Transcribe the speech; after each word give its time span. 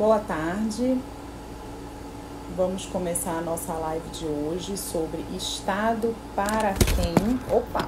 Boa 0.00 0.18
tarde. 0.18 0.98
Vamos 2.56 2.86
começar 2.86 3.36
a 3.36 3.42
nossa 3.42 3.74
live 3.74 4.08
de 4.08 4.24
hoje 4.24 4.74
sobre 4.78 5.20
Estado 5.36 6.16
para 6.34 6.72
quem. 6.72 7.38
Opa! 7.54 7.86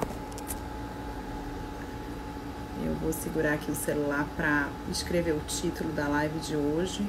Eu 2.85 2.93
vou 2.97 3.11
segurar 3.11 3.53
aqui 3.53 3.71
o 3.71 3.75
celular 3.75 4.27
para 4.37 4.69
escrever 4.91 5.31
o 5.31 5.39
título 5.47 5.91
da 5.93 6.07
live 6.07 6.37
de 6.37 6.55
hoje. 6.55 7.03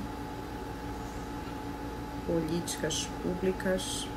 Políticas 2.27 3.07
públicas 3.23 4.09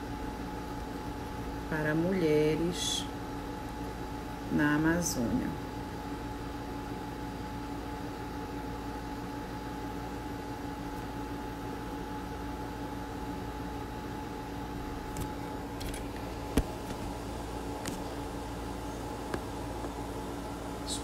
para 1.69 1.93
mulheres 1.93 3.03
na 4.53 4.75
Amazônia. 4.75 5.67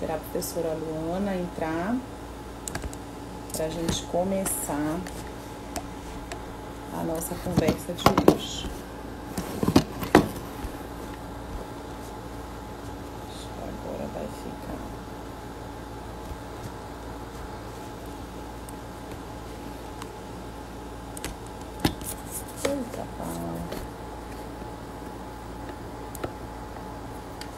esperar 0.04 0.18
a 0.18 0.20
professora 0.34 0.74
Luana 0.74 1.36
entrar 1.36 1.96
para 3.56 3.66
a 3.66 3.70
gente 3.70 4.02
começar 4.08 5.00
a 6.92 7.04
nossa 7.04 7.36
conversa 7.36 7.94
de 7.94 8.04
hoje. 8.34 8.68
Agora 13.62 14.08
vai 14.12 14.28
ficar. 14.28 14.80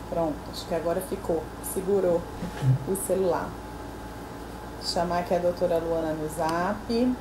Pronto, 0.09 0.35
acho 0.51 0.65
que 0.67 0.75
agora 0.75 0.99
ficou 0.99 1.41
segurou 1.75 2.21
o 2.87 2.95
celular. 3.05 3.49
Chamar 4.81 5.19
aqui 5.19 5.35
a 5.35 5.39
doutora 5.39 5.77
Luana 5.77 6.13
no 6.13 6.29
zap. 6.29 7.15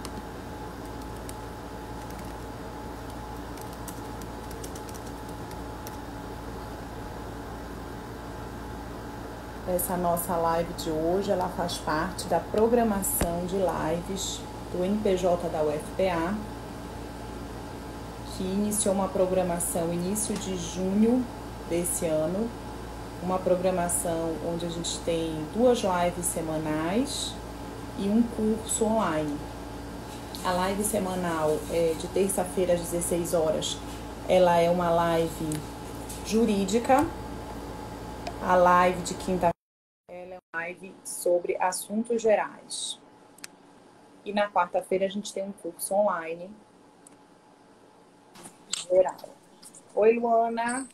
Essa 9.67 9.97
nossa 9.97 10.37
live 10.37 10.73
de 10.75 10.91
hoje, 10.91 11.33
ela 11.33 11.49
faz 11.49 11.79
parte 11.79 12.29
da 12.29 12.39
programação 12.39 13.45
de 13.47 13.57
lives 13.57 14.41
do 14.73 14.85
NPJ 14.85 15.49
da 15.49 15.63
UFPA, 15.63 16.35
que 18.37 18.45
iniciou 18.45 18.95
uma 18.95 19.09
programação 19.09 19.93
início 19.93 20.35
de 20.37 20.57
junho 20.57 21.25
desse 21.69 22.07
ano, 22.07 22.49
uma 23.25 23.39
programação 23.39 24.37
onde 24.47 24.67
a 24.67 24.69
gente 24.69 24.99
tem 25.01 25.33
duas 25.55 25.79
lives 25.79 26.27
semanais 26.27 27.35
e 27.99 28.07
um 28.07 28.23
curso 28.23 28.85
online. 28.85 29.39
A 30.45 30.53
live 30.53 30.85
semanal 30.85 31.59
é 31.73 31.95
de 31.95 32.07
terça-feira 32.09 32.75
às 32.75 32.81
16 32.81 33.33
horas. 33.33 33.79
Ela 34.29 34.59
é 34.59 34.69
uma 34.69 34.91
live 34.91 35.59
jurídica. 36.27 37.07
A 38.43 38.55
live 38.55 39.01
de 39.01 39.15
quinta-feira 39.15 39.55
é 40.09 40.39
uma 40.53 40.61
live 40.61 40.95
sobre 41.03 41.57
assuntos 41.57 42.21
gerais. 42.21 43.01
E 44.23 44.35
na 44.35 44.51
quarta-feira 44.51 45.07
a 45.07 45.09
gente 45.09 45.33
tem 45.33 45.45
um 45.45 45.53
curso 45.53 45.95
online 45.95 46.51
geral. 48.91 49.17
Oi, 49.95 50.19
Luana. 50.19 50.87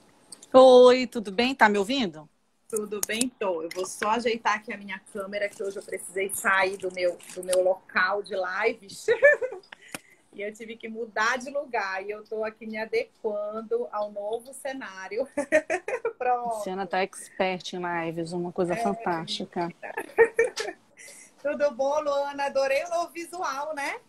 Oi, 0.53 1.06
tudo 1.06 1.31
bem? 1.31 1.55
Tá 1.55 1.69
me 1.69 1.78
ouvindo? 1.78 2.28
Tudo 2.69 3.00
bem, 3.06 3.28
tô. 3.38 3.62
Eu 3.62 3.69
vou 3.72 3.87
só 3.87 4.11
ajeitar 4.11 4.56
aqui 4.56 4.72
a 4.72 4.77
minha 4.77 5.00
câmera, 5.12 5.49
que 5.49 5.62
hoje 5.62 5.77
eu 5.77 5.83
precisei 5.83 6.28
sair 6.34 6.77
do 6.77 6.93
meu, 6.93 7.16
do 7.34 7.44
meu 7.44 7.62
local 7.62 8.21
de 8.21 8.34
lives. 8.34 9.06
e 10.34 10.43
eu 10.43 10.53
tive 10.53 10.77
que 10.77 10.88
mudar 10.88 11.38
de 11.38 11.50
lugar. 11.50 12.05
E 12.05 12.11
eu 12.11 12.25
tô 12.25 12.44
aqui 12.44 12.66
me 12.66 12.78
adequando 12.78 13.87
ao 13.93 14.11
novo 14.11 14.53
cenário. 14.53 15.27
Pronto. 16.19 16.56
Luciana 16.56 16.84
tá 16.84 16.99
expert 16.99 17.72
em 17.72 17.81
lives, 17.81 18.32
uma 18.32 18.50
coisa 18.50 18.75
é, 18.75 18.77
fantástica. 18.77 19.72
Tudo 21.41 21.71
bom, 21.71 22.00
Luana? 22.00 22.47
Adorei 22.47 22.84
o 22.87 22.91
novo 22.91 23.11
visual, 23.11 23.72
né? 23.72 24.00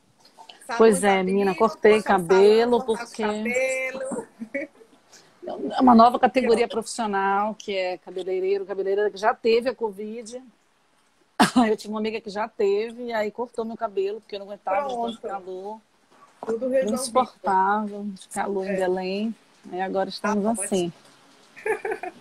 Sabe 0.66 0.78
pois 0.80 1.04
é, 1.04 1.22
menina, 1.22 1.54
cortei 1.54 2.02
cabelo, 2.02 2.84
porque. 2.84 3.22
Cabelo. 3.22 4.31
É 5.46 5.82
uma 5.82 5.96
nova 5.96 6.20
categoria 6.20 6.68
profissional, 6.68 7.56
que 7.56 7.76
é 7.76 7.98
cabeleireiro, 7.98 8.66
cabeleireira 8.66 9.10
que 9.10 9.18
já 9.18 9.34
teve 9.34 9.70
a 9.70 9.76
Covid. 9.76 10.42
Eu 11.68 11.76
tinha 11.76 11.92
uma 11.92 12.00
amiga 12.00 12.22
que 12.22 12.30
já 12.30 12.48
teve, 12.48 13.06
e 13.06 13.14
aí 13.14 13.32
cortou 13.32 13.66
meu 13.66 13.76
cabelo, 13.76 14.22
porque 14.22 14.36
eu 14.36 14.40
não 14.40 14.46
aguentava 14.46 14.88
de 15.12 15.18
calor. 15.18 15.82
Tudo 16.46 16.68
resolvido. 16.68 17.02
Insuportável, 17.02 18.06
de 18.06 18.28
calor 18.30 18.68
é. 18.68 18.74
em 18.74 18.76
Belém. 18.76 19.36
E 19.72 19.82
agora 19.82 20.10
estamos 20.10 20.46
ah, 20.46 20.52
assim. 20.52 20.94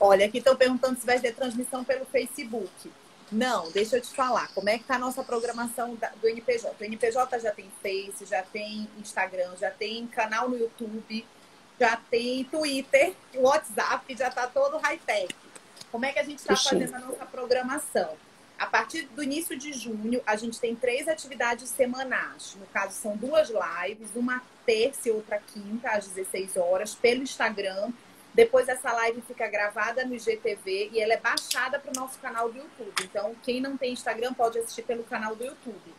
Olha, 0.00 0.26
aqui 0.26 0.38
estão 0.38 0.56
perguntando 0.56 0.98
se 0.98 1.06
vai 1.06 1.20
ter 1.20 1.34
transmissão 1.34 1.84
pelo 1.84 2.04
Facebook. 2.06 2.90
Não, 3.30 3.70
deixa 3.70 3.96
eu 3.96 4.00
te 4.00 4.08
falar. 4.08 4.52
Como 4.54 4.68
é 4.68 4.76
que 4.76 4.82
está 4.82 4.96
a 4.96 4.98
nossa 4.98 5.22
programação 5.22 5.96
do 6.20 6.28
NPJ? 6.28 6.74
O 6.78 6.84
NPJ 6.84 7.40
já 7.40 7.50
tem 7.50 7.70
Face, 7.82 8.26
já 8.26 8.42
tem 8.42 8.88
Instagram, 8.98 9.56
já 9.58 9.70
tem 9.70 10.06
canal 10.06 10.48
no 10.48 10.58
YouTube 10.58 11.24
já 11.82 11.96
tem 11.96 12.44
Twitter, 12.44 13.12
WhatsApp, 13.34 14.14
já 14.14 14.28
está 14.28 14.46
todo 14.46 14.78
high-tech. 14.78 15.34
Como 15.90 16.04
é 16.04 16.12
que 16.12 16.20
a 16.20 16.22
gente 16.22 16.38
está 16.38 16.54
fazendo 16.54 16.94
a 16.94 17.00
nossa 17.00 17.26
programação? 17.26 18.16
A 18.56 18.66
partir 18.66 19.02
do 19.06 19.20
início 19.20 19.58
de 19.58 19.72
junho, 19.72 20.22
a 20.24 20.36
gente 20.36 20.60
tem 20.60 20.76
três 20.76 21.08
atividades 21.08 21.68
semanais. 21.70 22.56
No 22.60 22.66
caso, 22.66 22.94
são 22.94 23.16
duas 23.16 23.50
lives, 23.50 24.14
uma 24.14 24.40
terça 24.64 25.08
e 25.08 25.10
outra 25.10 25.40
quinta, 25.40 25.90
às 25.90 26.06
16 26.06 26.56
horas, 26.56 26.94
pelo 26.94 27.24
Instagram. 27.24 27.90
Depois, 28.32 28.68
essa 28.68 28.92
live 28.92 29.20
fica 29.22 29.48
gravada 29.48 30.04
no 30.04 30.14
IGTV 30.14 30.90
e 30.92 31.00
ela 31.00 31.14
é 31.14 31.16
baixada 31.16 31.80
para 31.80 31.90
o 31.90 32.00
nosso 32.00 32.16
canal 32.20 32.48
do 32.48 32.58
YouTube. 32.58 32.94
Então, 33.02 33.34
quem 33.42 33.60
não 33.60 33.76
tem 33.76 33.92
Instagram 33.92 34.32
pode 34.34 34.56
assistir 34.56 34.82
pelo 34.82 35.02
canal 35.02 35.34
do 35.34 35.44
YouTube. 35.44 35.92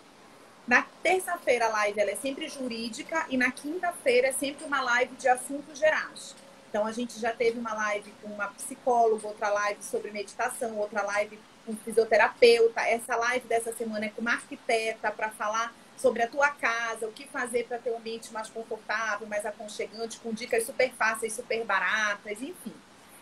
Na 0.67 0.83
terça-feira 1.01 1.65
a 1.65 1.69
live 1.69 1.99
ela 1.99 2.11
é 2.11 2.15
sempre 2.15 2.47
jurídica 2.47 3.25
e 3.29 3.35
na 3.35 3.51
quinta-feira 3.51 4.27
é 4.27 4.31
sempre 4.31 4.63
uma 4.63 4.81
live 4.81 5.15
de 5.15 5.27
assuntos 5.27 5.77
gerais. 5.77 6.35
Então 6.69 6.87
a 6.87 6.91
gente 6.91 7.19
já 7.19 7.31
teve 7.31 7.59
uma 7.59 7.73
live 7.73 8.11
com 8.21 8.29
uma 8.29 8.47
psicóloga, 8.47 9.27
outra 9.27 9.49
live 9.49 9.83
sobre 9.83 10.09
meditação, 10.09 10.77
outra 10.77 11.03
live 11.03 11.37
com 11.65 11.75
fisioterapeuta. 11.75 12.81
Essa 12.81 13.15
live 13.15 13.47
dessa 13.47 13.73
semana 13.73 14.05
é 14.05 14.09
com 14.09 14.21
uma 14.21 14.33
arquiteta 14.33 15.11
para 15.11 15.29
falar 15.29 15.73
sobre 15.97 16.23
a 16.23 16.27
tua 16.27 16.49
casa, 16.49 17.07
o 17.07 17.11
que 17.11 17.27
fazer 17.27 17.65
para 17.67 17.77
ter 17.77 17.91
um 17.91 17.97
ambiente 17.97 18.33
mais 18.33 18.49
confortável, 18.49 19.27
mais 19.27 19.45
aconchegante, 19.45 20.19
com 20.19 20.33
dicas 20.33 20.65
super 20.65 20.91
fáceis, 20.93 21.33
super 21.33 21.63
baratas, 21.65 22.41
enfim. 22.41 22.73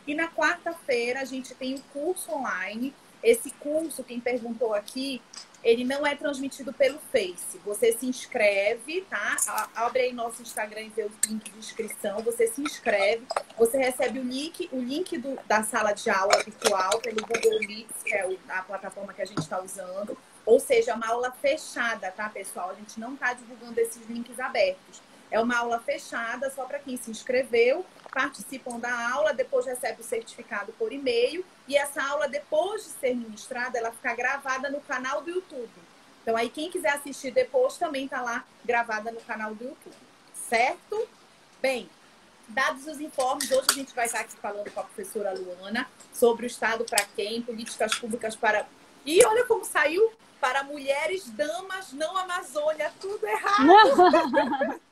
E 0.07 0.15
na 0.15 0.29
quarta-feira 0.29 1.21
a 1.21 1.25
gente 1.25 1.53
tem 1.53 1.73
o 1.73 1.77
um 1.77 1.81
curso 1.93 2.31
online. 2.31 2.93
Esse 3.21 3.51
curso, 3.51 4.03
quem 4.03 4.19
perguntou 4.19 4.73
aqui, 4.73 5.21
ele 5.63 5.83
não 5.83 6.05
é 6.05 6.15
transmitido 6.15 6.73
pelo 6.73 6.99
Face. 7.11 7.59
Você 7.63 7.91
se 7.93 8.05
inscreve, 8.05 9.01
tá? 9.09 9.35
Abre 9.75 10.01
aí 10.01 10.13
nosso 10.13 10.41
Instagram 10.41 10.81
e 10.81 10.89
vê 10.89 11.03
o 11.03 11.11
link 11.27 11.51
de 11.51 11.57
inscrição. 11.57 12.21
Você 12.21 12.47
se 12.47 12.61
inscreve, 12.61 13.25
você 13.57 13.77
recebe 13.77 14.19
o 14.19 14.23
link, 14.23 14.69
o 14.71 14.79
link 14.79 15.17
do, 15.17 15.37
da 15.45 15.63
sala 15.63 15.93
de 15.93 16.09
aula 16.09 16.41
virtual 16.43 16.99
pelo 16.99 17.21
Google 17.21 17.59
Meet, 17.67 17.87
que 18.03 18.13
é 18.13 18.27
a 18.49 18.63
plataforma 18.63 19.13
que 19.13 19.21
a 19.21 19.25
gente 19.25 19.39
está 19.39 19.61
usando. 19.61 20.17
Ou 20.45 20.59
seja, 20.59 20.91
é 20.91 20.93
uma 20.95 21.07
aula 21.07 21.31
fechada, 21.31 22.11
tá, 22.11 22.27
pessoal? 22.29 22.71
A 22.71 22.73
gente 22.73 22.99
não 22.99 23.13
está 23.13 23.33
divulgando 23.33 23.79
esses 23.79 24.03
links 24.07 24.39
abertos. 24.39 25.01
É 25.29 25.39
uma 25.39 25.57
aula 25.57 25.79
fechada 25.79 26.49
só 26.49 26.65
para 26.65 26.79
quem 26.79 26.97
se 26.97 27.09
inscreveu, 27.09 27.85
participam 28.11 28.79
da 28.79 29.11
aula, 29.13 29.33
depois 29.33 29.65
recebe 29.65 30.01
o 30.01 30.03
certificado 30.03 30.73
por 30.73 30.91
e-mail 30.91 31.45
e 31.67 31.77
essa 31.77 32.03
aula, 32.03 32.27
depois 32.27 32.83
de 32.83 32.89
ser 32.89 33.15
ministrada, 33.15 33.77
ela 33.77 33.91
fica 33.91 34.13
gravada 34.13 34.69
no 34.69 34.81
canal 34.81 35.21
do 35.21 35.29
YouTube. 35.29 35.69
Então, 36.21 36.35
aí, 36.35 36.49
quem 36.49 36.69
quiser 36.69 36.93
assistir 36.93 37.31
depois 37.31 37.77
também 37.77 38.05
está 38.05 38.21
lá 38.21 38.43
gravada 38.63 39.11
no 39.11 39.21
canal 39.21 39.55
do 39.55 39.63
YouTube. 39.63 39.95
Certo? 40.49 41.07
Bem, 41.61 41.89
dados 42.47 42.85
os 42.85 42.99
informes, 42.99 43.49
hoje 43.49 43.67
a 43.71 43.73
gente 43.73 43.95
vai 43.95 44.05
estar 44.05 44.19
aqui 44.19 44.35
falando 44.35 44.69
com 44.71 44.79
a 44.81 44.83
professora 44.83 45.33
Luana 45.33 45.89
sobre 46.13 46.45
o 46.45 46.47
Estado 46.47 46.83
para 46.83 47.05
quem, 47.15 47.41
políticas 47.41 47.95
públicas 47.95 48.35
para. 48.35 48.67
E 49.05 49.25
olha 49.25 49.45
como 49.45 49.65
saiu 49.65 50.11
para 50.39 50.63
mulheres, 50.63 51.29
damas, 51.29 51.93
não 51.93 52.17
Amazônia, 52.17 52.91
tudo 52.99 53.25
errado. 53.25 54.79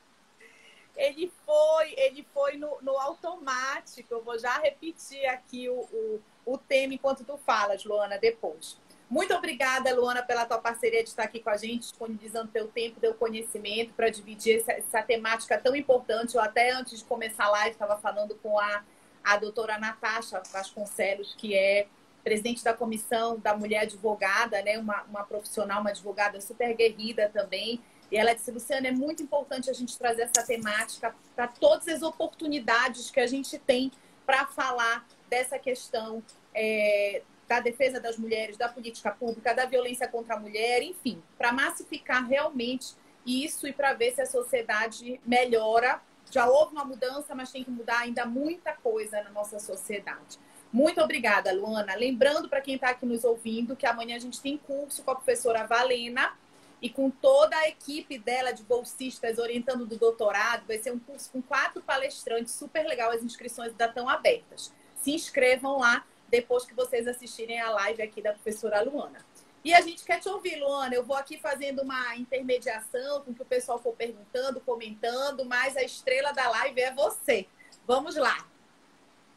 ele 1.00 1.32
foi, 1.46 1.94
ele 1.96 2.26
foi 2.34 2.58
no, 2.58 2.76
no, 2.82 2.98
automático. 2.98 4.12
Eu 4.12 4.22
vou 4.22 4.38
já 4.38 4.58
repetir 4.58 5.24
aqui 5.26 5.66
o, 5.66 5.80
o, 5.80 6.20
o 6.44 6.58
tema 6.58 6.92
enquanto 6.92 7.24
tu 7.24 7.38
falas, 7.38 7.82
Luana, 7.84 8.18
depois. 8.18 8.78
Muito 9.08 9.34
obrigada, 9.34 9.92
Luana, 9.94 10.22
pela 10.22 10.44
tua 10.44 10.58
parceria 10.58 11.02
de 11.02 11.08
estar 11.08 11.24
aqui 11.24 11.40
com 11.40 11.48
a 11.48 11.56
gente, 11.56 11.80
disponibilizando 11.80 12.52
teu 12.52 12.68
tempo, 12.68 13.00
teu 13.00 13.14
conhecimento 13.14 13.94
para 13.94 14.10
dividir 14.10 14.58
essa, 14.58 14.72
essa, 14.72 15.02
temática 15.02 15.58
tão 15.58 15.74
importante. 15.74 16.36
Eu 16.36 16.42
até 16.42 16.70
antes 16.70 16.98
de 16.98 17.04
começar 17.06 17.46
a 17.46 17.50
live 17.50 17.70
estava 17.70 17.96
falando 17.96 18.34
com 18.36 18.58
a, 18.58 18.84
a 19.24 19.36
doutora 19.38 19.78
Natasha 19.78 20.42
Vasconcelos, 20.52 21.34
que 21.34 21.56
é 21.56 21.88
presidente 22.22 22.62
da 22.62 22.74
comissão 22.74 23.38
da 23.38 23.56
mulher 23.56 23.80
advogada, 23.80 24.60
né? 24.62 24.78
Uma, 24.78 25.02
uma 25.04 25.24
profissional, 25.24 25.80
uma 25.80 25.90
advogada 25.90 26.38
super 26.42 26.74
guerrida 26.74 27.30
também. 27.32 27.80
E 28.10 28.16
ela 28.16 28.34
disse, 28.34 28.50
Luciana, 28.50 28.88
é 28.88 28.92
muito 28.92 29.22
importante 29.22 29.70
a 29.70 29.72
gente 29.72 29.96
trazer 29.96 30.22
essa 30.22 30.44
temática 30.44 31.14
para 31.34 31.46
todas 31.46 31.86
as 31.88 32.02
oportunidades 32.02 33.10
que 33.10 33.20
a 33.20 33.26
gente 33.26 33.58
tem 33.58 33.92
para 34.26 34.46
falar 34.46 35.06
dessa 35.28 35.58
questão 35.58 36.22
é, 36.54 37.22
da 37.48 37.60
defesa 37.60 38.00
das 38.00 38.16
mulheres, 38.16 38.56
da 38.56 38.68
política 38.68 39.10
pública, 39.10 39.54
da 39.54 39.66
violência 39.66 40.06
contra 40.08 40.34
a 40.34 40.38
mulher, 40.40 40.82
enfim, 40.82 41.22
para 41.36 41.52
massificar 41.52 42.26
realmente 42.26 42.94
isso 43.26 43.66
e 43.66 43.72
para 43.72 43.92
ver 43.92 44.14
se 44.14 44.22
a 44.22 44.26
sociedade 44.26 45.20
melhora. 45.26 46.00
Já 46.30 46.48
houve 46.48 46.72
uma 46.72 46.84
mudança, 46.84 47.34
mas 47.34 47.50
tem 47.50 47.64
que 47.64 47.70
mudar 47.70 48.00
ainda 48.00 48.24
muita 48.24 48.72
coisa 48.72 49.20
na 49.22 49.30
nossa 49.30 49.58
sociedade. 49.58 50.38
Muito 50.72 51.00
obrigada, 51.00 51.52
Luana. 51.52 51.96
Lembrando 51.96 52.48
para 52.48 52.60
quem 52.60 52.76
está 52.76 52.90
aqui 52.90 53.04
nos 53.04 53.24
ouvindo 53.24 53.74
que 53.74 53.84
amanhã 53.84 54.14
a 54.14 54.20
gente 54.20 54.40
tem 54.40 54.56
curso 54.56 55.02
com 55.02 55.10
a 55.10 55.16
professora 55.16 55.66
Valena 55.66 56.32
e 56.82 56.88
com 56.88 57.10
toda 57.10 57.56
a 57.56 57.68
equipe 57.68 58.18
dela 58.18 58.52
de 58.52 58.62
bolsistas 58.62 59.38
orientando 59.38 59.86
do 59.86 59.96
doutorado. 59.96 60.66
Vai 60.66 60.78
ser 60.78 60.92
um 60.92 60.98
curso 60.98 61.30
com 61.30 61.42
quatro 61.42 61.82
palestrantes, 61.82 62.54
super 62.54 62.86
legal. 62.86 63.10
As 63.10 63.22
inscrições 63.22 63.70
ainda 63.70 63.86
estão 63.86 64.08
abertas. 64.08 64.72
Se 64.96 65.12
inscrevam 65.12 65.78
lá 65.78 66.04
depois 66.28 66.64
que 66.64 66.74
vocês 66.74 67.06
assistirem 67.06 67.60
a 67.60 67.70
live 67.70 68.02
aqui 68.02 68.22
da 68.22 68.32
professora 68.32 68.82
Luana. 68.82 69.18
E 69.62 69.74
a 69.74 69.80
gente 69.82 70.04
quer 70.04 70.20
te 70.20 70.28
ouvir, 70.28 70.56
Luana. 70.56 70.94
Eu 70.94 71.04
vou 71.04 71.16
aqui 71.16 71.36
fazendo 71.36 71.82
uma 71.82 72.16
intermediação 72.16 73.22
com 73.22 73.34
que 73.34 73.42
o 73.42 73.44
pessoal 73.44 73.78
for 73.78 73.94
perguntando, 73.94 74.60
comentando, 74.60 75.44
mas 75.44 75.76
a 75.76 75.82
estrela 75.82 76.32
da 76.32 76.48
live 76.48 76.80
é 76.80 76.94
você. 76.94 77.46
Vamos 77.86 78.16
lá. 78.16 78.46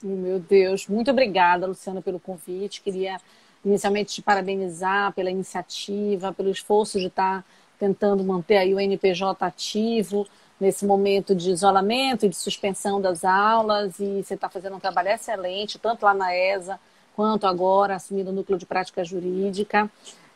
Meu 0.01 0.40
Deus, 0.40 0.88
muito 0.88 1.12
obrigada, 1.12 1.66
Luciana, 1.66 2.01
pelo 2.01 2.19
convite. 2.19 2.81
Queria 2.81 3.19
inicialmente 3.63 4.13
te 4.13 4.21
parabenizar 4.21 5.13
pela 5.13 5.31
iniciativa, 5.31 6.33
pelo 6.33 6.50
esforço 6.50 7.00
de 7.00 7.07
estar 7.07 7.45
tentando 7.80 8.24
manter 8.24 8.57
aí 8.57 8.74
o 8.74 8.80
NPJ 8.80 9.45
ativo 9.45 10.27
nesse 10.60 10.86
momento 10.86 11.36
de 11.36 11.51
isolamento 11.51 12.25
e 12.25 12.30
de 12.30 12.36
suspensão 12.36 13.01
das 13.01 13.25
aulas 13.25 14.00
e 14.00 14.24
você 14.24 14.36
está 14.36 14.50
fazendo 14.50 14.75
um 14.75 14.80
trabalho 14.80 15.10
excelente, 15.10 15.77
tanto 15.77 16.04
lá 16.04 16.13
na 16.13 16.36
ESA 16.36 16.80
quanto 17.15 17.45
agora 17.45 17.95
assumindo 17.95 18.31
o 18.31 18.33
núcleo 18.33 18.57
de 18.57 18.65
prática 18.65 19.04
jurídica. 19.04 19.89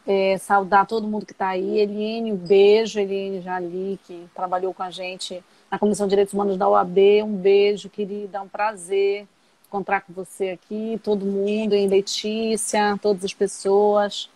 É, 0.06 0.38
saudar 0.38 0.88
todo 0.88 1.08
mundo 1.08 1.26
que 1.26 1.34
está 1.34 1.50
aí. 1.50 1.80
Eliane, 1.80 2.32
um 2.32 2.38
beijo. 2.38 2.98
Eliane 2.98 3.42
Jali, 3.42 4.00
que 4.06 4.26
trabalhou 4.34 4.74
com 4.74 4.82
a 4.82 4.90
gente 4.90 5.44
na 5.70 5.78
Comissão 5.78 6.06
de 6.06 6.12
Direitos 6.12 6.34
Humanos 6.34 6.56
da 6.56 6.68
OAB. 6.68 6.98
Um 7.26 7.36
beijo, 7.36 7.90
querida. 7.90 8.42
Um 8.42 8.48
prazer 8.48 9.28
encontrar 9.68 10.02
com 10.02 10.14
você 10.14 10.50
aqui. 10.50 11.00
Todo 11.04 11.26
mundo, 11.26 11.74
em 11.74 11.88
Letícia, 11.88 12.98
todas 13.02 13.24
as 13.24 13.34
pessoas. 13.34 14.30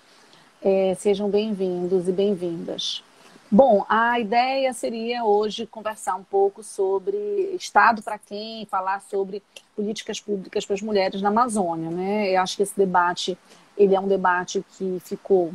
É, 0.62 0.96
sejam 1.00 1.30
bem-vindos 1.30 2.08
e 2.08 2.12
bem-vindas. 2.12 3.04
Bom, 3.50 3.86
a 3.90 4.20
ideia 4.20 4.72
seria 4.72 5.26
hoje 5.26 5.66
conversar 5.66 6.16
um 6.16 6.24
pouco 6.24 6.64
sobre 6.64 7.18
Estado 7.56 8.02
para 8.02 8.18
quem, 8.18 8.66
falar 8.66 9.02
sobre 9.02 9.42
políticas 9.76 10.22
públicas 10.22 10.66
para 10.66 10.76
as 10.76 10.82
mulheres 10.82 11.22
na 11.22 11.30
Amazônia, 11.30 11.90
né? 11.90 12.32
Eu 12.32 12.42
acho 12.42 12.56
que 12.56 12.64
esse 12.64 12.78
debate 12.78 13.38
ele 13.78 13.96
é 13.96 14.00
um 14.00 14.08
debate 14.08 14.64
que 14.78 15.02
ficou 15.04 15.54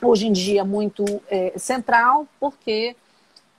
hoje 0.00 0.26
em 0.26 0.32
dia 0.32 0.64
muito 0.64 1.04
é, 1.28 1.52
central, 1.56 2.26
porque 2.40 2.96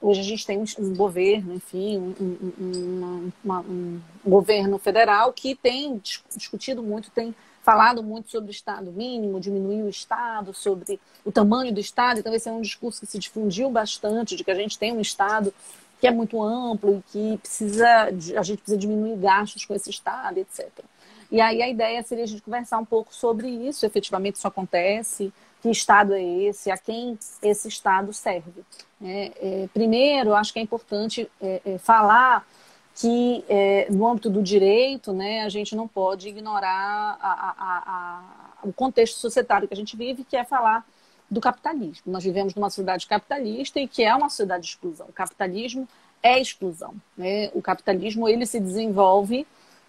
hoje 0.04 0.20
a 0.20 0.24
gente 0.24 0.46
tem 0.46 0.64
um 0.78 0.96
governo, 0.96 1.56
enfim, 1.56 1.98
um, 1.98 2.52
um, 2.60 3.32
um 3.46 4.02
governo 4.26 4.78
federal 4.78 5.32
que 5.32 5.56
tem 5.56 6.00
discutido 6.36 6.84
muito, 6.84 7.10
tem 7.10 7.34
falado 7.64 8.04
muito 8.04 8.30
sobre 8.30 8.50
o 8.50 8.52
Estado 8.52 8.92
mínimo, 8.92 9.40
diminuir 9.40 9.84
o 9.84 9.90
Estado, 9.90 10.54
sobre 10.54 11.00
o 11.24 11.32
tamanho 11.32 11.74
do 11.74 11.80
Estado. 11.80 12.20
Então, 12.20 12.34
esse 12.34 12.50
é 12.50 12.52
um 12.52 12.62
discurso 12.62 13.00
que 13.00 13.08
se 13.08 13.18
difundiu 13.18 13.70
bastante, 13.70 14.36
de 14.36 14.44
que 14.44 14.52
a 14.52 14.56
gente 14.56 14.78
tem 14.78 14.92
um 14.92 15.00
Estado 15.00 15.54
que 16.02 16.06
é 16.06 16.12
muito 16.12 16.44
amplo 16.44 16.98
e 16.98 17.12
que 17.14 17.38
precisa, 17.38 17.88
a 18.38 18.44
gente 18.44 18.58
precisa 18.58 18.78
diminuir 18.78 19.16
gastos 19.16 19.64
com 19.64 19.74
esse 19.74 19.90
Estado, 19.90 20.38
etc. 20.38 20.68
E 21.32 21.40
aí 21.40 21.62
a 21.62 21.70
ideia 21.70 22.04
seria 22.04 22.26
a 22.26 22.28
gente 22.28 22.42
conversar 22.42 22.78
um 22.78 22.86
pouco 22.86 23.16
sobre 23.16 23.48
isso, 23.48 23.86
efetivamente 23.86 24.36
isso 24.36 24.48
acontece, 24.48 25.32
que 25.64 25.70
Estado 25.70 26.14
é 26.14 26.22
esse, 26.22 26.70
a 26.70 26.78
quem 26.78 27.18
esse 27.42 27.70
Estado 27.70 28.12
serve. 28.12 28.66
É, 29.02 29.32
é, 29.64 29.70
primeiro, 29.74 30.36
acho 30.36 30.52
que 30.52 30.60
é 30.60 30.62
importante 30.62 31.32
é, 31.42 31.62
é 31.64 31.78
falar 31.78 32.46
que 32.94 33.46
é, 33.48 33.88
no 33.90 34.06
âmbito 34.06 34.30
do 34.30 34.44
direito, 34.44 35.14
né, 35.14 35.42
a 35.44 35.48
gente 35.48 35.74
não 35.74 35.88
pode 35.88 36.28
ignorar 36.28 37.18
a, 37.18 37.32
a, 37.32 37.84
a, 37.88 38.68
o 38.68 38.74
contexto 38.74 39.16
societário 39.16 39.66
que 39.66 39.74
a 39.74 39.78
gente 39.78 39.96
vive, 39.96 40.26
que 40.26 40.36
é 40.36 40.44
falar 40.44 40.86
do 41.32 41.40
capitalismo. 41.40 42.12
Nós 42.12 42.26
vivemos 42.26 42.54
numa 42.54 42.70
sociedade 42.70 43.08
capitalista 43.08 43.80
e 43.80 43.88
que 43.88 44.04
é 44.04 44.14
uma 44.14 44.28
sociedade 44.28 44.64
de 44.64 44.70
exclusão. 44.70 45.08
O 45.08 45.14
capitalismo 45.14 45.88
é 46.22 46.42
exclusão. 46.42 46.94
Né? 47.18 47.50
O 47.54 47.62
capitalismo 47.62 48.28
ele 48.28 48.46
se 48.46 48.60
desenvolve, 48.60 49.48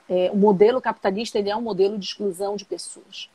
é, 0.09 0.31
o 0.32 0.37
modelo 0.37 0.81
capitalista 0.81 1.37
ele 1.37 1.50
é 1.50 1.56
um 1.56 1.62
modelo 1.62 1.99
de 1.99 2.06
exclusão 2.06 2.55
de 2.55 2.65
pessoas. 2.65 3.29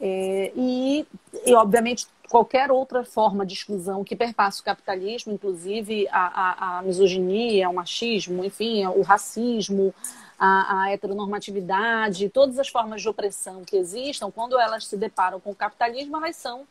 É, 0.00 0.52
e, 0.54 1.06
e, 1.46 1.54
obviamente, 1.54 2.06
qualquer 2.28 2.70
outra 2.70 3.04
forma 3.04 3.46
de 3.46 3.54
exclusão 3.54 4.04
que 4.04 4.14
perpassa 4.14 4.60
o 4.60 4.64
capitalismo, 4.64 5.32
inclusive 5.32 6.06
a, 6.10 6.18
a, 6.18 6.78
a 6.78 6.82
misoginia, 6.82 7.68
o 7.68 7.74
machismo, 7.74 8.44
enfim, 8.44 8.86
o 8.86 9.02
racismo, 9.02 9.94
a, 10.38 10.82
a, 10.82 10.92
heteronormatividade, 10.92 12.28
todas 12.28 12.58
as 12.58 12.68
formas 12.68 13.00
de 13.00 13.08
opressão 13.08 13.64
que 13.64 13.76
existam, 13.76 14.30
quando 14.30 14.58
elas 14.58 14.86
se 14.86 14.96
deparam 14.96 15.40
com 15.40 15.50
o 15.50 15.54
capitalismo, 15.54 16.16
elas 16.16 16.36
são 16.36 16.66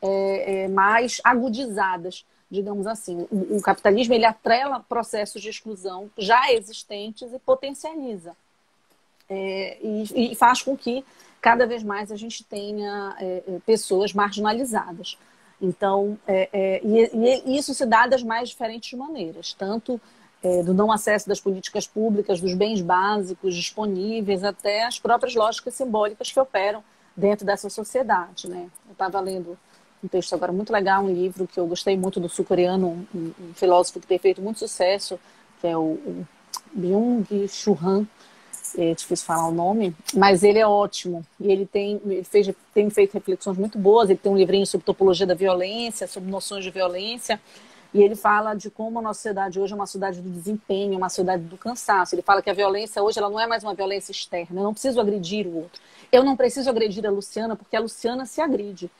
é, 0.00 0.64
é, 0.64 0.68
mais 0.68 1.20
agudizadas, 1.24 2.24
digamos 2.50 2.86
assim. 2.86 3.26
O, 3.30 3.56
o, 3.56 3.62
capitalismo 3.62 4.14
ele 4.14 4.24
atrela 4.24 4.80
processos 4.80 5.42
de 5.42 5.48
exclusão 5.48 6.10
já 6.16 6.52
existentes 6.52 7.32
e 7.32 7.38
potencializa. 7.38 8.36
É, 9.28 9.78
e, 9.80 10.32
e 10.32 10.34
faz 10.34 10.60
com 10.60 10.76
que 10.76 11.04
cada 11.40 11.66
vez 11.66 11.82
mais 11.82 12.12
a 12.12 12.16
gente 12.16 12.44
tenha 12.44 13.16
é, 13.18 13.42
é, 13.46 13.58
pessoas 13.64 14.12
marginalizadas. 14.12 15.18
Então, 15.60 16.18
é, 16.26 16.48
é, 16.52 16.80
e, 16.84 17.10
e, 17.46 17.58
isso 17.58 17.74
se 17.74 17.84
dá 17.84 18.06
das 18.06 18.22
mais 18.22 18.48
diferentes 18.48 18.98
maneiras, 18.98 19.52
tanto 19.52 20.00
é, 20.42 20.62
do 20.62 20.72
não 20.72 20.90
acesso 20.90 21.28
das 21.28 21.40
políticas 21.40 21.86
públicas, 21.86 22.40
dos 22.40 22.54
bens 22.54 22.80
básicos 22.80 23.54
disponíveis, 23.54 24.42
até 24.42 24.84
as 24.84 24.98
próprias 24.98 25.34
lógicas 25.34 25.74
simbólicas 25.74 26.30
que 26.32 26.40
operam 26.40 26.82
dentro 27.14 27.44
dessa 27.44 27.68
sociedade. 27.68 28.48
Né? 28.48 28.68
Eu 28.86 28.92
estava 28.92 29.20
lendo 29.20 29.58
um 30.02 30.08
texto 30.08 30.34
agora 30.34 30.50
muito 30.50 30.72
legal, 30.72 31.04
um 31.04 31.12
livro 31.12 31.46
que 31.46 31.60
eu 31.60 31.66
gostei 31.66 31.96
muito 31.96 32.18
do 32.18 32.28
sul-coreano, 32.28 33.06
um, 33.14 33.32
um, 33.38 33.54
filósofo 33.54 34.00
que 34.00 34.06
tem 34.06 34.18
feito 34.18 34.40
muito 34.40 34.58
sucesso, 34.58 35.20
que 35.60 35.66
é 35.66 35.76
o, 35.76 35.92
o 35.92 36.26
Byung-Chul 36.72 37.78
Han, 37.82 38.06
é 38.76 38.94
difícil 38.94 39.26
falar 39.26 39.48
o 39.48 39.52
nome, 39.52 39.94
mas 40.14 40.42
ele 40.42 40.58
é 40.58 40.66
ótimo. 40.66 41.24
E 41.38 41.50
ele 41.50 41.66
tem, 41.66 42.00
ele 42.04 42.24
fez, 42.24 42.50
tem 42.74 42.88
feito 42.90 43.14
reflexões 43.14 43.56
muito 43.56 43.78
boas. 43.78 44.10
Ele 44.10 44.18
tem 44.18 44.30
um 44.30 44.36
livrinho 44.36 44.66
sobre 44.66 44.84
topologia 44.84 45.26
da 45.26 45.34
violência, 45.34 46.06
sobre 46.06 46.30
noções 46.30 46.64
de 46.64 46.70
violência. 46.70 47.40
E 47.92 48.02
ele 48.02 48.14
fala 48.14 48.54
de 48.54 48.70
como 48.70 49.00
a 49.00 49.02
nossa 49.02 49.18
sociedade 49.18 49.58
hoje 49.58 49.72
é 49.72 49.76
uma 49.76 49.86
sociedade 49.86 50.20
do 50.20 50.30
desempenho, 50.30 50.96
uma 50.96 51.08
sociedade 51.08 51.42
do 51.42 51.56
cansaço. 51.56 52.14
Ele 52.14 52.22
fala 52.22 52.40
que 52.40 52.48
a 52.48 52.54
violência 52.54 53.02
hoje 53.02 53.18
ela 53.18 53.28
não 53.28 53.40
é 53.40 53.46
mais 53.46 53.64
uma 53.64 53.74
violência 53.74 54.12
externa. 54.12 54.60
Eu 54.60 54.64
não 54.64 54.72
preciso 54.72 55.00
agredir 55.00 55.46
o 55.46 55.56
outro. 55.56 55.80
Eu 56.12 56.22
não 56.22 56.36
preciso 56.36 56.70
agredir 56.70 57.04
a 57.06 57.10
Luciana 57.10 57.56
porque 57.56 57.76
a 57.76 57.80
Luciana 57.80 58.26
se 58.26 58.40
agride 58.40 58.90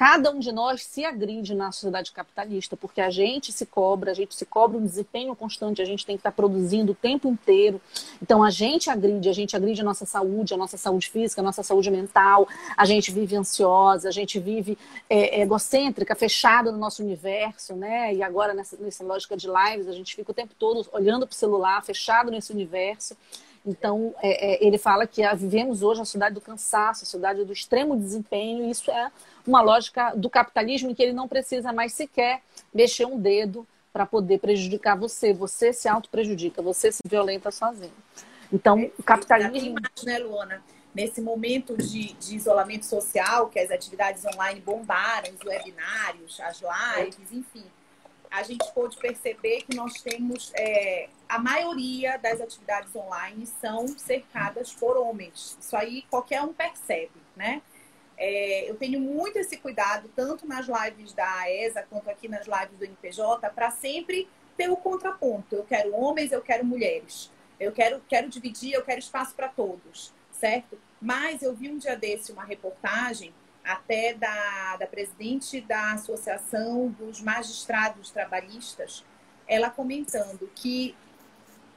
cada 0.00 0.30
um 0.30 0.38
de 0.38 0.50
nós 0.50 0.82
se 0.82 1.04
agride 1.04 1.54
na 1.54 1.70
sociedade 1.70 2.10
capitalista, 2.10 2.74
porque 2.74 3.02
a 3.02 3.10
gente 3.10 3.52
se 3.52 3.66
cobra, 3.66 4.12
a 4.12 4.14
gente 4.14 4.34
se 4.34 4.46
cobra 4.46 4.78
um 4.78 4.86
desempenho 4.86 5.36
constante, 5.36 5.82
a 5.82 5.84
gente 5.84 6.06
tem 6.06 6.16
que 6.16 6.20
estar 6.20 6.32
produzindo 6.32 6.92
o 6.92 6.94
tempo 6.94 7.28
inteiro. 7.28 7.78
Então 8.22 8.42
a 8.42 8.48
gente 8.48 8.88
agride, 8.88 9.28
a 9.28 9.32
gente 9.34 9.54
agride 9.54 9.82
a 9.82 9.84
nossa 9.84 10.06
saúde, 10.06 10.54
a 10.54 10.56
nossa 10.56 10.78
saúde 10.78 11.10
física, 11.10 11.42
a 11.42 11.44
nossa 11.44 11.62
saúde 11.62 11.90
mental, 11.90 12.48
a 12.78 12.86
gente 12.86 13.12
vive 13.12 13.36
ansiosa, 13.36 14.08
a 14.08 14.10
gente 14.10 14.40
vive 14.40 14.78
é, 15.06 15.42
egocêntrica, 15.42 16.14
fechada 16.14 16.72
no 16.72 16.78
nosso 16.78 17.02
universo, 17.02 17.76
né? 17.76 18.14
E 18.14 18.22
agora 18.22 18.54
nessa, 18.54 18.78
nessa 18.78 19.04
lógica 19.04 19.36
de 19.36 19.48
lives, 19.48 19.86
a 19.86 19.92
gente 19.92 20.16
fica 20.16 20.30
o 20.30 20.34
tempo 20.34 20.54
todo 20.58 20.88
olhando 20.92 21.26
para 21.26 21.34
o 21.34 21.36
celular, 21.36 21.84
fechado 21.84 22.30
nesse 22.30 22.54
universo. 22.54 23.14
Então, 23.64 24.14
é, 24.22 24.54
é, 24.54 24.66
ele 24.66 24.78
fala 24.78 25.06
que 25.06 25.22
a, 25.22 25.34
vivemos 25.34 25.82
hoje 25.82 26.00
a 26.00 26.04
sociedade 26.04 26.34
do 26.34 26.40
cansaço, 26.40 27.02
a 27.02 27.06
sociedade 27.06 27.44
do 27.44 27.52
extremo 27.52 27.96
desempenho, 27.96 28.64
e 28.64 28.70
isso 28.70 28.90
é 28.90 29.10
uma 29.46 29.60
lógica 29.60 30.14
do 30.14 30.30
capitalismo 30.30 30.90
em 30.90 30.94
que 30.94 31.02
ele 31.02 31.12
não 31.12 31.28
precisa 31.28 31.72
mais 31.72 31.92
sequer 31.92 32.42
mexer 32.72 33.04
um 33.04 33.18
dedo 33.18 33.66
para 33.92 34.06
poder 34.06 34.38
prejudicar 34.38 34.96
você. 34.96 35.32
Você 35.34 35.72
se 35.72 35.88
auto-prejudica, 35.88 36.62
você 36.62 36.90
se 36.90 37.02
violenta 37.04 37.50
sozinho. 37.50 37.92
Então, 38.52 38.90
o 38.98 39.02
capitalismo. 39.02 39.56
Imagem, 39.56 40.04
né, 40.04 40.18
Luana? 40.18 40.62
nesse 40.94 41.20
momento 41.20 41.76
de, 41.76 42.12
de, 42.14 42.36
isolamento 42.36 42.84
social, 42.84 43.48
que 43.48 43.58
as 43.58 43.70
atividades 43.70 44.24
online 44.24 44.60
bombaram, 44.60 45.32
os 45.32 45.40
webinários, 45.46 46.40
as 46.40 46.60
lives, 46.60 47.32
enfim, 47.32 47.64
a 48.30 48.42
gente 48.42 48.70
pôde 48.72 48.96
perceber 48.96 49.62
que 49.62 49.74
nós 49.74 50.00
temos 50.00 50.52
é, 50.54 51.08
a 51.28 51.38
maioria 51.38 52.16
das 52.16 52.40
atividades 52.40 52.94
online 52.94 53.46
são 53.60 53.88
cercadas 53.88 54.72
por 54.72 54.96
homens. 54.96 55.58
Isso 55.60 55.76
aí 55.76 56.02
qualquer 56.02 56.40
um 56.42 56.52
percebe, 56.52 57.20
né? 57.34 57.60
É, 58.16 58.70
eu 58.70 58.76
tenho 58.76 59.00
muito 59.00 59.38
esse 59.38 59.56
cuidado, 59.56 60.10
tanto 60.14 60.46
nas 60.46 60.66
lives 60.66 61.12
da 61.14 61.50
ESA 61.50 61.82
quanto 61.88 62.10
aqui 62.10 62.28
nas 62.28 62.46
lives 62.46 62.78
do 62.78 62.84
NPJ, 62.84 63.50
para 63.50 63.70
sempre 63.70 64.28
ter 64.56 64.70
o 64.70 64.76
contraponto. 64.76 65.56
Eu 65.56 65.64
quero 65.64 65.94
homens, 65.96 66.30
eu 66.30 66.42
quero 66.42 66.64
mulheres. 66.64 67.30
Eu 67.58 67.72
quero, 67.72 68.00
quero 68.08 68.28
dividir, 68.28 68.74
eu 68.74 68.84
quero 68.84 68.98
espaço 68.98 69.34
para 69.34 69.48
todos, 69.48 70.12
certo? 70.32 70.78
Mas 71.00 71.42
eu 71.42 71.54
vi 71.54 71.70
um 71.70 71.78
dia 71.78 71.96
desse 71.96 72.30
uma 72.30 72.44
reportagem 72.44 73.34
até 73.72 74.14
da, 74.14 74.76
da 74.76 74.86
presidente 74.86 75.60
da 75.60 75.92
Associação 75.92 76.88
dos 76.88 77.20
Magistrados 77.20 78.10
Trabalhistas, 78.10 79.04
ela 79.46 79.70
comentando 79.70 80.50
que 80.54 80.94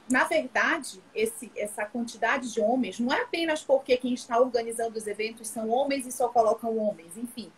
na 0.09 0.25
verdade, 0.25 1.01
esse, 1.15 1.49
essa 1.55 1.85
quantidade 1.85 2.53
de 2.53 2.59
homens 2.59 2.99
não 2.99 3.13
é 3.13 3.21
apenas 3.21 3.63
porque 3.63 3.95
quem 3.95 4.13
está 4.13 4.37
organizando 4.37 4.97
os 4.97 5.07
eventos 5.07 5.47
são 5.47 5.69
homens 5.69 6.05
e 6.05 6.11
só 6.11 6.27
colocam 6.27 6.77
homens, 6.77 7.15
enfim. 7.17 7.51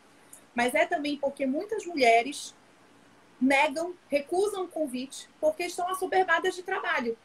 Mas 0.53 0.75
é 0.75 0.85
também 0.85 1.17
porque 1.17 1.45
muitas 1.45 1.85
mulheres 1.85 2.55
negam, 3.41 3.93
recusam 4.07 4.65
o 4.65 4.67
convite 4.67 5.27
porque 5.41 5.63
estão 5.63 5.89
assoberbadas 5.89 6.55
de 6.55 6.61
trabalho 6.61 7.17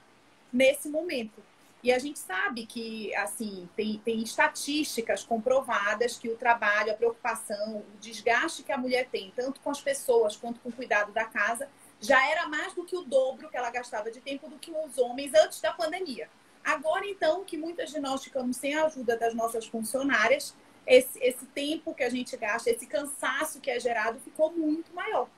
nesse 0.52 0.88
momento. 0.88 1.42
E 1.82 1.90
a 1.90 1.98
gente 1.98 2.18
sabe 2.18 2.66
que, 2.66 3.14
assim, 3.16 3.68
tem, 3.74 3.98
tem 4.04 4.22
estatísticas 4.22 5.24
comprovadas 5.24 6.18
que 6.18 6.28
o 6.28 6.36
trabalho, 6.36 6.92
a 6.92 6.94
preocupação, 6.94 7.78
o 7.78 7.98
desgaste 7.98 8.62
que 8.62 8.72
a 8.72 8.76
mulher 8.76 9.08
tem, 9.10 9.32
tanto 9.34 9.60
com 9.60 9.70
as 9.70 9.80
pessoas 9.80 10.36
quanto 10.36 10.60
com 10.60 10.68
o 10.68 10.72
cuidado 10.72 11.10
da 11.12 11.24
casa, 11.24 11.68
já 11.98 12.22
era 12.30 12.46
mais 12.48 12.74
do 12.74 12.84
que 12.84 12.96
o 12.96 13.02
dobro 13.02 13.48
que 13.48 13.56
ela 13.56 13.70
gastava 13.70 14.10
de 14.10 14.20
tempo 14.20 14.48
do 14.48 14.58
que 14.58 14.70
os 14.70 14.98
homens 14.98 15.32
antes 15.34 15.60
da 15.60 15.72
pandemia. 15.72 16.28
Agora, 16.62 17.06
então, 17.06 17.44
que 17.44 17.56
muitas 17.56 17.90
de 17.90 17.98
nós 17.98 18.22
ficamos 18.22 18.58
sem 18.58 18.74
a 18.74 18.84
ajuda 18.84 19.16
das 19.16 19.34
nossas 19.34 19.66
funcionárias, 19.66 20.54
esse, 20.86 21.18
esse 21.20 21.46
tempo 21.46 21.94
que 21.94 22.02
a 22.02 22.10
gente 22.10 22.36
gasta, 22.36 22.70
esse 22.70 22.86
cansaço 22.86 23.60
que 23.60 23.70
é 23.70 23.80
gerado 23.80 24.20
ficou 24.20 24.52
muito 24.52 24.92
maior. 24.92 25.28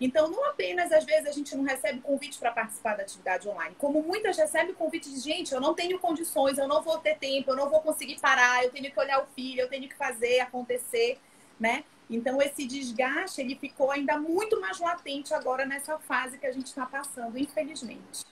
Então, 0.00 0.28
não 0.28 0.44
apenas 0.44 0.92
às 0.92 1.04
vezes 1.04 1.26
a 1.26 1.32
gente 1.32 1.56
não 1.56 1.64
recebe 1.64 2.00
convite 2.00 2.38
para 2.38 2.52
participar 2.52 2.96
da 2.96 3.02
atividade 3.02 3.48
online, 3.48 3.74
como 3.78 4.02
muitas 4.02 4.36
recebem 4.36 4.74
convite 4.74 5.10
de 5.10 5.18
gente, 5.18 5.52
eu 5.52 5.60
não 5.60 5.74
tenho 5.74 5.98
condições, 5.98 6.56
eu 6.56 6.68
não 6.68 6.82
vou 6.82 6.98
ter 6.98 7.16
tempo, 7.16 7.50
eu 7.50 7.56
não 7.56 7.68
vou 7.68 7.80
conseguir 7.80 8.20
parar, 8.20 8.64
eu 8.64 8.70
tenho 8.70 8.90
que 8.90 9.00
olhar 9.00 9.20
o 9.22 9.26
filho, 9.34 9.62
eu 9.62 9.68
tenho 9.68 9.88
que 9.88 9.96
fazer 9.96 10.40
acontecer, 10.40 11.18
né? 11.58 11.82
Então, 12.08 12.40
esse 12.40 12.64
desgaste 12.64 13.40
ele 13.40 13.56
ficou 13.56 13.90
ainda 13.90 14.18
muito 14.18 14.60
mais 14.60 14.78
latente 14.78 15.34
agora 15.34 15.66
nessa 15.66 15.98
fase 15.98 16.38
que 16.38 16.46
a 16.46 16.52
gente 16.52 16.66
está 16.66 16.86
passando, 16.86 17.36
infelizmente. 17.36 18.24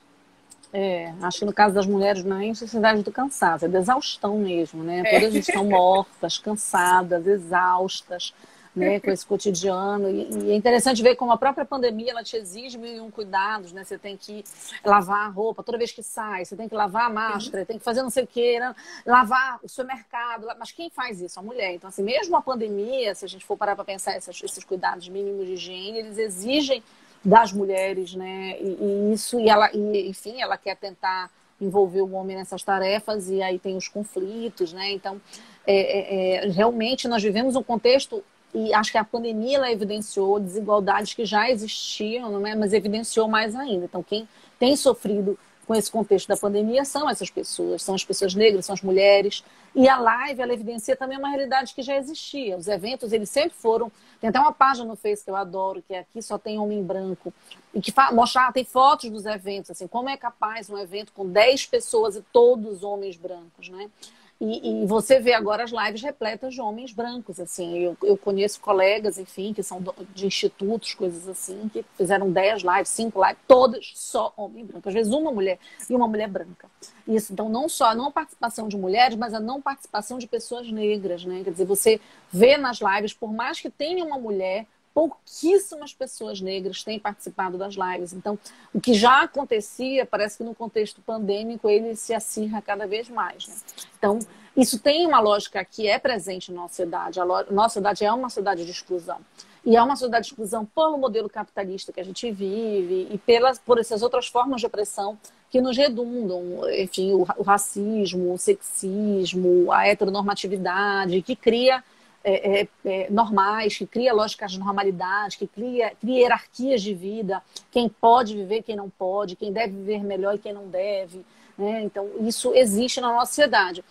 É, 0.72 1.12
acho 1.22 1.40
que 1.40 1.44
no 1.44 1.52
caso 1.52 1.74
das 1.74 1.86
mulheres 1.86 2.24
não 2.24 2.36
é 2.36 2.46
necessidade 2.46 3.02
do 3.02 3.12
cansaço, 3.12 3.64
é 3.64 3.68
da 3.68 3.78
exaustão 3.78 4.38
mesmo, 4.38 4.82
né? 4.82 5.02
É. 5.04 5.20
Todas 5.20 5.34
estão 5.34 5.64
mortas, 5.64 6.38
cansadas, 6.38 7.26
exaustas 7.26 8.32
né, 8.76 9.00
com 9.00 9.10
esse 9.10 9.24
cotidiano. 9.24 10.10
E, 10.10 10.28
e, 10.30 10.50
é 10.50 10.54
interessante 10.54 11.02
ver 11.02 11.16
como 11.16 11.32
a 11.32 11.38
própria 11.38 11.64
pandemia 11.64 12.10
ela 12.10 12.22
te 12.22 12.36
exige 12.36 12.76
mil 12.76 12.94
e 12.94 13.00
um 13.00 13.10
cuidados, 13.10 13.72
né? 13.72 13.82
Você 13.82 13.96
tem 13.96 14.16
que 14.16 14.44
lavar 14.84 15.26
a 15.26 15.28
roupa 15.28 15.62
toda 15.62 15.78
vez 15.78 15.90
que 15.90 16.02
sai, 16.02 16.44
você 16.44 16.54
tem 16.54 16.68
que 16.68 16.74
lavar 16.74 17.06
a 17.06 17.10
máscara, 17.10 17.64
tem 17.64 17.78
que 17.78 17.84
fazer 17.84 18.02
não 18.02 18.10
sei 18.10 18.24
o 18.24 18.26
quê, 18.26 18.60
né? 18.60 18.76
lavar 19.06 19.58
o 19.62 19.68
supermercado. 19.68 20.46
Mas 20.58 20.72
quem 20.72 20.90
faz 20.90 21.22
isso? 21.22 21.40
A 21.40 21.42
mulher. 21.42 21.74
Então, 21.74 21.88
assim, 21.88 22.02
mesmo 22.02 22.36
a 22.36 22.42
pandemia, 22.42 23.14
se 23.14 23.24
a 23.24 23.28
gente 23.28 23.46
for 23.46 23.56
parar 23.56 23.74
para 23.74 23.84
pensar 23.84 24.14
esses, 24.16 24.42
esses 24.42 24.62
cuidados 24.62 25.08
mínimos 25.08 25.46
de 25.46 25.54
higiene, 25.54 26.00
eles 26.00 26.18
exigem 26.18 26.82
das 27.24 27.52
mulheres, 27.52 28.14
né? 28.14 28.58
E, 28.60 28.76
e 28.78 29.12
isso, 29.14 29.40
e 29.40 29.48
ela, 29.48 29.70
e, 29.72 30.08
enfim, 30.08 30.42
ela 30.42 30.58
quer 30.58 30.76
tentar 30.76 31.30
envolver 31.58 32.02
o 32.02 32.12
homem 32.12 32.36
nessas 32.36 32.62
tarefas 32.62 33.30
e 33.30 33.42
aí 33.42 33.58
tem 33.58 33.74
os 33.74 33.88
conflitos, 33.88 34.74
né? 34.74 34.92
Então, 34.92 35.18
é, 35.66 35.76
é, 35.76 36.46
é 36.46 36.50
realmente 36.50 37.08
nós 37.08 37.22
vivemos 37.22 37.56
um 37.56 37.62
contexto 37.62 38.22
e 38.56 38.72
acho 38.72 38.90
que 38.90 38.96
a 38.96 39.04
pandemia 39.04 39.58
ela 39.58 39.70
evidenciou 39.70 40.40
desigualdades 40.40 41.12
que 41.12 41.26
já 41.26 41.50
existiam, 41.50 42.46
é? 42.46 42.54
mas 42.54 42.72
evidenciou 42.72 43.28
mais 43.28 43.54
ainda. 43.54 43.84
Então, 43.84 44.02
quem 44.02 44.26
tem 44.58 44.74
sofrido 44.74 45.38
com 45.66 45.74
esse 45.74 45.90
contexto 45.90 46.26
da 46.26 46.38
pandemia 46.38 46.82
são 46.82 47.10
essas 47.10 47.28
pessoas, 47.28 47.82
são 47.82 47.94
as 47.94 48.02
pessoas 48.02 48.34
negras, 48.34 48.64
são 48.64 48.72
as 48.72 48.80
mulheres. 48.80 49.44
E 49.74 49.86
a 49.86 49.98
live, 49.98 50.40
ela 50.40 50.54
evidencia 50.54 50.96
também 50.96 51.18
uma 51.18 51.28
realidade 51.28 51.74
que 51.74 51.82
já 51.82 51.98
existia. 51.98 52.56
Os 52.56 52.66
eventos, 52.66 53.12
eles 53.12 53.28
sempre 53.28 53.54
foram. 53.58 53.92
Tem 54.22 54.30
até 54.30 54.40
uma 54.40 54.52
página 54.52 54.86
no 54.86 54.96
Face 54.96 55.22
que 55.22 55.30
eu 55.30 55.36
adoro, 55.36 55.82
que 55.86 55.92
é 55.92 55.98
aqui 55.98 56.22
só 56.22 56.38
tem 56.38 56.58
homem 56.58 56.82
branco, 56.82 57.34
e 57.74 57.82
que 57.82 57.92
mostra, 58.12 58.50
tem 58.52 58.64
fotos 58.64 59.10
dos 59.10 59.26
eventos, 59.26 59.70
assim, 59.70 59.86
como 59.86 60.08
é 60.08 60.16
capaz 60.16 60.70
um 60.70 60.78
evento 60.78 61.12
com 61.12 61.28
10 61.28 61.66
pessoas 61.66 62.16
e 62.16 62.22
todos 62.32 62.82
homens 62.82 63.18
brancos, 63.18 63.68
né? 63.68 63.90
E, 64.38 64.82
e, 64.82 64.86
você 64.86 65.18
vê 65.18 65.32
agora 65.32 65.64
as 65.64 65.70
lives 65.70 66.02
repletas 66.02 66.52
de 66.52 66.60
homens 66.60 66.92
brancos, 66.92 67.40
assim. 67.40 67.78
Eu, 67.78 67.96
eu 68.02 68.18
conheço 68.18 68.60
colegas, 68.60 69.18
enfim, 69.18 69.54
que 69.54 69.62
são 69.62 69.82
de 70.14 70.26
institutos, 70.26 70.92
coisas 70.92 71.26
assim, 71.26 71.70
que 71.72 71.82
fizeram 71.96 72.30
10 72.30 72.62
lives, 72.62 72.90
5 72.90 73.24
lives, 73.24 73.38
todas 73.48 73.92
só 73.94 74.34
homem 74.36 74.64
branco. 74.64 74.88
Às 74.88 74.94
vezes 74.94 75.12
uma 75.12 75.32
mulher 75.32 75.58
e 75.88 75.94
uma 75.94 76.06
mulher 76.06 76.28
branca. 76.28 76.68
Isso, 77.08 77.32
então, 77.32 77.48
não 77.48 77.66
só 77.66 77.90
a 77.90 77.94
não 77.94 78.12
participação 78.12 78.68
de 78.68 78.76
mulheres, 78.76 79.16
mas 79.16 79.32
a 79.32 79.40
não 79.40 79.62
participação 79.62 80.18
de 80.18 80.26
pessoas 80.26 80.70
negras, 80.70 81.24
né? 81.24 81.42
Quer 81.42 81.52
dizer, 81.52 81.64
você 81.64 81.98
vê 82.30 82.58
nas 82.58 82.80
lives, 82.80 83.14
por 83.14 83.32
mais 83.32 83.58
que 83.58 83.70
tenha 83.70 84.04
uma 84.04 84.18
mulher, 84.18 84.66
pouquíssimas 84.96 85.92
pessoas 85.92 86.40
negras 86.40 86.82
têm 86.82 86.98
participado 86.98 87.58
das 87.58 87.74
lives. 87.74 88.14
Então, 88.14 88.38
o 88.72 88.80
que 88.80 88.94
já 88.94 89.24
acontecia, 89.24 90.06
parece 90.06 90.38
que 90.38 90.42
no 90.42 90.54
contexto 90.54 91.02
pandêmico, 91.02 91.68
ele 91.68 91.94
se 91.94 92.14
acirra 92.14 92.62
cada 92.62 92.86
vez 92.86 93.10
mais. 93.10 93.46
Né? 93.46 93.54
Então, 93.98 94.18
isso 94.56 94.78
tem 94.78 95.06
uma 95.06 95.20
lógica 95.20 95.62
que 95.66 95.86
é 95.86 95.98
presente 95.98 96.50
na 96.50 96.62
nossa 96.62 96.76
cidade. 96.76 97.20
A 97.20 97.26
nossa 97.26 97.74
cidade 97.74 98.06
é 98.06 98.10
uma 98.10 98.30
cidade 98.30 98.64
de 98.64 98.70
exclusão. 98.70 99.18
E 99.66 99.76
é 99.76 99.82
uma 99.82 99.96
sociedade 99.96 100.28
de 100.28 100.32
exclusão 100.32 100.64
pelo 100.64 100.96
modelo 100.96 101.28
capitalista 101.28 101.92
que 101.92 102.00
a 102.00 102.04
gente 102.04 102.30
vive 102.30 103.06
e 103.10 103.18
pelas, 103.18 103.58
por 103.58 103.78
essas 103.78 104.00
outras 104.00 104.28
formas 104.28 104.62
de 104.62 104.66
opressão 104.66 105.18
que 105.50 105.60
nos 105.60 105.76
redundam, 105.76 106.42
enfim, 106.70 107.12
o, 107.12 107.26
o 107.36 107.42
racismo, 107.42 108.32
o 108.32 108.38
sexismo, 108.38 109.70
a 109.70 109.86
heteronormatividade, 109.86 111.20
que 111.20 111.36
cria 111.36 111.84
é, 112.28 112.60
é, 112.60 112.68
é, 112.84 113.10
normais, 113.10 113.76
que 113.76 113.86
cria 113.86 114.12
lógicas 114.12 114.50
de 114.50 114.58
normalidade, 114.58 115.38
que 115.38 115.46
cria, 115.46 115.92
cria 116.00 116.22
hierarquias 116.22 116.82
de 116.82 116.92
vida, 116.92 117.40
quem 117.70 117.88
pode 117.88 118.34
viver, 118.34 118.62
quem 118.62 118.74
não 118.74 118.90
pode, 118.90 119.36
quem 119.36 119.52
deve 119.52 119.72
viver 119.72 120.02
melhor 120.02 120.34
e 120.34 120.38
quem 120.38 120.52
não 120.52 120.66
deve. 120.68 121.24
Né? 121.56 121.82
Então, 121.84 122.10
isso 122.20 122.52
existe 122.52 123.00
na 123.00 123.12
nossa 123.12 123.26
sociedade. 123.26 123.84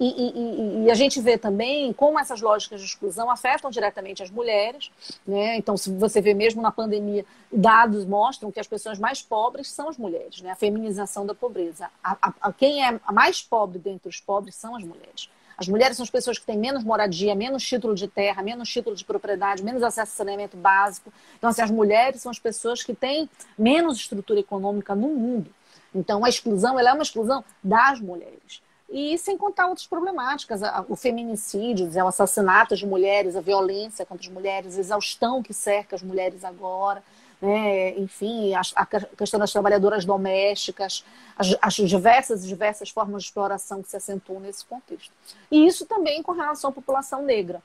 E, 0.00 0.06
e, 0.06 0.84
e, 0.86 0.90
a 0.90 0.94
gente 0.94 1.20
vê 1.20 1.36
também 1.36 1.92
como 1.92 2.18
essas 2.18 2.40
lógicas 2.40 2.80
de 2.80 2.86
exclusão 2.86 3.30
afetam 3.30 3.70
diretamente 3.70 4.22
as 4.22 4.30
mulheres. 4.30 4.90
Né? 5.26 5.56
Então, 5.56 5.76
se 5.76 5.92
você 5.92 6.20
vê 6.20 6.32
mesmo 6.32 6.62
na 6.62 6.72
pandemia, 6.72 7.26
dados 7.52 8.06
mostram 8.06 8.50
que 8.50 8.58
as 8.58 8.66
pessoas 8.66 8.98
mais 8.98 9.20
pobres 9.20 9.70
são 9.70 9.90
as 9.90 9.98
mulheres, 9.98 10.40
né? 10.40 10.52
a 10.52 10.56
feminização 10.56 11.26
da 11.26 11.34
pobreza. 11.34 11.90
A, 12.02 12.16
a, 12.20 12.34
a 12.40 12.52
quem 12.54 12.84
é 12.84 12.98
mais 13.12 13.42
pobre 13.42 13.78
dentre 13.78 14.08
os 14.08 14.18
pobres 14.18 14.54
são 14.54 14.74
as 14.74 14.82
mulheres. 14.82 15.28
As 15.62 15.68
mulheres 15.68 15.96
são 15.96 16.02
as 16.02 16.10
pessoas 16.10 16.40
que 16.40 16.44
têm 16.44 16.58
menos 16.58 16.82
moradia, 16.82 17.36
menos 17.36 17.62
título 17.62 17.94
de 17.94 18.08
terra, 18.08 18.42
menos 18.42 18.68
título 18.68 18.96
de 18.96 19.04
propriedade, 19.04 19.62
menos 19.62 19.80
acesso 19.84 20.10
a 20.12 20.16
saneamento 20.16 20.56
básico. 20.56 21.12
Então, 21.38 21.48
assim, 21.48 21.62
as 21.62 21.70
mulheres 21.70 22.20
são 22.20 22.30
as 22.30 22.38
pessoas 22.40 22.82
que 22.82 22.92
têm 22.92 23.30
menos 23.56 23.96
estrutura 23.96 24.40
econômica 24.40 24.92
no 24.96 25.06
mundo. 25.06 25.54
Então, 25.94 26.24
a 26.24 26.28
exclusão 26.28 26.80
ela 26.80 26.90
é 26.90 26.92
uma 26.92 27.04
exclusão 27.04 27.44
das 27.62 28.00
mulheres. 28.00 28.60
E 28.90 29.16
sem 29.18 29.38
contar 29.38 29.68
outras 29.68 29.86
problemáticas, 29.86 30.62
o 30.88 30.96
feminicídio, 30.96 31.88
o 31.88 32.08
assassinato 32.08 32.74
de 32.74 32.84
mulheres, 32.84 33.36
a 33.36 33.40
violência 33.40 34.04
contra 34.04 34.26
as 34.26 34.32
mulheres, 34.32 34.76
a 34.76 34.80
exaustão 34.80 35.44
que 35.44 35.54
cerca 35.54 35.94
as 35.94 36.02
mulheres 36.02 36.42
agora 36.42 37.04
né? 37.42 37.98
enfim, 37.98 38.54
a, 38.54 38.60
a, 38.76 38.86
questão 38.86 39.40
das 39.40 39.50
trabalhadoras 39.50 40.04
domésticas, 40.04 41.04
as, 41.36 41.56
as 41.60 41.74
diversas 41.74 42.46
diversas 42.46 42.88
formas 42.88 43.22
de 43.22 43.28
exploração 43.28 43.82
que 43.82 43.90
se 43.90 43.96
acentuam 43.96 44.38
nesse 44.38 44.64
contexto. 44.64 45.12
E 45.50 45.66
isso 45.66 45.84
também 45.84 46.22
com 46.22 46.30
relação 46.30 46.70
à 46.70 46.72
população 46.72 47.22
negra. 47.22 47.60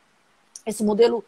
Esse 0.65 0.83
modelo 0.83 1.23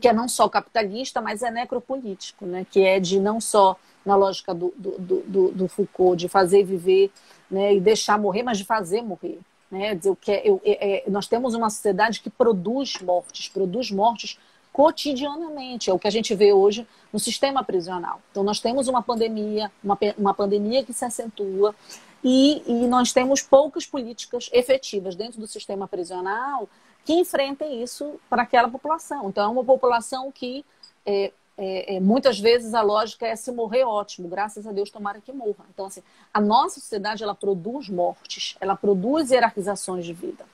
que 0.00 0.08
é 0.08 0.12
não 0.12 0.28
só 0.28 0.48
capitalista, 0.48 1.20
mas 1.20 1.42
é 1.42 1.50
necropolítico, 1.50 2.44
né? 2.44 2.66
que 2.68 2.80
é 2.80 2.98
de 2.98 3.20
não 3.20 3.40
só 3.40 3.76
na 4.04 4.16
lógica 4.16 4.52
do, 4.52 4.74
do, 4.76 4.98
do, 4.98 5.50
do 5.52 5.68
Foucault, 5.68 6.18
de 6.18 6.28
fazer 6.28 6.64
viver 6.64 7.12
né? 7.48 7.74
e 7.74 7.80
deixar 7.80 8.18
morrer, 8.18 8.42
mas 8.42 8.58
de 8.58 8.64
fazer 8.64 9.02
morrer. 9.02 9.38
Né? 9.70 9.94
Dizer, 9.94 10.10
o 10.10 10.16
que 10.16 10.32
é, 10.32 10.48
eu, 10.48 10.60
é, 10.64 11.06
é, 11.06 11.10
nós 11.10 11.28
temos 11.28 11.54
uma 11.54 11.70
sociedade 11.70 12.20
que 12.20 12.30
produz 12.30 13.00
mortes, 13.00 13.48
produz 13.48 13.92
mortes 13.92 14.38
cotidianamente. 14.76 15.88
É 15.88 15.92
o 15.94 15.98
que 15.98 16.06
a 16.06 16.10
gente 16.10 16.34
vê 16.34 16.52
hoje 16.52 16.86
no 17.10 17.18
sistema 17.18 17.64
prisional. 17.64 18.20
Então, 18.30 18.44
nós 18.44 18.60
temos 18.60 18.88
uma 18.88 19.02
pandemia, 19.02 19.72
uma, 19.82 19.98
uma 20.18 20.34
pandemia 20.34 20.84
que 20.84 20.92
se 20.92 21.02
acentua, 21.02 21.74
e, 22.22 22.62
e 22.66 22.86
nós 22.86 23.10
temos 23.10 23.40
poucas 23.40 23.86
políticas 23.86 24.50
efetivas 24.52 25.16
dentro 25.16 25.40
do 25.40 25.46
sistema 25.46 25.88
prisional 25.88 26.68
que 27.06 27.14
enfrentem 27.14 27.82
isso 27.82 28.20
para 28.28 28.42
aquela 28.42 28.68
população. 28.68 29.30
Então, 29.30 29.44
é 29.44 29.48
uma 29.48 29.64
população 29.64 30.30
que 30.30 30.62
é, 31.06 31.32
é, 31.56 31.96
é, 31.96 32.00
muitas 32.00 32.38
vezes 32.38 32.74
a 32.74 32.82
lógica 32.82 33.26
é 33.26 33.34
se 33.34 33.50
morrer 33.50 33.84
ótimo, 33.84 34.28
graças 34.28 34.66
a 34.66 34.72
Deus 34.72 34.90
tomara 34.90 35.22
que 35.22 35.32
morra. 35.32 35.64
Então 35.72 35.86
assim, 35.86 36.02
a 36.34 36.40
nossa 36.40 36.80
sociedade 36.80 37.22
ela 37.22 37.34
produz 37.34 37.88
mortes, 37.88 38.56
ela 38.60 38.76
produz 38.76 39.30
hierarquizações 39.30 40.04
de 40.04 40.12
vida. 40.12 40.44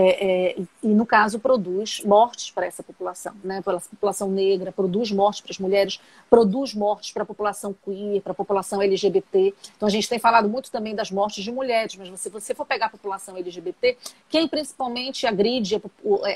É, 0.00 0.50
é, 0.50 0.56
e 0.80 0.86
no 0.86 1.04
caso 1.04 1.40
produz 1.40 2.02
mortes 2.04 2.52
para 2.52 2.64
essa 2.64 2.84
população, 2.84 3.34
né? 3.42 3.60
Para 3.60 3.78
a 3.78 3.80
população 3.80 4.30
negra, 4.30 4.70
produz 4.70 5.10
mortes 5.10 5.40
para 5.40 5.50
as 5.50 5.58
mulheres, 5.58 6.00
produz 6.30 6.72
mortes 6.72 7.10
para 7.10 7.24
a 7.24 7.26
população 7.26 7.74
queer, 7.84 8.22
para 8.22 8.30
a 8.30 8.34
população 8.34 8.80
LGBT. 8.80 9.52
Então 9.76 9.88
a 9.88 9.90
gente 9.90 10.08
tem 10.08 10.20
falado 10.20 10.48
muito 10.48 10.70
também 10.70 10.94
das 10.94 11.10
mortes 11.10 11.42
de 11.42 11.50
mulheres, 11.50 11.96
mas 11.96 12.20
se 12.20 12.30
você 12.30 12.54
for 12.54 12.64
pegar 12.64 12.86
a 12.86 12.90
população 12.90 13.36
LGBT, 13.36 13.98
quem 14.28 14.46
principalmente 14.46 15.26
agride 15.26 15.82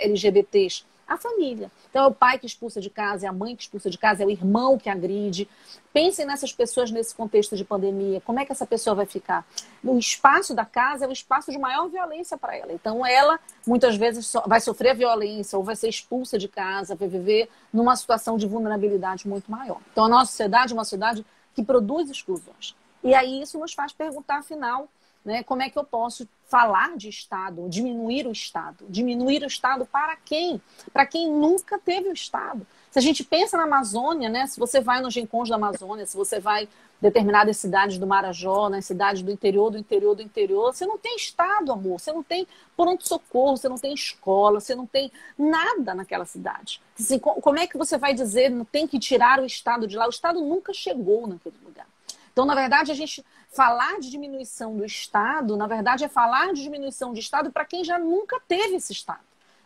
LGBTs 0.03 0.85
a 1.07 1.17
família. 1.17 1.71
Então, 1.91 2.05
é 2.05 2.07
o 2.07 2.15
pai 2.15 2.39
que 2.39 2.47
expulsa 2.47 2.81
de 2.81 2.89
casa, 2.89 3.27
é 3.27 3.29
a 3.29 3.33
mãe 3.33 3.55
que 3.55 3.63
expulsa 3.63 3.91
de 3.91 3.99
casa, 3.99 4.23
é 4.23 4.27
o 4.27 4.31
irmão 4.31 4.79
que 4.79 4.89
agride. 4.89 5.49
Pensem 5.93 6.25
nessas 6.25 6.53
pessoas 6.53 6.91
nesse 6.91 7.15
contexto 7.15 7.57
de 7.57 7.65
pandemia. 7.65 8.21
Como 8.21 8.41
é 8.41 8.45
que 8.47 8.53
essa 8.53 8.67
pessoa 8.67 8.95
vai 8.95 9.07
ficar? 9.07 9.45
O 9.85 9.99
espaço 9.99 10.55
da 10.55 10.65
casa 10.65 11.05
é 11.05 11.09
o 11.09 11.13
espaço 11.13 11.51
de 11.51 11.59
maior 11.59 11.89
violência 11.89 12.37
para 12.39 12.57
ela. 12.57 12.73
Então, 12.73 13.05
ela 13.05 13.39
muitas 13.67 13.97
vezes 13.97 14.33
vai 14.47 14.61
sofrer 14.61 14.95
violência 14.97 15.59
ou 15.59 15.65
vai 15.65 15.77
ser 15.77 15.89
expulsa 15.89 16.39
de 16.39 16.49
casa, 16.49 16.95
vai 16.95 17.09
viver 17.09 17.49
numa 17.73 17.95
situação 17.97 18.37
de 18.37 18.47
vulnerabilidade 18.47 19.29
muito 19.29 19.51
maior. 19.51 19.81
Então, 19.93 20.05
a 20.05 20.09
nossa 20.09 20.31
sociedade 20.31 20.73
é 20.73 20.75
uma 20.75 20.85
sociedade 20.85 21.25
que 21.55 21.63
produz 21.63 22.11
exclusões. 22.11 22.75
E 23.05 23.15
aí 23.15 23.43
isso 23.43 23.59
nos 23.59 23.75
faz 23.75 23.93
perguntar, 23.93 24.39
afinal, 24.39 24.89
né, 25.25 25.43
como 25.43 25.63
é 25.63 25.71
que 25.71 25.79
eu 25.79 25.85
posso 25.85 26.29
falar 26.49 26.97
de 26.97 27.09
Estado, 27.09 27.67
diminuir 27.69 28.27
o 28.27 28.33
Estado? 28.33 28.85
Diminuir 28.89 29.43
o 29.43 29.47
Estado 29.47 29.87
para 29.87 30.17
quem? 30.17 30.61
Para 30.93 31.07
quem 31.07 31.31
nunca 31.31 31.79
teve 31.79 32.09
o 32.09 32.13
Estado. 32.13 32.67
Se 32.91 32.99
a 32.99 33.03
gente 33.03 33.25
pensa 33.25 33.57
na 33.57 33.63
Amazônia, 33.63 34.29
né, 34.29 34.47
se 34.47 34.61
você 34.61 34.81
vai 34.81 35.01
nos 35.01 35.15
rincões 35.15 35.49
da 35.49 35.55
Amazônia, 35.55 36.05
se 36.05 36.17
você 36.17 36.39
vai 36.39 36.69
determinadas 37.01 37.57
cidades 37.57 37.99
do 37.99 38.07
Marajó, 38.07 38.69
nas 38.69 38.85
cidades 38.85 39.23
do 39.23 39.31
interior, 39.33 39.71
do 39.71 39.79
interior, 39.79 40.15
do 40.15 40.23
interior, 40.23 40.73
você 40.73 40.87
não 40.87 40.97
tem 40.99 41.17
Estado, 41.17 41.73
amor. 41.73 41.99
Você 41.99 42.13
não 42.13 42.23
tem 42.23 42.47
pronto-socorro, 42.77 43.57
você 43.57 43.69
não 43.69 43.79
tem 43.79 43.93
escola, 43.93 44.61
você 44.61 44.75
não 44.75 44.87
tem 44.87 45.11
nada 45.37 45.95
naquela 45.95 46.25
cidade. 46.25 46.81
Assim, 46.99 47.19
como 47.19 47.59
é 47.59 47.67
que 47.67 47.77
você 47.77 47.99
vai 47.99 48.15
dizer 48.15 48.51
não 48.51 48.65
tem 48.65 48.87
que 48.87 49.01
tirar 49.01 49.41
o 49.41 49.47
Estado 49.47 49.89
de 49.89 49.97
lá? 49.97 50.07
O 50.07 50.11
Estado 50.11 50.41
nunca 50.41 50.73
chegou 50.73 51.27
naquele 51.27 51.57
lugar. 51.65 51.87
Então, 52.33 52.45
na 52.45 52.55
verdade, 52.55 52.91
a 52.91 52.95
gente 52.95 53.25
falar 53.53 54.01
de 54.01 54.11
diminuição 54.11 54.77
do 54.77 54.85
Estado, 54.85 55.57
na 55.57 55.67
verdade, 55.67 56.05
é 56.05 56.09
falar 56.09 56.53
de 56.53 56.63
diminuição 56.63 57.13
de 57.13 57.21
Estado 57.21 57.53
para 57.53 57.65
quem 57.65 57.85
já 57.85 57.99
nunca 57.99 58.41
teve 58.49 58.77
esse 58.77 58.93
Estado. 58.93 59.21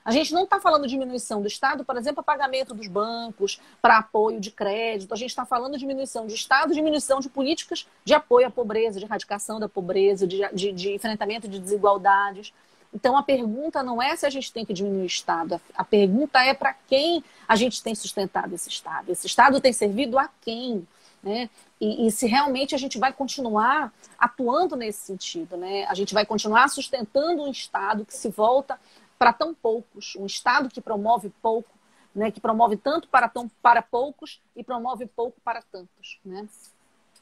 A 0.04 0.12
gente 0.12 0.32
não 0.32 0.44
está 0.44 0.60
falando 0.60 0.84
de 0.84 0.90
diminuição 0.90 1.42
do 1.42 1.48
Estado, 1.48 1.84
por 1.84 1.96
exemplo, 1.96 2.22
para 2.22 2.36
pagamento 2.36 2.72
dos 2.72 2.86
bancos, 2.86 3.60
para 3.82 3.98
apoio 3.98 4.38
de 4.38 4.52
crédito. 4.52 5.12
A 5.12 5.16
gente 5.16 5.30
está 5.30 5.44
falando 5.44 5.72
de 5.72 5.80
diminuição 5.80 6.28
de 6.28 6.34
Estado, 6.34 6.72
diminuição 6.72 7.18
de 7.18 7.28
políticas 7.28 7.88
de 8.04 8.14
apoio 8.14 8.46
à 8.46 8.50
pobreza, 8.50 9.00
de 9.00 9.04
erradicação 9.04 9.58
da 9.58 9.68
pobreza, 9.68 10.24
de, 10.24 10.48
de, 10.52 10.70
de 10.70 10.92
enfrentamento 10.92 11.48
de 11.48 11.58
desigualdades. 11.58 12.52
Então, 12.94 13.16
a 13.16 13.22
pergunta 13.22 13.82
não 13.82 14.00
é 14.00 14.14
se 14.14 14.24
a 14.24 14.30
gente 14.30 14.52
tem 14.52 14.64
que 14.64 14.72
diminuir 14.72 15.02
o 15.02 15.06
Estado. 15.06 15.60
A 15.74 15.82
pergunta 15.82 16.40
é 16.40 16.54
para 16.54 16.72
quem 16.72 17.24
a 17.48 17.56
gente 17.56 17.82
tem 17.82 17.94
sustentado 17.94 18.54
esse 18.54 18.68
Estado. 18.68 19.10
Esse 19.10 19.26
Estado 19.26 19.60
tem 19.60 19.72
servido 19.72 20.20
a 20.20 20.30
quem? 20.40 20.86
Né? 21.20 21.50
E, 21.80 22.06
e, 22.06 22.10
se 22.10 22.26
realmente 22.26 22.74
a 22.74 22.78
gente 22.78 22.98
vai 22.98 23.12
continuar 23.12 23.92
atuando 24.18 24.76
nesse 24.76 25.00
sentido, 25.00 25.56
né? 25.56 25.84
A 25.84 25.94
gente 25.94 26.14
vai 26.14 26.24
continuar 26.24 26.68
sustentando 26.68 27.42
um 27.42 27.50
Estado 27.50 28.04
que 28.04 28.14
se 28.14 28.28
volta 28.30 28.80
para 29.18 29.32
tão 29.32 29.54
poucos, 29.54 30.14
um 30.16 30.24
Estado 30.24 30.70
que 30.70 30.80
promove 30.80 31.30
pouco, 31.42 31.70
né? 32.14 32.30
Que 32.30 32.40
promove 32.40 32.76
tanto 32.76 33.08
para, 33.08 33.28
tão, 33.28 33.50
para 33.60 33.82
poucos 33.82 34.40
e 34.54 34.64
promove 34.64 35.06
pouco 35.06 35.38
para 35.44 35.60
tantos, 35.60 36.18
né? 36.24 36.48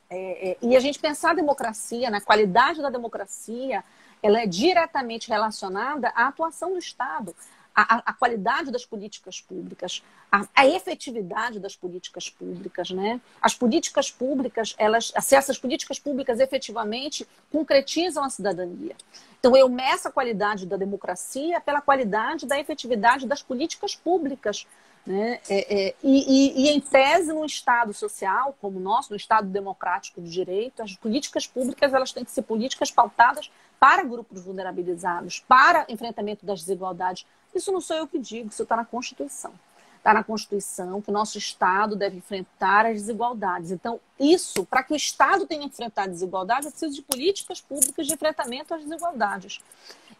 É, 0.08 0.50
é, 0.50 0.58
e 0.62 0.76
a 0.76 0.80
gente 0.80 0.98
pensar 1.00 1.30
a 1.30 1.34
democracia, 1.34 2.10
na 2.10 2.18
né? 2.18 2.24
qualidade 2.24 2.80
da 2.80 2.90
democracia, 2.90 3.82
ela 4.22 4.40
é 4.40 4.46
diretamente 4.46 5.28
relacionada 5.28 6.12
à 6.14 6.28
atuação 6.28 6.72
do 6.72 6.78
Estado, 6.78 7.34
a, 7.74 8.10
a, 8.10 8.12
qualidade 8.12 8.70
das 8.70 8.86
políticas 8.86 9.40
públicas, 9.40 10.02
a, 10.30 10.46
a, 10.54 10.66
efetividade 10.66 11.58
das 11.58 11.74
políticas 11.74 12.30
públicas, 12.30 12.90
né? 12.90 13.20
As 13.42 13.54
políticas 13.54 14.10
públicas, 14.10 14.74
elas, 14.78 15.12
se 15.20 15.34
essas 15.34 15.58
políticas 15.58 15.98
públicas 15.98 16.38
efetivamente 16.38 17.26
concretizam 17.50 18.22
a 18.22 18.30
cidadania. 18.30 18.94
Então, 19.40 19.56
eu 19.56 19.68
meço 19.68 20.08
a 20.08 20.12
qualidade 20.12 20.66
da 20.66 20.76
democracia 20.76 21.60
pela 21.60 21.80
qualidade 21.80 22.46
da 22.46 22.58
efetividade 22.58 23.26
das 23.26 23.42
políticas 23.42 23.94
públicas. 23.94 24.66
Né? 25.06 25.38
É, 25.50 25.88
é, 25.88 25.94
e, 26.02 26.62
e, 26.62 26.66
e, 26.66 26.70
em 26.70 26.80
tese, 26.80 27.30
num 27.30 27.44
Estado 27.44 27.92
social 27.92 28.56
como 28.58 28.78
o 28.78 28.80
nosso, 28.80 29.10
no 29.10 29.16
Estado 29.16 29.46
democrático 29.48 30.22
de 30.22 30.30
direito, 30.30 30.82
as 30.82 30.96
políticas 30.96 31.46
públicas 31.46 31.92
elas 31.92 32.10
têm 32.10 32.24
que 32.24 32.30
ser 32.30 32.40
políticas 32.42 32.90
pautadas 32.90 33.50
para 33.78 34.02
grupos 34.02 34.40
vulnerabilizados, 34.42 35.44
para 35.46 35.84
enfrentamento 35.90 36.46
das 36.46 36.60
desigualdades. 36.60 37.26
Isso 37.54 37.72
não 37.72 37.80
sou 37.80 37.96
eu 37.96 38.06
que 38.06 38.18
digo, 38.18 38.48
isso 38.48 38.62
está 38.62 38.76
na 38.76 38.84
Constituição. 38.84 39.52
Está 39.96 40.12
na 40.12 40.22
Constituição 40.22 41.00
que 41.00 41.08
o 41.08 41.12
nosso 41.12 41.38
Estado 41.38 41.96
deve 41.96 42.18
enfrentar 42.18 42.84
as 42.84 42.94
desigualdades. 42.94 43.70
Então, 43.70 43.98
isso, 44.20 44.66
para 44.66 44.82
que 44.82 44.92
o 44.92 44.96
Estado 44.96 45.46
tenha 45.46 45.64
enfrentar 45.64 46.06
desigualdades, 46.08 46.66
eu 46.66 46.70
preciso 46.72 46.94
de 46.94 47.02
políticas 47.02 47.60
públicas 47.60 48.06
de 48.06 48.12
enfrentamento 48.12 48.74
às 48.74 48.82
desigualdades. 48.82 49.62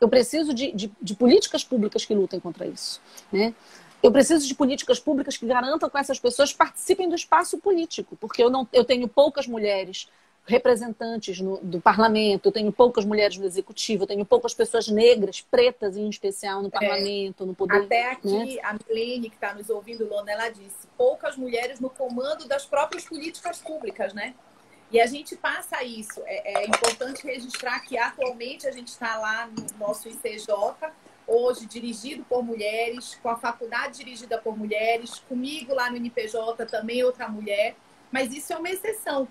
Eu 0.01 0.09
preciso 0.09 0.55
de, 0.55 0.73
de, 0.73 0.93
de 1.01 1.15
políticas 1.15 1.63
públicas 1.63 2.05
que 2.05 2.15
lutem 2.15 2.41
contra 2.41 2.67
isso. 2.67 3.01
Né? 3.31 3.55
Eu 4.03 4.11
preciso 4.11 4.47
de 4.47 4.55
políticas 4.55 4.99
públicas 4.99 5.37
que 5.37 5.47
garantam 5.47 5.89
que 5.89 5.99
essas 5.99 6.19
pessoas 6.19 6.53
participem 6.53 7.09
do 7.09 7.15
espaço 7.15 7.59
político, 7.59 8.17
porque 8.17 8.43
eu, 8.43 8.51
não, 8.51 8.69
eu 8.73 8.85
tenho 8.85 9.09
poucas 9.09 9.47
mulheres 9.47 10.09
representantes 10.47 11.41
no, 11.41 11.59
do 11.59 11.81
parlamento, 11.81 12.47
eu 12.47 12.53
tenho 12.53 12.71
poucas 12.71 13.05
mulheres 13.05 13.37
no 13.39 13.47
executivo, 13.47 14.03
eu 14.03 14.07
tenho 14.07 14.25
poucas 14.25 14.53
pessoas 14.53 14.89
negras, 14.89 15.41
pretas 15.41 15.97
em 15.97 16.09
especial, 16.09 16.61
no 16.61 16.69
é. 16.69 16.71
parlamento, 16.71 17.45
é. 17.45 17.47
no 17.47 17.55
poder. 17.55 17.83
Até 17.85 18.11
aqui, 18.13 18.57
né? 18.57 18.63
a 18.63 18.75
Milene, 18.75 19.31
que 19.31 19.37
está 19.37 19.55
nos 19.55 19.71
ouvindo, 19.71 20.07
Lona, 20.07 20.31
ela 20.31 20.49
disse: 20.51 20.87
poucas 20.97 21.37
mulheres 21.37 21.81
no 21.81 21.89
comando 21.89 22.47
das 22.47 22.67
próprias 22.67 23.05
políticas 23.05 23.59
públicas, 23.59 24.13
né? 24.13 24.35
E 24.91 25.01
a 25.01 25.07
gente 25.07 25.35
passa 25.35 25.83
isso. 25.83 26.21
É, 26.27 26.63
é 26.63 26.67
importante 26.67 27.27
registrar 27.27 27.81
que 27.81 27.97
atualmente 27.97 28.67
a 28.69 28.71
gente 28.71 28.89
está 28.89 29.17
lá 29.17 29.47
no 29.47 29.79
nosso 29.79 30.09
ICJ, 30.09 30.47
hoje 31.27 31.67
dirigido 31.67 32.23
por 32.25 32.45
mulheres, 32.45 33.19
com 33.23 33.31
a 33.31 33.37
faculdade 33.37 33.99
dirigida 33.99 34.37
por 34.37 34.57
mulheres, 34.57 35.19
comigo 35.21 35.75
lá 35.75 35.91
no 35.91 35.97
NPJ 35.97 36.67
também 36.67 37.03
outra 37.03 37.29
mulher, 37.29 37.77
mas 38.13 38.33
isso 38.33 38.53
é 38.53 38.57
uma 38.57 38.69
exceção 38.69 39.27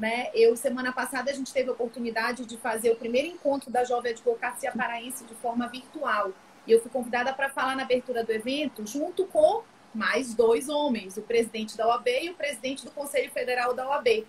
né? 0.00 0.30
Eu, 0.32 0.56
semana 0.56 0.92
passada, 0.92 1.30
a 1.30 1.34
gente 1.34 1.52
teve 1.52 1.68
a 1.68 1.72
oportunidade 1.72 2.46
de 2.46 2.56
fazer 2.56 2.90
o 2.90 2.96
primeiro 2.96 3.28
encontro 3.28 3.70
da 3.70 3.84
Jovem 3.84 4.12
Advocacia 4.12 4.72
Paraense 4.72 5.24
de 5.24 5.34
forma 5.34 5.68
virtual. 5.68 6.32
E 6.66 6.72
eu 6.72 6.80
fui 6.80 6.90
convidada 6.90 7.34
para 7.34 7.50
falar 7.50 7.76
na 7.76 7.82
abertura 7.82 8.24
do 8.24 8.32
evento, 8.32 8.86
junto 8.86 9.26
com 9.26 9.62
mais 9.94 10.32
dois 10.34 10.70
homens, 10.70 11.18
o 11.18 11.22
presidente 11.22 11.76
da 11.76 11.86
OAB 11.86 12.08
e 12.08 12.30
o 12.30 12.34
presidente 12.34 12.82
do 12.82 12.90
Conselho 12.90 13.30
Federal 13.30 13.74
da 13.74 13.86
OAB. 13.90 14.26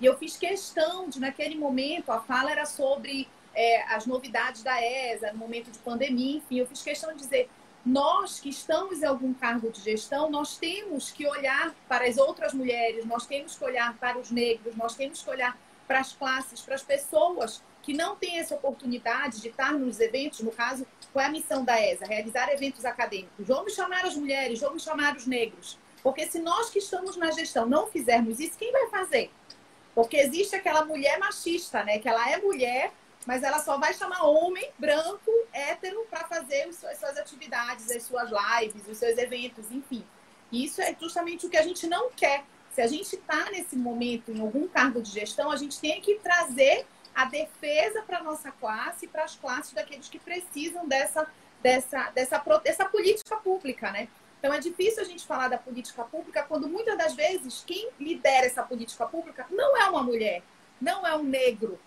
E 0.00 0.06
eu 0.06 0.16
fiz 0.16 0.36
questão 0.36 1.08
de, 1.08 1.18
naquele 1.18 1.56
momento, 1.56 2.12
a 2.12 2.20
fala 2.20 2.52
era 2.52 2.64
sobre 2.64 3.26
é, 3.52 3.82
as 3.92 4.06
novidades 4.06 4.62
da 4.62 4.80
ESA, 4.80 5.32
no 5.32 5.38
momento 5.38 5.68
de 5.72 5.80
pandemia, 5.80 6.36
enfim, 6.36 6.60
eu 6.60 6.66
fiz 6.66 6.80
questão 6.80 7.10
de 7.10 7.18
dizer 7.18 7.50
nós 7.88 8.38
que 8.38 8.50
estamos 8.50 9.02
em 9.02 9.06
algum 9.06 9.32
cargo 9.32 9.70
de 9.70 9.80
gestão, 9.80 10.30
nós 10.30 10.58
temos 10.58 11.10
que 11.10 11.26
olhar 11.26 11.74
para 11.88 12.06
as 12.06 12.18
outras 12.18 12.52
mulheres, 12.52 13.06
nós 13.06 13.26
temos 13.26 13.56
que 13.56 13.64
olhar 13.64 13.96
para 13.96 14.18
os 14.18 14.30
negros, 14.30 14.76
nós 14.76 14.94
temos 14.94 15.22
que 15.22 15.30
olhar 15.30 15.58
para 15.86 16.00
as 16.00 16.12
classes, 16.12 16.60
para 16.60 16.74
as 16.74 16.82
pessoas 16.82 17.62
que 17.82 17.94
não 17.94 18.14
têm 18.14 18.38
essa 18.38 18.54
oportunidade 18.54 19.40
de 19.40 19.48
estar 19.48 19.72
nos 19.72 19.98
eventos, 20.00 20.40
no 20.40 20.50
caso, 20.50 20.86
qual 21.12 21.24
é 21.24 21.28
a 21.28 21.30
missão 21.30 21.64
da 21.64 21.80
ESA? 21.80 22.04
Realizar 22.04 22.52
eventos 22.52 22.84
acadêmicos. 22.84 23.46
Vamos 23.46 23.74
chamar 23.74 24.04
as 24.04 24.14
mulheres, 24.14 24.60
vamos 24.60 24.82
chamar 24.82 25.16
os 25.16 25.26
negros. 25.26 25.78
Porque 26.02 26.26
se 26.26 26.38
nós 26.38 26.68
que 26.68 26.80
estamos 26.80 27.16
na 27.16 27.30
gestão 27.30 27.66
não 27.66 27.86
fizermos 27.86 28.38
isso, 28.38 28.58
quem 28.58 28.70
vai 28.70 28.88
fazer? 28.90 29.30
Porque 29.94 30.18
existe 30.18 30.54
aquela 30.54 30.84
mulher 30.84 31.18
machista, 31.18 31.82
né? 31.82 31.98
Que 31.98 32.08
ela 32.08 32.30
é 32.30 32.36
mulher, 32.36 32.92
mas 33.28 33.42
ela 33.42 33.58
só 33.58 33.76
vai 33.76 33.92
chamar 33.92 34.24
homem 34.24 34.70
branco, 34.78 35.30
hétero, 35.52 36.06
para 36.08 36.26
fazer 36.26 36.62
as 36.62 36.76
suas 36.76 37.18
atividades, 37.18 37.90
as 37.90 38.02
suas 38.04 38.30
lives, 38.30 38.88
os 38.88 38.96
seus 38.96 39.18
eventos, 39.18 39.70
enfim. 39.70 40.02
Isso 40.50 40.80
é 40.80 40.96
justamente 40.98 41.44
o 41.44 41.50
que 41.50 41.58
a 41.58 41.62
gente 41.62 41.86
não 41.86 42.10
quer. 42.10 42.42
Se 42.72 42.80
a 42.80 42.86
gente 42.86 43.16
está 43.16 43.50
nesse 43.50 43.76
momento 43.76 44.32
em 44.32 44.40
algum 44.40 44.66
cargo 44.66 45.02
de 45.02 45.10
gestão, 45.10 45.50
a 45.50 45.56
gente 45.56 45.78
tem 45.78 46.00
que 46.00 46.14
trazer 46.20 46.86
a 47.14 47.26
defesa 47.26 48.00
para 48.00 48.20
a 48.20 48.22
nossa 48.22 48.50
classe 48.50 49.04
e 49.04 49.08
para 49.08 49.24
as 49.24 49.36
classes 49.36 49.74
daqueles 49.74 50.08
que 50.08 50.18
precisam 50.18 50.88
dessa, 50.88 51.30
dessa, 51.62 52.10
dessa, 52.12 52.38
dessa 52.64 52.86
política 52.86 53.36
pública, 53.36 53.92
né? 53.92 54.08
Então 54.38 54.54
é 54.54 54.58
difícil 54.58 55.02
a 55.02 55.06
gente 55.06 55.26
falar 55.26 55.48
da 55.48 55.58
política 55.58 56.02
pública 56.02 56.44
quando 56.44 56.66
muitas 56.66 56.96
das 56.96 57.12
vezes 57.12 57.62
quem 57.66 57.90
lidera 58.00 58.46
essa 58.46 58.62
política 58.62 59.04
pública 59.04 59.46
não 59.50 59.76
é 59.76 59.84
uma 59.90 60.02
mulher, 60.02 60.42
não 60.80 61.06
é 61.06 61.14
um 61.14 61.24
negro, 61.24 61.78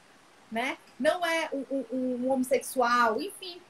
né? 0.51 0.77
Não 0.99 1.25
é 1.25 1.49
um, 1.53 1.65
um, 1.71 1.85
um 2.25 2.31
homossexual, 2.31 3.21
enfim. 3.21 3.61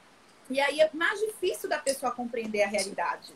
E 0.50 0.60
aí 0.60 0.80
é 0.80 0.90
mais 0.92 1.20
difícil 1.20 1.68
da 1.68 1.78
pessoa 1.78 2.12
compreender 2.12 2.62
a 2.62 2.68
realidade. 2.68 3.32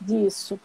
Disso. 0.00 0.60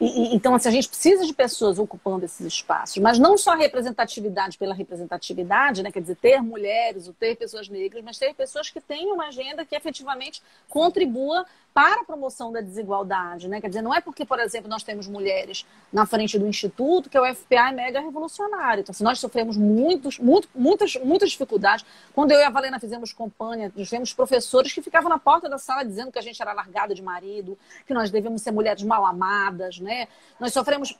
E, 0.00 0.34
então, 0.34 0.54
assim, 0.54 0.68
a 0.68 0.72
gente 0.72 0.88
precisa 0.88 1.26
de 1.26 1.34
pessoas 1.34 1.78
ocupando 1.78 2.24
esses 2.24 2.40
espaços, 2.46 2.96
mas 2.98 3.18
não 3.18 3.36
só 3.36 3.54
representatividade 3.54 4.56
pela 4.56 4.74
representatividade, 4.74 5.82
né? 5.82 5.92
quer 5.92 6.00
dizer, 6.00 6.16
ter 6.16 6.42
mulheres, 6.42 7.06
ou 7.06 7.12
ter 7.12 7.36
pessoas 7.36 7.68
negras, 7.68 8.02
mas 8.02 8.18
ter 8.18 8.34
pessoas 8.34 8.70
que 8.70 8.80
tenham 8.80 9.14
uma 9.14 9.28
agenda 9.28 9.64
que 9.64 9.76
efetivamente 9.76 10.42
contribua 10.70 11.44
para 11.72 12.00
a 12.00 12.04
promoção 12.04 12.50
da 12.50 12.60
desigualdade, 12.60 13.48
né? 13.48 13.60
Quer 13.60 13.68
dizer, 13.68 13.82
não 13.82 13.94
é 13.94 14.00
porque, 14.00 14.24
por 14.24 14.40
exemplo, 14.40 14.68
nós 14.68 14.82
temos 14.82 15.06
mulheres 15.06 15.64
na 15.92 16.04
frente 16.04 16.38
do 16.38 16.46
instituto 16.46 17.08
que 17.08 17.18
o 17.18 17.34
FPA 17.34 17.68
é 17.68 17.72
mega 17.72 18.00
revolucionário. 18.00 18.80
Então, 18.80 18.92
se 18.92 19.04
nós 19.04 19.20
sofremos 19.20 19.56
muitos, 19.56 20.18
muito, 20.18 20.48
muitas, 20.54 20.96
muitas 20.96 21.30
dificuldades, 21.30 21.84
quando 22.12 22.32
eu 22.32 22.40
e 22.40 22.42
a 22.42 22.50
Valena 22.50 22.80
fizemos 22.80 23.12
campanha, 23.12 23.70
tivemos 23.70 24.12
professores 24.12 24.72
que 24.72 24.82
ficavam 24.82 25.08
na 25.08 25.18
porta 25.18 25.48
da 25.48 25.58
sala 25.58 25.84
dizendo 25.84 26.10
que 26.10 26.18
a 26.18 26.22
gente 26.22 26.40
era 26.42 26.52
largada 26.52 26.92
de 26.92 27.02
marido, 27.02 27.56
que 27.86 27.94
nós 27.94 28.10
devemos 28.10 28.42
ser 28.42 28.50
mulheres 28.50 28.82
mal 28.82 29.06
amadas, 29.06 29.78
né? 29.78 29.89
Nós 30.38 30.52
sofremos 30.52 30.96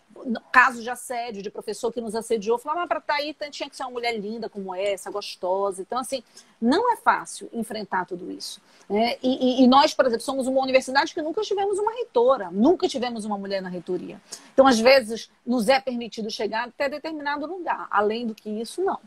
casos 0.52 0.82
de 0.82 0.90
assédio 0.90 1.42
de 1.42 1.50
professor 1.50 1.92
que 1.92 2.00
nos 2.00 2.14
assediou, 2.14 2.58
falava, 2.58 2.82
ah, 2.82 2.86
para 2.86 2.98
estar 2.98 3.14
tá 3.14 3.20
aí 3.20 3.34
tinha 3.50 3.68
que 3.68 3.76
ser 3.76 3.84
uma 3.84 3.92
mulher 3.92 4.18
linda 4.18 4.48
como 4.48 4.74
essa, 4.74 5.10
gostosa. 5.10 5.82
Então, 5.82 5.98
assim, 5.98 6.22
não 6.60 6.92
é 6.92 6.96
fácil 6.96 7.48
enfrentar 7.52 8.04
tudo 8.04 8.30
isso. 8.30 8.60
Né? 8.88 9.16
E, 9.22 9.60
e, 9.60 9.64
e, 9.64 9.66
nós, 9.66 9.94
por 9.94 10.06
exemplo, 10.06 10.24
somos 10.24 10.46
uma 10.46 10.60
universidade 10.60 11.14
que 11.14 11.22
nunca 11.22 11.40
tivemos 11.42 11.78
uma 11.78 11.92
reitora, 11.92 12.50
nunca 12.50 12.88
tivemos 12.88 13.24
uma 13.24 13.38
mulher 13.38 13.62
na 13.62 13.68
reitoria. 13.68 14.20
Então, 14.52 14.66
às 14.66 14.78
vezes, 14.78 15.30
nos 15.46 15.68
é 15.68 15.80
permitido 15.80 16.30
chegar 16.30 16.68
até 16.68 16.88
determinado 16.88 17.46
lugar. 17.46 17.86
Além 17.90 18.26
do 18.26 18.34
que 18.34 18.50
isso, 18.50 18.82
não. 18.82 18.98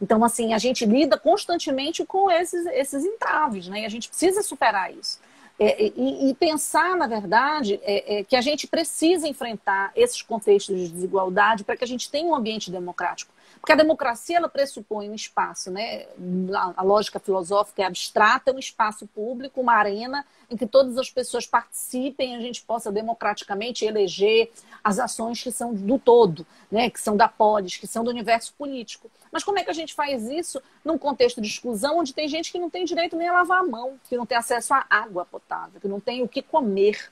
Então, 0.00 0.24
assim, 0.24 0.54
a 0.54 0.58
gente 0.58 0.86
lida 0.86 1.18
constantemente 1.18 2.04
com 2.06 2.30
esses, 2.30 2.64
esses 2.66 3.04
entraves, 3.04 3.68
né? 3.68 3.82
E 3.82 3.86
a 3.86 3.88
gente 3.88 4.08
precisa 4.08 4.42
superar 4.42 4.92
isso. 4.94 5.20
É, 5.62 5.92
e, 5.94 6.30
e, 6.30 6.34
pensar, 6.34 6.96
na 6.96 7.06
verdade, 7.06 7.78
é, 7.82 8.20
é, 8.20 8.24
que 8.24 8.34
a 8.34 8.40
gente 8.40 8.66
precisa 8.66 9.28
enfrentar 9.28 9.92
esses 9.94 10.22
contextos 10.22 10.74
de 10.74 10.88
desigualdade 10.88 11.64
para 11.64 11.76
que 11.76 11.84
a 11.84 11.86
gente 11.86 12.10
tenha 12.10 12.26
um 12.26 12.34
ambiente 12.34 12.70
democrático. 12.70 13.30
Porque 13.60 13.72
a 13.72 13.76
democracia 13.76 14.38
ela 14.38 14.48
pressupõe 14.48 15.10
um 15.10 15.14
espaço, 15.14 15.70
né? 15.70 16.06
A 16.76 16.82
lógica 16.82 17.20
filosófica 17.20 17.82
é 17.82 17.84
abstrata, 17.84 18.52
um 18.52 18.58
espaço 18.58 19.06
público, 19.06 19.60
uma 19.60 19.74
arena 19.74 20.24
em 20.50 20.56
que 20.56 20.66
todas 20.66 20.96
as 20.96 21.10
pessoas 21.10 21.46
participem, 21.46 22.34
a 22.34 22.40
gente 22.40 22.62
possa 22.62 22.90
democraticamente 22.90 23.84
eleger 23.84 24.50
as 24.82 24.98
ações 24.98 25.42
que 25.42 25.52
são 25.52 25.74
do 25.74 25.98
todo, 25.98 26.46
né? 26.70 26.88
Que 26.88 26.98
são 26.98 27.16
da 27.16 27.28
polis, 27.28 27.76
que 27.76 27.86
são 27.86 28.02
do 28.02 28.10
universo 28.10 28.54
político. 28.54 29.10
Mas 29.30 29.44
como 29.44 29.58
é 29.58 29.62
que 29.62 29.70
a 29.70 29.74
gente 29.74 29.94
faz 29.94 30.28
isso 30.28 30.60
num 30.82 30.96
contexto 30.96 31.40
de 31.40 31.48
exclusão 31.48 31.98
onde 31.98 32.14
tem 32.14 32.26
gente 32.28 32.50
que 32.50 32.58
não 32.58 32.70
tem 32.70 32.86
direito 32.86 33.14
nem 33.14 33.28
a 33.28 33.34
lavar 33.34 33.60
a 33.60 33.66
mão, 33.66 34.00
que 34.08 34.16
não 34.16 34.24
tem 34.24 34.38
acesso 34.38 34.72
à 34.72 34.86
água 34.88 35.26
potável, 35.26 35.78
que 35.80 35.86
não 35.86 36.00
tem 36.00 36.22
o 36.22 36.28
que 36.28 36.40
comer? 36.40 37.10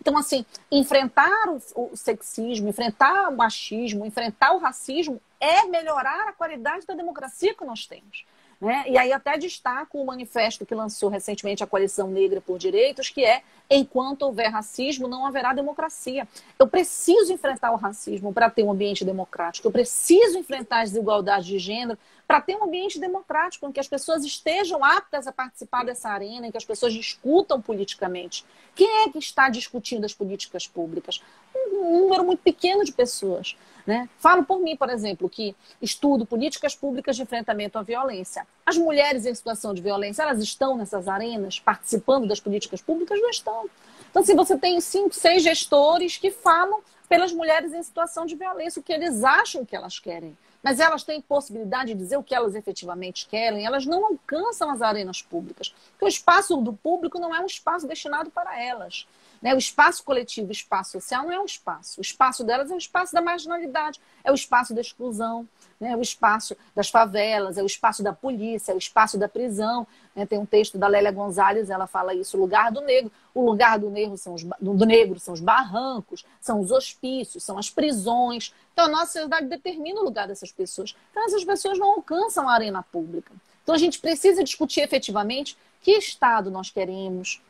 Então, 0.00 0.16
assim, 0.16 0.46
enfrentar 0.70 1.48
o, 1.74 1.96
sexismo, 1.96 2.68
enfrentar 2.68 3.28
o 3.30 3.36
machismo, 3.36 4.06
enfrentar 4.06 4.52
o 4.52 4.58
racismo 4.58 5.20
é 5.40 5.64
melhorar 5.64 6.28
a 6.28 6.32
qualidade 6.32 6.86
da 6.86 6.94
democracia 6.94 7.54
que 7.54 7.64
nós 7.64 7.86
temos. 7.86 8.24
Né? 8.60 8.84
E 8.88 8.98
aí 8.98 9.12
até 9.12 9.38
destaco 9.38 10.00
o 10.00 10.06
manifesto 10.06 10.66
que 10.66 10.74
lançou 10.74 11.08
recentemente 11.08 11.62
a 11.62 11.66
Coalição 11.66 12.08
Negra 12.08 12.40
por 12.40 12.58
Direitos, 12.58 13.08
que 13.08 13.24
é 13.24 13.42
enquanto 13.70 14.22
houver 14.22 14.50
racismo, 14.50 15.06
não 15.06 15.24
haverá 15.24 15.52
democracia. 15.52 16.26
Eu 16.58 16.66
preciso 16.66 17.32
enfrentar 17.32 17.70
o 17.70 17.76
racismo 17.76 18.32
para 18.32 18.50
ter 18.50 18.64
um 18.64 18.72
ambiente 18.72 19.04
democrático. 19.04 19.68
Eu 19.68 19.72
preciso 19.72 20.38
enfrentar 20.38 20.80
as 20.80 20.90
desigualdades 20.90 21.46
de 21.46 21.58
gênero 21.58 21.96
para 22.26 22.40
ter 22.40 22.56
um 22.56 22.64
ambiente 22.64 22.98
democrático, 22.98 23.66
em 23.66 23.72
que 23.72 23.80
as 23.80 23.88
pessoas 23.88 24.24
estejam 24.24 24.84
aptas 24.84 25.26
a 25.26 25.32
participar 25.32 25.84
dessa 25.84 26.10
arena, 26.10 26.46
em 26.46 26.50
que 26.50 26.58
as 26.58 26.64
pessoas 26.64 26.92
discutam 26.92 27.60
politicamente. 27.60 28.44
Quem 28.74 29.04
é 29.04 29.08
que 29.08 29.18
está 29.18 29.48
discutindo 29.48 30.04
as 30.04 30.12
políticas 30.12 30.66
públicas? 30.66 31.22
Um 31.54 32.00
número 32.00 32.24
muito 32.24 32.40
pequeno 32.40 32.84
de 32.84 32.92
pessoas. 32.92 33.56
Né? 33.88 34.06
Falo 34.18 34.44
por 34.44 34.58
mim, 34.60 34.76
por 34.76 34.90
exemplo, 34.90 35.30
que 35.30 35.56
estudo 35.80 36.26
políticas 36.26 36.74
públicas 36.74 37.16
de 37.16 37.22
enfrentamento 37.22 37.78
à 37.78 37.82
violência. 37.82 38.46
As 38.66 38.76
mulheres 38.76 39.24
em 39.24 39.34
situação 39.34 39.72
de 39.72 39.80
violência, 39.80 40.24
elas 40.24 40.42
estão 40.42 40.76
nessas 40.76 41.08
arenas 41.08 41.58
participando 41.58 42.28
das 42.28 42.38
políticas 42.38 42.82
públicas? 42.82 43.18
Não 43.18 43.30
estão. 43.30 43.64
Então, 44.10 44.22
se 44.22 44.32
assim, 44.32 44.36
você 44.36 44.58
tem 44.58 44.78
cinco, 44.78 45.14
seis 45.14 45.42
gestores 45.42 46.18
que 46.18 46.30
falam 46.30 46.82
pelas 47.08 47.32
mulheres 47.32 47.72
em 47.72 47.82
situação 47.82 48.26
de 48.26 48.36
violência, 48.36 48.78
o 48.78 48.82
que 48.82 48.92
eles 48.92 49.24
acham 49.24 49.64
que 49.64 49.74
elas 49.74 49.98
querem. 49.98 50.36
Mas 50.62 50.80
elas 50.80 51.02
têm 51.02 51.22
possibilidade 51.22 51.94
de 51.94 51.98
dizer 51.98 52.18
o 52.18 52.22
que 52.22 52.34
elas 52.34 52.54
efetivamente 52.54 53.26
querem, 53.26 53.64
elas 53.64 53.86
não 53.86 54.04
alcançam 54.04 54.70
as 54.70 54.82
arenas 54.82 55.22
públicas. 55.22 55.74
Porque 55.92 56.04
o 56.04 56.08
espaço 56.08 56.58
do 56.58 56.74
público 56.74 57.18
não 57.18 57.34
é 57.34 57.40
um 57.40 57.46
espaço 57.46 57.88
destinado 57.88 58.28
para 58.28 58.62
elas. 58.62 59.06
Né? 59.40 59.54
O 59.54 59.58
espaço 59.58 60.02
coletivo, 60.02 60.48
o 60.48 60.52
espaço 60.52 60.92
social 60.92 61.24
não 61.24 61.32
é 61.32 61.40
um 61.40 61.44
espaço. 61.44 62.00
O 62.00 62.02
espaço 62.02 62.42
delas 62.42 62.70
é 62.70 62.74
o 62.74 62.78
espaço 62.78 63.12
da 63.12 63.20
marginalidade, 63.20 64.00
é 64.24 64.32
o 64.32 64.34
espaço 64.34 64.74
da 64.74 64.80
exclusão, 64.80 65.48
né? 65.80 65.92
é 65.92 65.96
o 65.96 66.02
espaço 66.02 66.56
das 66.74 66.90
favelas, 66.90 67.56
é 67.56 67.62
o 67.62 67.66
espaço 67.66 68.02
da 68.02 68.12
polícia, 68.12 68.72
é 68.72 68.74
o 68.74 68.78
espaço 68.78 69.16
da 69.16 69.28
prisão. 69.28 69.86
Né? 70.14 70.26
Tem 70.26 70.38
um 70.38 70.46
texto 70.46 70.76
da 70.76 70.88
Lélia 70.88 71.12
Gonzalez, 71.12 71.70
ela 71.70 71.86
fala 71.86 72.14
isso, 72.14 72.36
o 72.36 72.40
lugar 72.40 72.72
do 72.72 72.80
negro. 72.80 73.12
O 73.32 73.44
lugar 73.44 73.78
do 73.78 73.88
negro, 73.88 74.16
são 74.16 74.34
os, 74.34 74.42
do 74.42 74.84
negro 74.84 75.20
são 75.20 75.32
os 75.32 75.40
barrancos, 75.40 76.24
são 76.40 76.60
os 76.60 76.72
hospícios, 76.72 77.44
são 77.44 77.56
as 77.56 77.70
prisões. 77.70 78.52
Então, 78.72 78.86
a 78.86 78.88
nossa 78.88 79.06
sociedade 79.06 79.46
determina 79.46 80.00
o 80.00 80.04
lugar 80.04 80.26
dessas 80.26 80.50
pessoas. 80.50 80.96
Então, 81.12 81.24
essas 81.24 81.44
pessoas 81.44 81.78
não 81.78 81.92
alcançam 81.92 82.48
a 82.48 82.52
arena 82.52 82.82
pública. 82.82 83.32
Então, 83.62 83.74
a 83.74 83.78
gente 83.78 84.00
precisa 84.00 84.42
discutir 84.42 84.80
efetivamente 84.80 85.56
que 85.80 85.92
Estado 85.92 86.50
nós 86.50 86.70
queremos, 86.70 87.40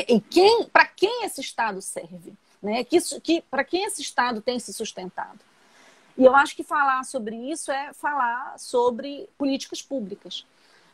e 0.00 0.20
quem, 0.20 0.64
para 0.64 0.86
quem 0.86 1.24
esse 1.24 1.40
Estado 1.40 1.82
serve, 1.82 2.32
né? 2.62 2.82
Que, 2.84 2.98
que 3.20 3.42
para 3.42 3.64
quem 3.64 3.84
esse 3.84 4.00
Estado 4.00 4.40
tem 4.40 4.58
se 4.58 4.72
sustentado. 4.72 5.40
E 6.16 6.24
eu 6.24 6.34
acho 6.34 6.54
que 6.54 6.62
falar 6.62 7.04
sobre 7.04 7.36
isso 7.36 7.70
é 7.70 7.92
falar 7.92 8.58
sobre 8.58 9.28
políticas 9.38 9.82
públicas. 9.82 10.46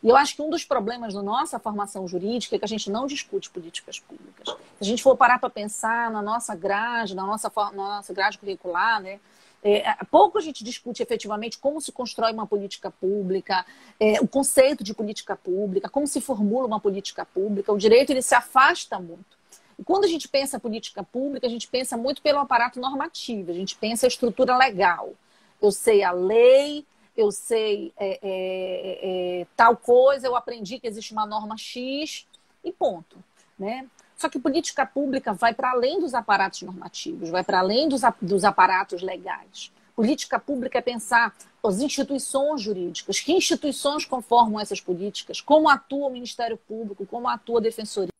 E 0.02 0.08
eu 0.08 0.16
acho 0.16 0.36
que 0.36 0.42
um 0.42 0.50
dos 0.50 0.64
problemas 0.64 1.14
da 1.14 1.22
nossa 1.22 1.58
formação 1.58 2.06
jurídica 2.06 2.54
é 2.54 2.58
que 2.58 2.64
a 2.64 2.68
gente 2.68 2.90
não 2.90 3.06
discute 3.06 3.50
políticas 3.50 3.98
públicas. 3.98 4.48
Se 4.48 4.82
a 4.82 4.84
gente 4.84 5.02
for 5.02 5.16
parar 5.16 5.40
para 5.40 5.50
pensar 5.50 6.10
na 6.10 6.22
nossa 6.22 6.54
grade, 6.54 7.16
na 7.16 7.26
nossa, 7.26 7.50
na 7.56 7.96
nossa 7.96 8.14
grade 8.14 8.38
curricular, 8.38 9.02
né? 9.02 9.18
É, 9.62 9.92
pouco 10.10 10.38
a 10.38 10.40
gente 10.40 10.62
discute 10.62 11.02
efetivamente 11.02 11.58
como 11.58 11.80
se 11.80 11.90
constrói 11.90 12.32
uma 12.32 12.46
política 12.46 12.90
pública, 12.90 13.66
é, 13.98 14.20
o 14.20 14.28
conceito 14.28 14.84
de 14.84 14.94
política 14.94 15.36
pública, 15.36 15.88
como 15.88 16.06
se 16.06 16.20
formula 16.20 16.66
uma 16.66 16.80
política 16.80 17.24
pública. 17.24 17.72
O 17.72 17.78
direito 17.78 18.10
ele 18.10 18.22
se 18.22 18.34
afasta 18.34 18.98
muito. 19.00 19.36
E 19.78 19.84
quando 19.84 20.04
a 20.04 20.08
gente 20.08 20.28
pensa 20.28 20.58
política 20.58 21.02
pública, 21.02 21.46
a 21.46 21.50
gente 21.50 21.68
pensa 21.68 21.96
muito 21.96 22.22
pelo 22.22 22.38
aparato 22.38 22.80
normativo, 22.80 23.50
a 23.50 23.54
gente 23.54 23.76
pensa 23.76 24.06
a 24.06 24.08
estrutura 24.08 24.56
legal. 24.56 25.12
Eu 25.60 25.72
sei 25.72 26.02
a 26.02 26.12
lei, 26.12 26.84
eu 27.16 27.32
sei 27.32 27.92
é, 27.96 28.18
é, 28.22 29.40
é, 29.42 29.46
tal 29.56 29.76
coisa, 29.76 30.26
eu 30.26 30.36
aprendi 30.36 30.78
que 30.78 30.86
existe 30.86 31.12
uma 31.12 31.26
norma 31.26 31.56
X 31.56 32.26
e 32.64 32.72
ponto. 32.72 33.16
Né? 33.58 33.88
Só 34.18 34.28
que 34.28 34.40
política 34.40 34.84
pública 34.84 35.32
vai 35.32 35.54
para 35.54 35.70
além 35.70 36.00
dos 36.00 36.12
aparatos 36.12 36.62
normativos, 36.62 37.30
vai 37.30 37.44
para 37.44 37.60
além 37.60 37.88
dos, 37.88 38.02
dos 38.20 38.44
aparatos 38.44 39.00
legais. 39.00 39.72
Política 39.94 40.40
pública 40.40 40.78
é 40.78 40.82
pensar 40.82 41.32
as 41.64 41.80
instituições 41.80 42.60
jurídicas, 42.60 43.20
que 43.20 43.32
instituições 43.32 44.04
conformam 44.04 44.58
essas 44.58 44.80
políticas, 44.80 45.40
como 45.40 45.68
atua 45.68 46.08
o 46.08 46.10
Ministério 46.10 46.56
Público, 46.56 47.06
como 47.06 47.28
atua 47.28 47.60
a 47.60 47.62
Defensoria. 47.62 48.12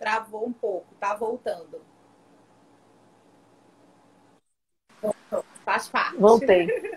Travou 0.00 0.48
um 0.48 0.52
pouco, 0.52 0.92
tá 0.98 1.14
voltando. 1.14 1.80
Faz 5.64 5.88
parte. 5.88 6.16
Voltei. 6.16 6.66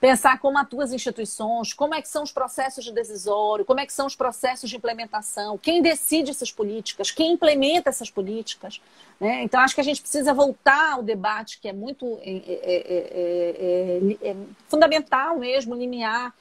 pensar 0.00 0.38
como 0.38 0.58
atuam 0.58 0.82
as 0.82 0.92
instituições, 0.92 1.72
como 1.72 1.94
é 1.94 2.00
que 2.00 2.08
são 2.08 2.22
os 2.22 2.30
processos 2.30 2.84
de 2.84 2.92
decisório, 2.92 3.64
como 3.64 3.80
é 3.80 3.86
que 3.86 3.92
são 3.92 4.06
os 4.06 4.14
processos 4.14 4.70
de 4.70 4.76
implementação, 4.76 5.58
quem 5.58 5.82
decide 5.82 6.30
essas 6.30 6.52
políticas, 6.52 7.10
quem 7.10 7.32
implementa 7.32 7.90
essas 7.90 8.10
políticas. 8.10 8.80
Né? 9.18 9.42
Então, 9.42 9.60
acho 9.60 9.74
que 9.74 9.80
a 9.80 9.84
gente 9.84 10.00
precisa 10.00 10.32
voltar 10.32 10.94
ao 10.94 11.02
debate 11.02 11.58
que 11.60 11.68
é 11.68 11.72
muito 11.72 12.18
é, 12.22 12.30
é, 12.30 14.18
é, 14.22 14.30
é 14.30 14.36
fundamental 14.68 15.38
mesmo, 15.38 15.74
limiar, 15.74 16.32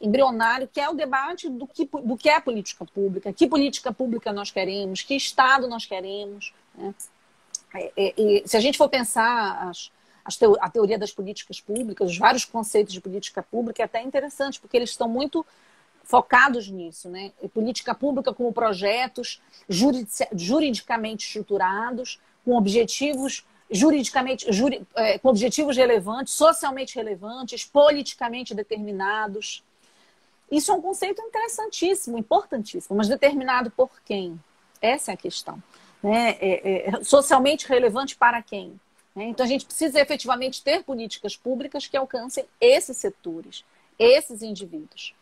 embrionário, 0.00 0.68
que 0.72 0.80
é 0.80 0.88
o 0.88 0.94
debate 0.94 1.48
do 1.48 1.66
que, 1.66 1.84
do 1.84 2.16
que 2.16 2.28
é 2.28 2.36
a 2.36 2.40
política 2.40 2.84
pública, 2.86 3.32
que 3.32 3.46
política 3.46 3.92
pública 3.92 4.32
nós 4.32 4.50
queremos, 4.50 5.02
que 5.02 5.14
Estado 5.14 5.68
nós 5.68 5.84
queremos. 5.84 6.54
Né? 6.74 6.94
e 7.96 8.42
se 8.46 8.56
a 8.56 8.60
gente 8.60 8.76
for 8.76 8.88
pensar 8.88 9.68
as, 9.68 9.92
a 10.60 10.70
teoria 10.70 10.98
das 10.98 11.12
políticas 11.12 11.60
públicas, 11.60 12.10
os 12.10 12.18
vários 12.18 12.44
conceitos 12.44 12.92
de 12.92 13.00
política 13.00 13.42
pública, 13.42 13.82
é 13.82 13.84
até 13.84 14.02
interessante, 14.02 14.60
porque 14.60 14.76
eles 14.76 14.90
estão 14.90 15.08
muito 15.08 15.44
focados 16.04 16.68
nisso, 16.68 17.08
né? 17.08 17.32
política 17.54 17.94
pública 17.94 18.34
como 18.34 18.52
projetos 18.52 19.40
juridicamente 19.68 21.26
estruturados, 21.26 22.20
com 22.44 22.56
objetivos 22.56 23.44
juridicamente, 23.70 24.52
juri, 24.52 24.84
é, 24.96 25.18
com 25.18 25.28
objetivos 25.28 25.76
relevantes, 25.76 26.34
socialmente 26.34 26.96
relevantes, 26.96 27.64
politicamente 27.64 28.52
determinados. 28.52 29.62
Isso 30.50 30.72
é 30.72 30.74
um 30.74 30.82
conceito 30.82 31.22
interessantíssimo, 31.22 32.18
importantíssimo, 32.18 32.96
mas 32.96 33.08
determinado 33.08 33.70
por 33.70 33.90
quem? 34.04 34.38
Essa 34.82 35.12
é 35.12 35.14
a 35.14 35.16
questão. 35.16 35.62
Né? 36.02 36.30
É, 36.40 36.88
é, 36.88 37.04
socialmente 37.04 37.68
relevante 37.68 38.16
para 38.16 38.42
quem? 38.42 38.80
Né? 39.14 39.24
Então, 39.24 39.44
a 39.44 39.48
gente 39.48 39.64
precisa 39.64 40.00
efetivamente 40.00 40.62
ter 40.62 40.82
políticas 40.84 41.36
públicas 41.36 41.86
que 41.86 41.96
alcancem 41.96 42.44
esses 42.60 42.96
setores, 42.96 43.64
esses 43.98 44.42
indivíduos. 44.42 45.14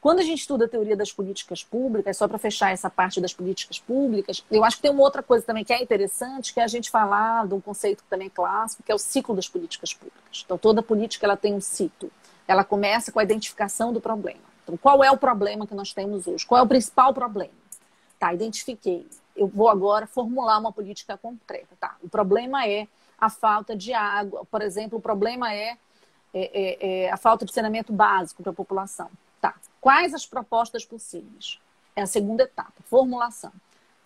Quando 0.00 0.20
a 0.20 0.22
gente 0.22 0.38
estuda 0.40 0.66
a 0.66 0.68
teoria 0.68 0.96
das 0.96 1.12
políticas 1.12 1.64
públicas, 1.64 2.16
só 2.16 2.28
para 2.28 2.38
fechar 2.38 2.72
essa 2.72 2.88
parte 2.88 3.20
das 3.20 3.32
políticas 3.32 3.80
públicas, 3.80 4.44
eu 4.48 4.64
acho 4.64 4.76
que 4.76 4.82
tem 4.82 4.92
uma 4.92 5.02
outra 5.02 5.24
coisa 5.24 5.44
também 5.44 5.64
que 5.64 5.72
é 5.72 5.82
interessante, 5.82 6.54
que 6.54 6.60
é 6.60 6.62
a 6.62 6.68
gente 6.68 6.88
falar 6.88 7.48
de 7.48 7.54
um 7.54 7.60
conceito 7.60 8.04
que 8.04 8.08
também 8.08 8.28
é 8.28 8.30
clássico, 8.30 8.82
que 8.84 8.92
é 8.92 8.94
o 8.94 8.98
ciclo 8.98 9.34
das 9.34 9.48
políticas 9.48 9.92
públicas. 9.92 10.42
Então, 10.44 10.56
toda 10.56 10.82
política 10.82 11.26
ela 11.26 11.36
tem 11.36 11.52
um 11.52 11.60
ciclo. 11.60 12.12
Ela 12.46 12.62
começa 12.62 13.10
com 13.10 13.18
a 13.18 13.24
identificação 13.24 13.92
do 13.92 14.00
problema. 14.00 14.40
Então, 14.62 14.76
qual 14.76 15.02
é 15.02 15.10
o 15.10 15.16
problema 15.16 15.66
que 15.66 15.74
nós 15.74 15.92
temos 15.92 16.28
hoje? 16.28 16.46
Qual 16.46 16.60
é 16.60 16.62
o 16.62 16.68
principal 16.68 17.12
problema? 17.12 17.52
Tá, 18.20 18.32
identifiquei. 18.32 19.04
Eu 19.38 19.46
vou 19.46 19.68
agora 19.68 20.06
formular 20.06 20.58
uma 20.58 20.72
política 20.72 21.16
concreta. 21.16 21.76
Tá, 21.78 21.96
o 22.02 22.08
problema 22.08 22.66
é 22.66 22.88
a 23.18 23.30
falta 23.30 23.76
de 23.76 23.92
água. 23.92 24.44
Por 24.50 24.62
exemplo, 24.62 24.98
o 24.98 25.02
problema 25.02 25.54
é, 25.54 25.76
é, 26.34 26.40
é, 26.42 27.04
é 27.04 27.12
a 27.12 27.16
falta 27.16 27.44
de 27.44 27.52
saneamento 27.52 27.92
básico 27.92 28.42
para 28.42 28.50
a 28.50 28.54
população. 28.54 29.10
Tá. 29.40 29.54
Quais 29.80 30.12
as 30.12 30.26
propostas 30.26 30.84
possíveis? 30.84 31.58
É 31.94 32.02
a 32.02 32.06
segunda 32.06 32.42
etapa, 32.42 32.74
formulação. 32.84 33.52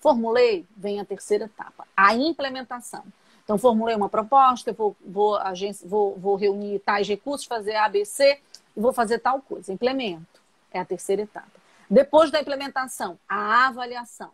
Formulei, 0.00 0.66
vem 0.76 1.00
a 1.00 1.04
terceira 1.04 1.44
etapa, 1.44 1.86
a 1.96 2.14
implementação. 2.14 3.04
Então, 3.44 3.58
formulei 3.58 3.94
uma 3.94 4.08
proposta, 4.08 4.72
vou, 4.72 4.96
vou, 5.04 5.36
agência, 5.36 5.86
vou, 5.88 6.16
vou 6.18 6.36
reunir 6.36 6.78
tais 6.80 7.08
recursos, 7.08 7.46
fazer 7.46 7.76
ABC 7.76 8.40
e 8.76 8.80
vou 8.80 8.92
fazer 8.92 9.18
tal 9.18 9.40
coisa. 9.40 9.72
Implemento. 9.72 10.40
É 10.72 10.80
a 10.80 10.84
terceira 10.84 11.22
etapa. 11.22 11.60
Depois 11.90 12.30
da 12.30 12.40
implementação, 12.40 13.18
a 13.28 13.66
avaliação. 13.66 14.30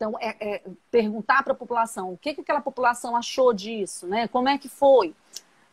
Então, 0.00 0.16
é, 0.18 0.34
é 0.40 0.62
perguntar 0.90 1.42
para 1.42 1.52
a 1.52 1.54
população 1.56 2.14
o 2.14 2.16
que, 2.16 2.32
que 2.32 2.40
aquela 2.40 2.62
população 2.62 3.14
achou 3.14 3.52
disso, 3.52 4.06
né? 4.06 4.26
como 4.28 4.48
é 4.48 4.56
que 4.56 4.66
foi. 4.66 5.14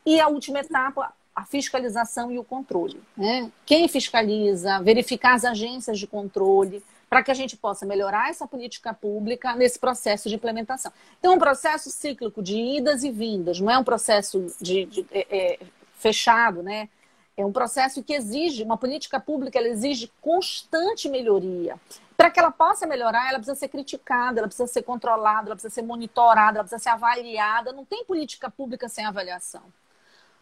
E 0.06 0.20
a 0.20 0.28
última 0.28 0.60
etapa, 0.60 1.14
a 1.34 1.46
fiscalização 1.46 2.30
e 2.30 2.38
o 2.38 2.44
controle. 2.44 3.02
Né? 3.16 3.50
Quem 3.66 3.88
fiscaliza, 3.88 4.82
verificar 4.82 5.34
as 5.34 5.46
agências 5.46 5.98
de 5.98 6.06
controle, 6.06 6.84
para 7.10 7.24
que 7.24 7.32
a 7.32 7.34
gente 7.34 7.56
possa 7.56 7.86
melhorar 7.86 8.30
essa 8.30 8.46
política 8.46 8.94
pública 8.94 9.56
nesse 9.56 9.80
processo 9.80 10.28
de 10.28 10.36
implementação. 10.36 10.92
Então, 11.20 11.32
é 11.32 11.36
um 11.38 11.40
processo 11.40 11.90
cíclico 11.90 12.44
de 12.44 12.58
idas 12.58 13.06
e 13.06 13.12
vindas, 13.12 13.62
não 13.62 13.72
é 13.72 13.78
um 13.78 13.84
processo 13.86 14.54
de, 14.60 14.84
de 14.88 15.06
é, 15.10 15.26
é, 15.30 15.60
fechado, 15.98 16.62
né? 16.62 16.90
É 17.38 17.46
um 17.46 17.52
processo 17.52 18.02
que 18.02 18.14
exige, 18.14 18.64
uma 18.64 18.78
política 18.78 19.20
pública, 19.20 19.60
ela 19.60 19.68
exige 19.68 20.12
constante 20.20 21.08
melhoria. 21.08 21.80
Para 22.18 22.32
que 22.32 22.40
ela 22.40 22.50
possa 22.50 22.88
melhorar, 22.88 23.30
ela 23.30 23.38
precisa 23.38 23.56
ser 23.56 23.68
criticada, 23.68 24.40
ela 24.40 24.48
precisa 24.48 24.68
ser 24.68 24.82
controlada, 24.82 25.50
ela 25.50 25.56
precisa 25.56 25.72
ser 25.72 25.84
monitorada, 25.84 26.58
ela 26.58 26.64
precisa 26.64 26.82
ser 26.82 26.90
avaliada. 26.90 27.72
Não 27.72 27.86
tem 27.86 28.04
política 28.04 28.50
pública 28.50 28.90
sem 28.90 29.06
avaliação. 29.06 29.62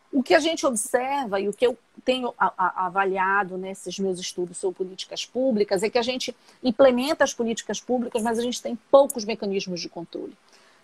O 0.10 0.24
que 0.24 0.34
a 0.34 0.40
gente 0.40 0.66
observa 0.66 1.42
e 1.42 1.50
o 1.50 1.54
que 1.54 1.68
eu 1.68 1.78
tenho 2.06 2.34
avaliado 2.38 3.58
nesses 3.58 4.00
meus 4.00 4.18
estudos 4.18 4.58
sobre 4.58 4.78
políticas 4.78 5.26
públicas 5.26 5.84
é 5.84 5.90
que 5.90 5.98
a 5.98 6.02
gente 6.02 6.34
implementa 6.64 7.26
as 7.26 7.34
políticas 7.34 7.82
públicas, 7.82 8.24
mas 8.24 8.40
a 8.40 8.42
gente 8.42 8.62
tem 8.62 8.80
poucos 8.90 9.26
mecanismos 9.26 9.82
de 9.82 9.90
controle. 9.90 10.38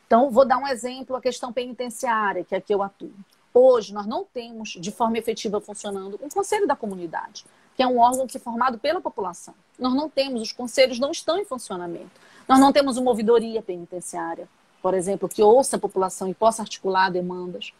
Então, 0.06 0.30
vou 0.30 0.44
dar 0.44 0.58
um 0.58 0.68
exemplo, 0.68 1.16
a 1.16 1.22
questão 1.22 1.54
penitenciária, 1.54 2.44
que 2.44 2.54
é 2.54 2.60
que 2.60 2.74
eu 2.74 2.84
atuo. 2.84 3.14
Hoje, 3.54 3.94
nós 3.94 4.06
não 4.06 4.24
temos, 4.24 4.70
de 4.70 4.92
forma 4.92 5.18
efetiva 5.18 5.60
funcionando, 5.60 6.20
um 6.22 6.30
conselho 6.30 6.68
da 6.68 6.76
comunidade, 6.76 7.46
que 7.76 7.84
é 7.84 7.88
um 7.88 8.00
órgão 8.00 8.26
que 8.26 8.38
é 8.38 8.40
formado 8.40 8.78
pela 8.78 9.02
população. 9.02 9.54
Nós 9.78 9.94
não 9.94 10.10
temos, 10.10 10.42
os 10.42 10.52
conselhos 10.52 11.00
não 11.00 11.12
estão 11.12 11.38
em 11.38 11.46
funcionamento. 11.46 12.12
Nós 12.48 12.60
não 12.60 12.72
temos 12.72 12.98
uma 12.98 13.12
ouvidoria 13.12 13.62
penitenciária, 13.62 14.48
por 14.82 14.94
exemplo, 14.94 15.28
que 15.28 15.44
ouça 15.44 15.76
a 15.76 15.80
população 15.80 16.28
e 16.28 16.34
possa 16.34 16.62
articular 16.62 17.10
demandas. 17.10 17.74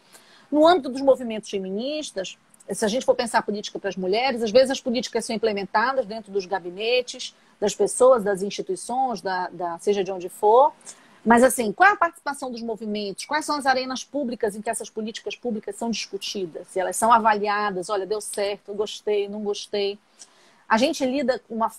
No 0.50 0.66
âmbito 0.66 0.90
dos 0.90 1.00
movimentos 1.00 1.48
feministas, 1.48 2.36
se 2.70 2.84
a 2.84 2.88
gente 2.88 3.04
for 3.04 3.14
pensar 3.14 3.42
política 3.42 3.78
para 3.78 3.88
as 3.88 3.96
mulheres, 3.96 4.42
às 4.42 4.50
vezes 4.50 4.70
as 4.70 4.80
políticas 4.80 5.24
são 5.24 5.34
implementadas 5.34 6.06
dentro 6.06 6.30
dos 6.30 6.46
gabinetes, 6.46 7.34
das 7.58 7.74
pessoas, 7.74 8.22
das 8.22 8.42
instituições, 8.42 9.20
da, 9.20 9.48
da, 9.48 9.78
seja 9.78 10.04
de 10.04 10.12
onde 10.12 10.28
for. 10.28 10.72
Mas, 11.24 11.44
assim, 11.44 11.72
qual 11.72 11.88
é 11.88 11.92
a 11.92 11.96
participação 11.96 12.50
dos 12.50 12.62
movimentos? 12.62 13.24
Quais 13.24 13.44
são 13.44 13.56
as 13.56 13.64
arenas 13.64 14.02
públicas 14.02 14.56
em 14.56 14.60
que 14.60 14.68
essas 14.68 14.90
políticas 14.90 15.36
públicas 15.36 15.76
são 15.76 15.90
discutidas? 15.90 16.66
Se 16.68 16.80
elas 16.80 16.96
são 16.96 17.12
avaliadas, 17.12 17.88
olha, 17.88 18.04
deu 18.04 18.20
certo, 18.20 18.74
gostei, 18.74 19.28
não 19.28 19.42
gostei. 19.42 19.98
A 20.68 20.76
gente 20.76 21.04
lida 21.04 21.38
com 21.46 21.54
uma, 21.54 21.70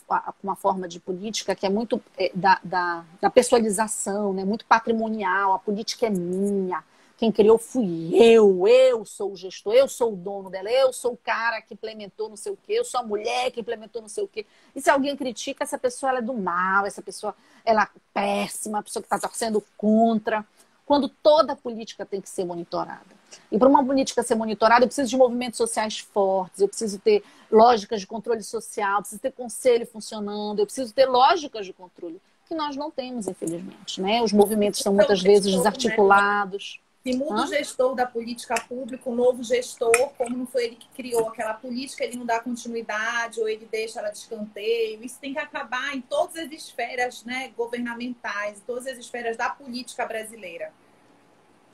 uma 0.42 0.56
forma 0.56 0.88
de 0.88 1.00
política 1.00 1.56
que 1.56 1.66
é 1.66 1.70
muito 1.70 2.02
é, 2.18 2.32
da, 2.34 2.60
da, 2.64 3.04
da 3.20 3.30
pessoalização, 3.30 4.34
né? 4.34 4.46
muito 4.46 4.66
patrimonial. 4.66 5.54
A 5.54 5.60
política 5.60 6.06
é 6.06 6.10
minha, 6.10 6.84
quem 7.18 7.32
criou 7.32 7.58
fui 7.58 8.12
eu, 8.14 8.68
eu 8.68 9.06
sou 9.06 9.32
o 9.32 9.36
gestor, 9.36 9.74
eu 9.74 9.88
sou 9.88 10.14
o 10.14 10.16
dono 10.16 10.50
dela, 10.50 10.70
eu 10.70 10.92
sou 10.92 11.14
o 11.14 11.18
cara 11.18 11.62
que 11.62 11.74
implementou 11.74 12.30
não 12.30 12.36
sei 12.36 12.52
o 12.52 12.58
quê, 12.58 12.74
eu 12.74 12.84
sou 12.84 13.00
a 13.00 13.04
mulher 13.04 13.52
que 13.52 13.62
implementou 13.62 14.02
não 14.02 14.10
sei 14.10 14.24
o 14.24 14.28
quê. 14.28 14.46
E 14.76 14.82
se 14.82 14.90
alguém 14.90 15.16
critica, 15.16 15.64
essa 15.64 15.78
pessoa 15.78 16.10
ela 16.10 16.20
é 16.20 16.22
do 16.22 16.34
mal, 16.34 16.86
essa 16.86 17.02
pessoa 17.02 17.36
ela 17.64 17.84
é 17.84 18.00
péssima, 18.14 18.80
a 18.80 18.84
pessoa 18.84 19.02
que 19.02 19.08
está 19.08 19.20
torcendo 19.20 19.64
contra. 19.78 20.46
Quando 20.86 21.08
toda 21.08 21.56
política 21.56 22.06
tem 22.06 22.20
que 22.20 22.30
ser 22.30 22.44
monitorada. 22.44 23.24
E 23.52 23.58
para 23.58 23.70
uma 23.70 23.84
política 23.86 24.22
ser 24.22 24.36
monitorada, 24.36 24.84
eu 24.84 24.88
preciso 24.88 25.10
de 25.10 25.18
movimentos 25.18 25.58
sociais 25.58 26.00
fortes, 26.00 26.60
eu 26.60 26.68
preciso 26.68 27.00
ter 27.00 27.24
lógicas 27.52 28.02
de 28.02 28.08
controle 28.08 28.44
social, 28.44 28.98
eu 28.98 29.02
preciso 29.02 29.22
ter 29.22 29.32
conselho 29.32 29.86
funcionando, 29.86 30.60
eu 30.60 30.66
preciso 30.66 30.94
ter 30.94 31.06
lógicas 31.06 31.66
de 31.66 31.74
controle, 31.74 32.22
que 32.46 32.54
nós 32.54 32.76
não 32.76 32.92
temos, 32.92 33.28
infelizmente. 33.28 34.02
Né? 34.02 34.22
Os 34.22 34.34
movimentos 34.34 34.82
são 34.82 34.94
muitas 34.94 35.22
vezes 35.22 35.54
desarticulados. 35.54 36.82
Se 37.04 37.14
muda 37.18 37.42
Hã? 37.42 37.44
o 37.44 37.48
gestor 37.48 37.96
da 37.96 38.06
política 38.06 38.56
pública, 38.62 39.10
o 39.10 39.14
novo 39.14 39.44
gestor, 39.44 39.92
como 40.18 40.38
não 40.38 40.48
foi 40.48 40.66
ele 40.66 40.76
que 40.78 40.88
criou 40.96 41.28
aquela 41.28 41.54
política, 41.54 42.06
ele 42.06 42.16
não 42.16 42.26
dá 42.26 42.40
continuidade 42.40 43.42
ou 43.42 43.50
ele 43.50 43.68
deixa 43.70 44.00
ela 44.00 44.10
de 44.10 44.20
escanteio. 44.20 45.04
Isso 45.04 45.20
tem 45.20 45.34
que 45.34 45.40
acabar 45.40 45.94
em 45.94 46.00
todas 46.00 46.38
as 46.38 46.50
esferas 46.50 47.26
né, 47.26 47.52
governamentais, 47.58 48.60
em 48.60 48.62
todas 48.62 48.88
as 48.88 48.98
esferas 48.98 49.36
da 49.36 49.50
política 49.50 50.06
brasileira. 50.06 50.72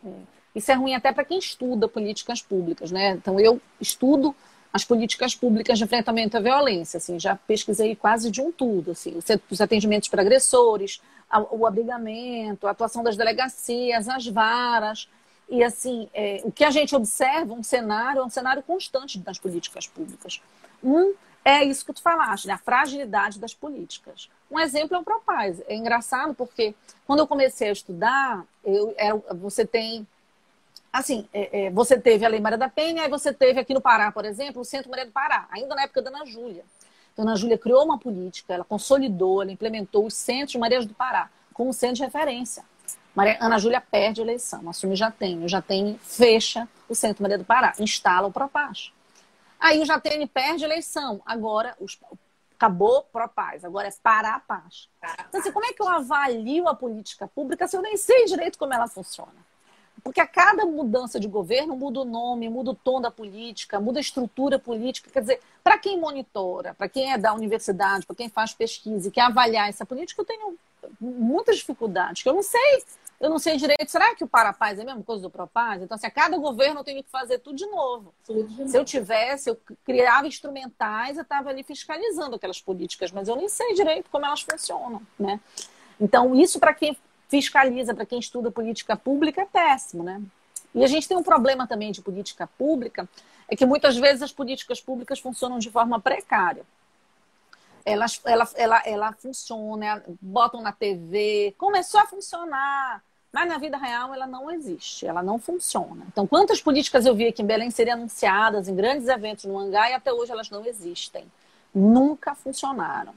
É. 0.04 0.10
Isso 0.56 0.72
é 0.72 0.74
ruim 0.74 0.96
até 0.96 1.14
para 1.14 1.24
quem 1.24 1.38
estuda 1.38 1.88
políticas 1.88 2.42
públicas, 2.42 2.90
né? 2.90 3.12
Então, 3.12 3.40
eu 3.40 3.62
estudo 3.80 4.36
as 4.74 4.84
políticas 4.84 5.36
públicas 5.36 5.78
de 5.78 5.84
enfrentamento 5.84 6.38
à 6.38 6.40
violência, 6.40 6.98
assim, 6.98 7.20
já 7.20 7.36
pesquisei 7.36 7.96
quase 7.96 8.32
de 8.32 8.42
um 8.42 8.52
tudo, 8.52 8.92
assim, 8.92 9.16
os 9.50 9.62
atendimentos 9.62 10.10
para 10.10 10.22
agressores, 10.22 11.02
o 11.52 11.66
abrigamento, 11.68 12.66
a 12.66 12.72
atuação 12.72 13.04
das 13.04 13.16
delegacias, 13.16 14.10
as 14.10 14.26
varas, 14.26 15.08
e 15.50 15.64
assim, 15.64 16.10
é, 16.14 16.42
o 16.44 16.52
que 16.52 16.64
a 16.64 16.70
gente 16.70 16.96
observa, 16.96 17.54
um 17.54 17.64
cenário, 17.64 18.22
é 18.22 18.24
um 18.24 18.30
cenário 18.30 18.62
constante 18.62 19.18
das 19.18 19.40
políticas 19.40 19.88
públicas. 19.88 20.42
Um 20.84 21.16
é 21.44 21.64
isso 21.64 21.86
que 21.86 21.94
tu 21.94 22.02
falaste, 22.02 22.46
né? 22.46 22.54
a 22.54 22.58
fragilidade 22.58 23.40
das 23.40 23.54
políticas. 23.54 24.30
Um 24.52 24.60
exemplo 24.60 24.96
é 24.96 25.00
o 25.00 25.04
Propaz. 25.04 25.62
É 25.68 25.76
engraçado 25.76 26.34
porque 26.36 26.76
quando 27.08 27.20
eu 27.20 27.28
comecei 27.28 27.70
a 27.70 27.72
estudar, 27.72 28.46
eu, 28.64 28.94
é, 28.98 29.14
você 29.34 29.66
tem. 29.66 30.08
Assim, 30.92 31.28
é, 31.34 31.66
é, 31.66 31.70
você 31.70 32.00
teve 32.00 32.26
a 32.26 32.30
Lei 32.30 32.40
Maria 32.40 32.58
da 32.58 32.68
Penha, 32.68 33.06
e 33.06 33.10
você 33.10 33.32
teve 33.32 33.60
aqui 33.60 33.74
no 33.74 33.82
Pará, 33.82 34.12
por 34.12 34.26
exemplo, 34.26 34.62
o 34.62 34.66
Centro 34.66 34.90
Maria 34.90 35.06
do 35.06 35.12
Pará, 35.12 35.48
ainda 35.52 35.76
na 35.76 35.84
época 35.84 36.02
da 36.02 36.10
Ana 36.10 36.26
Júlia. 36.26 36.64
Então, 37.14 37.26
Ana 37.26 37.36
Júlia 37.36 37.58
criou 37.58 37.84
uma 37.84 37.98
política, 37.98 38.54
ela 38.54 38.64
consolidou, 38.64 39.42
ela 39.42 39.52
implementou 39.52 40.06
os 40.06 40.16
centros 40.16 40.56
Maria 40.56 40.84
do 40.84 40.94
Pará 40.94 41.30
como 41.54 41.74
centro 41.74 41.98
de 41.98 42.04
referência. 42.04 42.64
Maria, 43.20 43.38
Ana 43.42 43.60
Júlia 43.60 43.82
perde 43.82 44.22
a 44.22 44.24
eleição, 44.24 44.70
assume 44.70 44.96
já 44.96 45.12
tem, 45.12 45.44
o 45.44 45.50
Jatene 45.50 46.00
fecha 46.02 46.66
o 46.88 46.96
Centro 46.96 47.22
Maria 47.22 47.38
do 47.38 47.44
Pará, 47.44 47.74
instala 47.78 48.28
o 48.28 48.32
Propaz. 48.32 48.94
Aí 49.60 49.82
o 49.82 49.86
Jatene 49.86 50.26
perde 50.26 50.64
a 50.64 50.68
eleição, 50.68 51.22
agora 51.26 51.76
os, 51.82 52.00
acabou 52.56 53.04
Propaz, 53.12 53.66
agora 53.66 53.90
é 53.90 53.94
para 54.02 54.36
a 54.36 54.40
paz. 54.40 54.88
Então, 55.28 55.42
assim, 55.42 55.52
como 55.52 55.66
é 55.66 55.74
que 55.74 55.82
eu 55.82 55.90
avalio 55.90 56.70
a 56.70 56.74
política 56.74 57.28
pública 57.28 57.68
se 57.68 57.76
eu 57.76 57.82
nem 57.82 57.98
sei 57.98 58.24
direito 58.24 58.58
como 58.58 58.74
ela 58.74 58.88
funciona? 58.88 59.50
Porque 60.02 60.22
a 60.22 60.28
cada 60.28 60.66
mudança 60.66 61.20
de 61.20 61.28
governo 61.28 61.76
muda 61.76 62.00
o 62.00 62.06
nome, 62.06 62.48
muda 62.48 62.72
o 62.72 62.76
tom 62.76 63.02
da 63.02 63.12
política, 63.12 63.82
muda 63.82 64.00
a 64.00 64.02
estrutura 64.02 64.58
política. 64.58 65.10
Quer 65.12 65.20
dizer, 65.20 65.42
para 65.62 65.78
quem 65.78 66.00
monitora, 66.00 66.74
para 66.74 66.88
quem 66.88 67.12
é 67.12 67.18
da 67.18 67.34
universidade, 67.34 68.06
para 68.06 68.16
quem 68.16 68.30
faz 68.30 68.54
pesquisa 68.54 69.10
e 69.10 69.12
quer 69.12 69.24
avaliar 69.24 69.68
essa 69.68 69.86
política, 69.86 70.22
eu 70.22 70.26
tenho 70.26 70.58
muitas 71.02 71.58
dificuldades, 71.58 72.24
que 72.24 72.30
eu 72.30 72.34
não 72.34 72.44
sei. 72.44 72.84
Eu 73.20 73.30
não 73.30 73.38
sei 73.38 73.58
direito, 73.58 73.90
será 73.90 74.16
que 74.16 74.24
o 74.24 74.28
Parapaz 74.28 74.80
é 74.80 74.82
a 74.82 74.86
mesma 74.86 75.04
coisa 75.04 75.22
do 75.22 75.30
Propaz? 75.30 75.82
Então, 75.82 75.96
assim, 75.96 76.08
a 76.08 76.12
cada 76.12 76.38
governo 76.38 76.80
eu 76.80 76.84
tenho 76.86 77.04
que 77.04 77.10
fazer 77.10 77.40
tudo 77.40 77.58
de 77.58 77.66
novo. 77.66 78.14
Tudo 78.26 78.44
de 78.44 78.58
novo. 78.58 78.70
Se 78.70 78.78
eu 78.78 78.86
tivesse, 78.86 79.50
eu 79.50 79.60
criava 79.84 80.26
instrumentais, 80.26 81.18
eu 81.18 81.24
estava 81.24 81.50
ali 81.50 81.62
fiscalizando 81.62 82.38
aquelas 82.38 82.62
políticas, 82.62 83.12
mas 83.12 83.28
eu 83.28 83.36
nem 83.36 83.50
sei 83.50 83.74
direito 83.74 84.10
como 84.10 84.26
elas 84.26 84.42
funcionam, 84.42 85.02
né? 85.20 85.40
Então, 86.00 86.34
isso 86.34 86.60
para 86.60 86.74
quem 86.74 86.98
fiscaliza 87.28 87.94
para 87.94 88.06
quem 88.06 88.20
estuda 88.20 88.50
política 88.50 88.96
pública 88.96 89.42
é 89.42 89.46
péssimo, 89.46 90.04
né? 90.04 90.22
E 90.74 90.84
a 90.84 90.88
gente 90.88 91.08
tem 91.08 91.18
um 91.18 91.24
problema 91.24 91.68
também 91.68 91.92
de 91.92 92.02
política 92.02 92.48
pública, 92.58 93.08
é 93.48 93.56
que 93.56 93.66
muitas 93.66 93.98
vezes 93.98 94.22
as 94.22 94.32
políticas 94.32 94.80
públicas 94.80 95.20
funcionam 95.20 95.60
de 95.60 95.70
forma 95.70 96.00
precária. 96.00 96.64
Elas, 97.86 98.22
ela, 98.26 98.48
ela, 98.56 98.82
ela 98.86 99.14
funciona, 99.14 100.04
botam 100.22 100.62
na 100.62 100.72
TV, 100.72 101.56
começou 101.58 102.00
a 102.00 102.06
funcionar, 102.06 103.04
mas 103.32 103.48
na 103.48 103.58
vida 103.58 103.78
real 103.78 104.14
ela 104.14 104.26
não 104.26 104.50
existe, 104.50 105.06
ela 105.06 105.22
não 105.22 105.38
funciona. 105.38 106.04
Então, 106.08 106.26
quantas 106.26 106.62
políticas 106.62 107.06
eu 107.06 107.14
vi 107.14 107.28
aqui 107.28 107.42
em 107.42 107.46
Belém 107.46 107.70
serem 107.70 107.94
anunciadas 107.94 108.68
em 108.68 108.76
grandes 108.76 109.08
eventos 109.08 109.46
no 109.46 109.54
Mangá 109.54 109.90
e 109.90 109.94
até 109.94 110.12
hoje 110.12 110.32
elas 110.32 110.50
não 110.50 110.66
existem. 110.66 111.26
Nunca 111.74 112.34
funcionaram. 112.34 113.14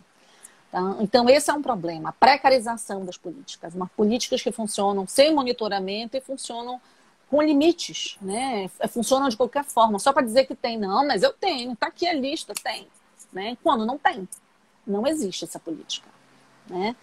Tá? 0.70 0.96
Então, 1.00 1.28
esse 1.28 1.50
é 1.50 1.54
um 1.54 1.62
problema, 1.62 2.10
a 2.10 2.12
precarização 2.12 3.04
das 3.04 3.16
políticas. 3.16 3.74
Uma 3.74 3.86
políticas 3.88 4.42
que 4.42 4.52
funcionam 4.52 5.06
sem 5.06 5.34
monitoramento 5.34 6.16
e 6.16 6.20
funcionam 6.20 6.80
com 7.30 7.40
limites, 7.40 8.18
né? 8.20 8.68
Funcionam 8.90 9.26
de 9.30 9.36
qualquer 9.38 9.64
forma, 9.64 9.98
só 9.98 10.12
para 10.12 10.22
dizer 10.22 10.44
que 10.44 10.54
tem. 10.54 10.78
Não, 10.78 11.06
mas 11.06 11.22
eu 11.22 11.32
tenho, 11.32 11.72
está 11.72 11.86
aqui 11.86 12.06
a 12.06 12.12
lista, 12.12 12.52
tem. 12.62 12.86
Né? 13.32 13.56
Quando 13.62 13.86
não 13.86 13.96
tem. 13.96 14.28
Não 14.86 15.06
existe 15.06 15.44
essa 15.44 15.58
política. 15.58 16.08
Né? 16.68 16.94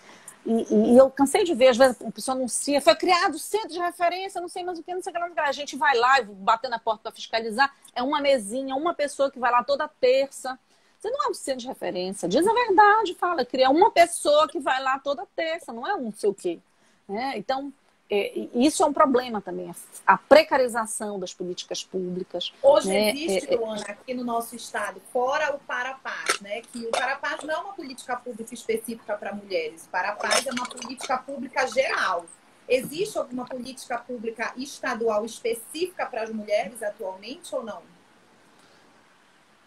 E, 0.46 0.94
e, 0.94 0.98
eu 0.98 1.10
cansei 1.12 1.44
de 1.44 1.54
ver, 1.54 1.68
às 1.68 1.78
vezes, 1.78 2.02
a 2.02 2.12
pessoa 2.12 2.36
anuncia, 2.36 2.82
foi 2.82 2.96
criado 2.96 3.38
centro 3.38 3.70
de 3.70 3.80
referência, 3.80 4.42
não 4.42 4.48
sei 4.48 4.64
mais 4.64 4.80
o 4.80 4.84
que, 4.84 4.94
não 4.94 5.02
sei 5.02 5.12
o 5.12 5.14
que, 5.14 5.20
não 5.20 5.28
sei 5.28 5.34
o 5.34 5.36
que. 5.36 5.50
A 5.50 5.52
gente 5.52 5.76
vai 5.76 5.96
lá 5.96 6.20
e 6.20 6.24
bater 6.24 6.70
na 6.70 6.80
porta 6.80 7.04
para 7.04 7.12
fiscalizar. 7.12 7.74
É 7.94 8.02
uma 8.02 8.22
mesinha, 8.22 8.76
uma 8.76 8.94
pessoa 8.94 9.30
que 9.30 9.38
vai 9.38 9.52
lá 9.52 9.64
toda 9.64 9.88
terça 9.88 10.58
você 11.00 11.10
não 11.10 11.26
é 11.26 11.30
um 11.30 11.34
centro 11.34 11.62
de 11.62 11.68
referência. 11.68 12.28
Diz 12.28 12.46
a 12.46 12.54
verdade, 12.54 13.16
fala. 13.16 13.46
Cria 13.46 13.70
uma 13.70 13.90
pessoa 13.90 14.48
que 14.50 14.60
vai 14.60 14.84
lá 14.84 15.00
toda 15.00 15.26
terça, 15.34 15.72
não 15.72 15.88
é 15.88 15.96
um 15.96 16.06
não 16.06 16.12
sei 16.12 16.30
o 16.30 16.34
quê. 16.34 16.60
Né? 17.08 17.38
Então, 17.38 17.74
é, 18.12 18.48
isso 18.56 18.82
é 18.82 18.86
um 18.88 18.94
problema 18.94 19.40
também, 19.40 19.74
a 20.06 20.18
precarização 20.18 21.20
das 21.20 21.32
políticas 21.32 21.84
públicas. 21.84 22.52
Hoje 22.64 22.88
né? 22.88 23.12
existe, 23.12 23.52
é, 23.52 23.54
é 23.54 23.58
Luana, 23.58 23.84
aqui 23.88 24.16
no 24.16 24.24
nosso 24.24 24.56
estado, 24.56 25.00
fora 25.14 25.56
o 25.56 25.60
Parapaz, 25.60 26.40
né? 26.42 26.62
Que 26.62 26.86
o 26.86 26.92
Parapaz 26.92 27.44
não 27.44 27.54
é 27.54 27.58
uma 27.58 27.74
política 27.74 28.16
pública 28.16 28.52
específica 28.52 29.16
para 29.16 29.34
mulheres. 29.34 29.86
O 29.86 29.90
Parapaz 29.90 30.48
é 30.48 30.52
uma 30.52 30.68
política 30.68 31.20
pública 31.20 31.68
geral. 31.68 32.26
Existe 32.68 33.18
alguma 33.18 33.46
política 33.46 34.00
pública 34.00 34.54
estadual 34.58 35.24
específica 35.24 36.06
para 36.08 36.24
as 36.24 36.32
mulheres 36.32 36.82
atualmente 36.82 37.54
ou 37.54 37.64
não? 37.64 37.82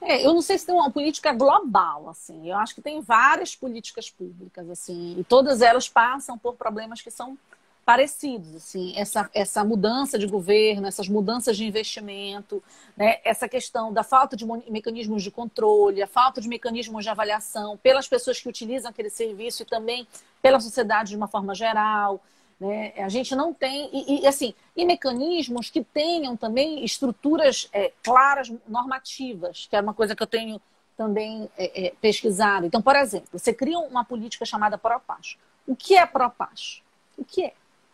É, 0.01 0.27
eu 0.27 0.35
não 0.35 0.43
sei 0.43 0.59
se 0.59 0.67
tem 0.67 0.75
uma 0.75 0.91
política 0.91 1.33
global, 1.33 2.09
assim. 2.11 2.51
Eu 2.51 2.57
acho 2.59 2.75
que 2.75 2.83
tem 2.83 3.01
várias 3.01 3.55
políticas 3.55 4.11
públicas, 4.11 4.69
assim, 4.69 5.15
e 5.17 5.23
todas 5.23 5.63
elas 5.63 5.89
passam 5.89 6.37
por 6.37 6.57
problemas 6.57 7.01
que 7.01 7.11
são 7.11 7.39
parecidos, 7.85 8.55
assim, 8.55 8.93
essa, 8.97 9.29
essa 9.35 9.65
mudança 9.65 10.19
de 10.19 10.27
governo, 10.27 10.87
essas 10.87 11.09
mudanças 11.09 11.57
de 11.57 11.65
investimento, 11.65 12.63
né, 12.97 13.19
essa 13.25 13.49
questão 13.49 13.93
da 13.93 14.05
falta 14.05 14.37
de 14.37 14.47
mecanismos 14.71 15.23
de 15.23 15.31
controle, 15.31 16.03
a 16.03 16.07
falta 16.07 16.41
de 16.41 16.49
mecanismos 16.49 17.03
de 17.03 17.11
avaliação 17.11 17.77
pelas 17.77 18.07
pessoas 18.07 18.41
que 18.41 18.49
utilizam 18.49 18.91
aquele 18.91 19.11
serviço 19.11 19.63
e 19.63 19.67
também 19.67 20.07
pela 20.41 20.61
sociedade 20.61 21.11
de 21.11 21.17
uma 21.17 21.27
forma 21.27 21.55
geral. 21.55 22.23
Né? 22.61 22.93
A 22.99 23.09
gente 23.09 23.35
não 23.35 23.53
tem, 23.53 23.91
e, 23.93 24.23
e, 24.23 24.27
assim, 24.27 24.55
e 24.77 24.85
mecanismos 24.87 25.69
que 25.69 25.83
tenham 25.83 26.37
também 26.37 26.85
estruturas 26.85 27.69
é, 27.73 27.93
claras, 28.05 28.53
normativas, 28.69 29.67
que 29.69 29.75
é 29.75 29.81
uma 29.81 29.93
coisa 29.93 30.15
que 30.15 30.23
eu 30.23 30.27
tenho 30.27 30.61
também 30.97 31.51
é, 31.59 31.87
é, 31.87 31.95
pesquisado. 32.01 32.65
Então, 32.65 32.81
por 32.81 32.95
exemplo, 32.95 33.29
você 33.33 33.53
cria 33.53 33.79
uma 33.81 34.05
política 34.05 34.45
chamada 34.45 34.79
Propaz. 34.79 35.37
O 35.67 35.75
que 35.75 35.97
é 35.97 36.07
Propaz? 36.07 36.81
O 37.19 37.25
que 37.25 37.47
é? 37.47 37.53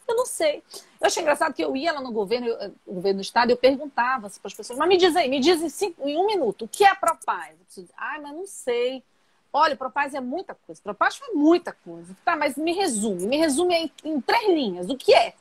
Eu 0.08 0.16
não 0.16 0.24
sei. 0.24 0.62
Eu 1.00 1.06
achei 1.06 1.22
engraçado 1.22 1.52
que 1.52 1.62
eu 1.62 1.76
ia 1.76 1.92
lá 1.92 2.00
no 2.00 2.10
governo, 2.10 2.46
eu, 2.46 2.74
no 2.86 2.94
governo 2.94 3.18
do 3.18 3.22
estado, 3.22 3.50
eu 3.50 3.56
perguntava 3.56 4.30
para 4.30 4.40
as 4.44 4.54
pessoas, 4.54 4.78
mas 4.78 4.88
me 4.88 4.96
diz 4.96 5.14
aí, 5.14 5.28
me 5.28 5.38
diz 5.38 5.60
em, 5.60 5.68
cinco, 5.68 6.08
em 6.08 6.16
um 6.16 6.26
minuto, 6.26 6.64
o 6.64 6.68
que 6.68 6.82
é 6.82 6.94
Propaz? 6.94 7.54
Ai, 7.96 8.20
mas 8.20 8.32
não 8.32 8.46
sei. 8.46 9.04
Olha, 9.52 9.76
Propaz 9.76 10.14
é 10.14 10.20
muita 10.20 10.54
coisa. 10.54 10.80
Propaz 10.82 11.20
é 11.30 11.34
muita 11.34 11.72
coisa. 11.72 12.16
Tá, 12.24 12.36
mas 12.36 12.56
me 12.56 12.72
resume. 12.72 13.26
Me 13.26 13.36
resume 13.36 13.74
em, 13.74 13.92
em 14.04 14.20
três 14.20 14.48
linhas. 14.48 14.88
O 14.88 14.96
que 14.96 15.14
é? 15.14 15.34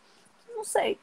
Não 0.56 0.63
sei. 0.63 0.99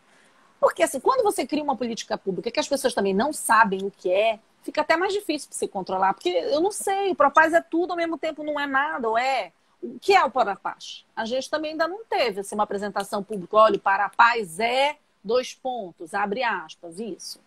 Porque, 0.61 0.83
assim, 0.83 1.01
quando 1.01 1.23
você 1.23 1.47
cria 1.47 1.63
uma 1.63 1.77
política 1.77 2.17
pública 2.17 2.51
que 2.51 2.61
as 2.61 2.69
pessoas 2.69 2.95
também 2.95 3.13
não 3.13 3.33
sabem 3.33 3.85
o 3.85 3.91
que 3.91 4.11
é, 4.11 4.39
fica 4.63 4.81
até 4.81 4.97
mais 4.97 5.13
difícil 5.13 5.49
para 5.49 5.59
se 5.59 5.69
controlar. 5.69 6.15
Porque 6.15 6.31
eu 6.31 6.61
não 6.61 6.71
sei, 6.71 7.13
o 7.13 7.15
Propaz 7.15 7.53
é 7.53 7.61
tudo 7.61 7.91
ao 7.91 7.97
mesmo 7.97 8.17
tempo, 8.17 8.43
não 8.43 8.59
é 8.59 8.67
nada, 8.67 9.09
ou 9.09 9.19
é. 9.19 9.53
O 9.85 9.99
que 10.01 10.15
é 10.15 10.25
o 10.25 10.31
Parapaz? 10.31 11.05
A 11.15 11.27
gente 11.27 11.51
também 11.51 11.73
ainda 11.73 11.87
não 11.87 12.05
teve 12.05 12.41
assim, 12.41 12.55
uma 12.55 12.65
apresentação 12.65 13.23
pública. 13.23 13.57
Olha, 13.57 13.77
o 13.77 13.81
Parapaz 13.81 14.59
é 14.59 14.97
dois 15.23 15.53
pontos, 15.53 16.15
abre 16.15 16.43
aspas, 16.43 16.99
isso. 16.99 17.39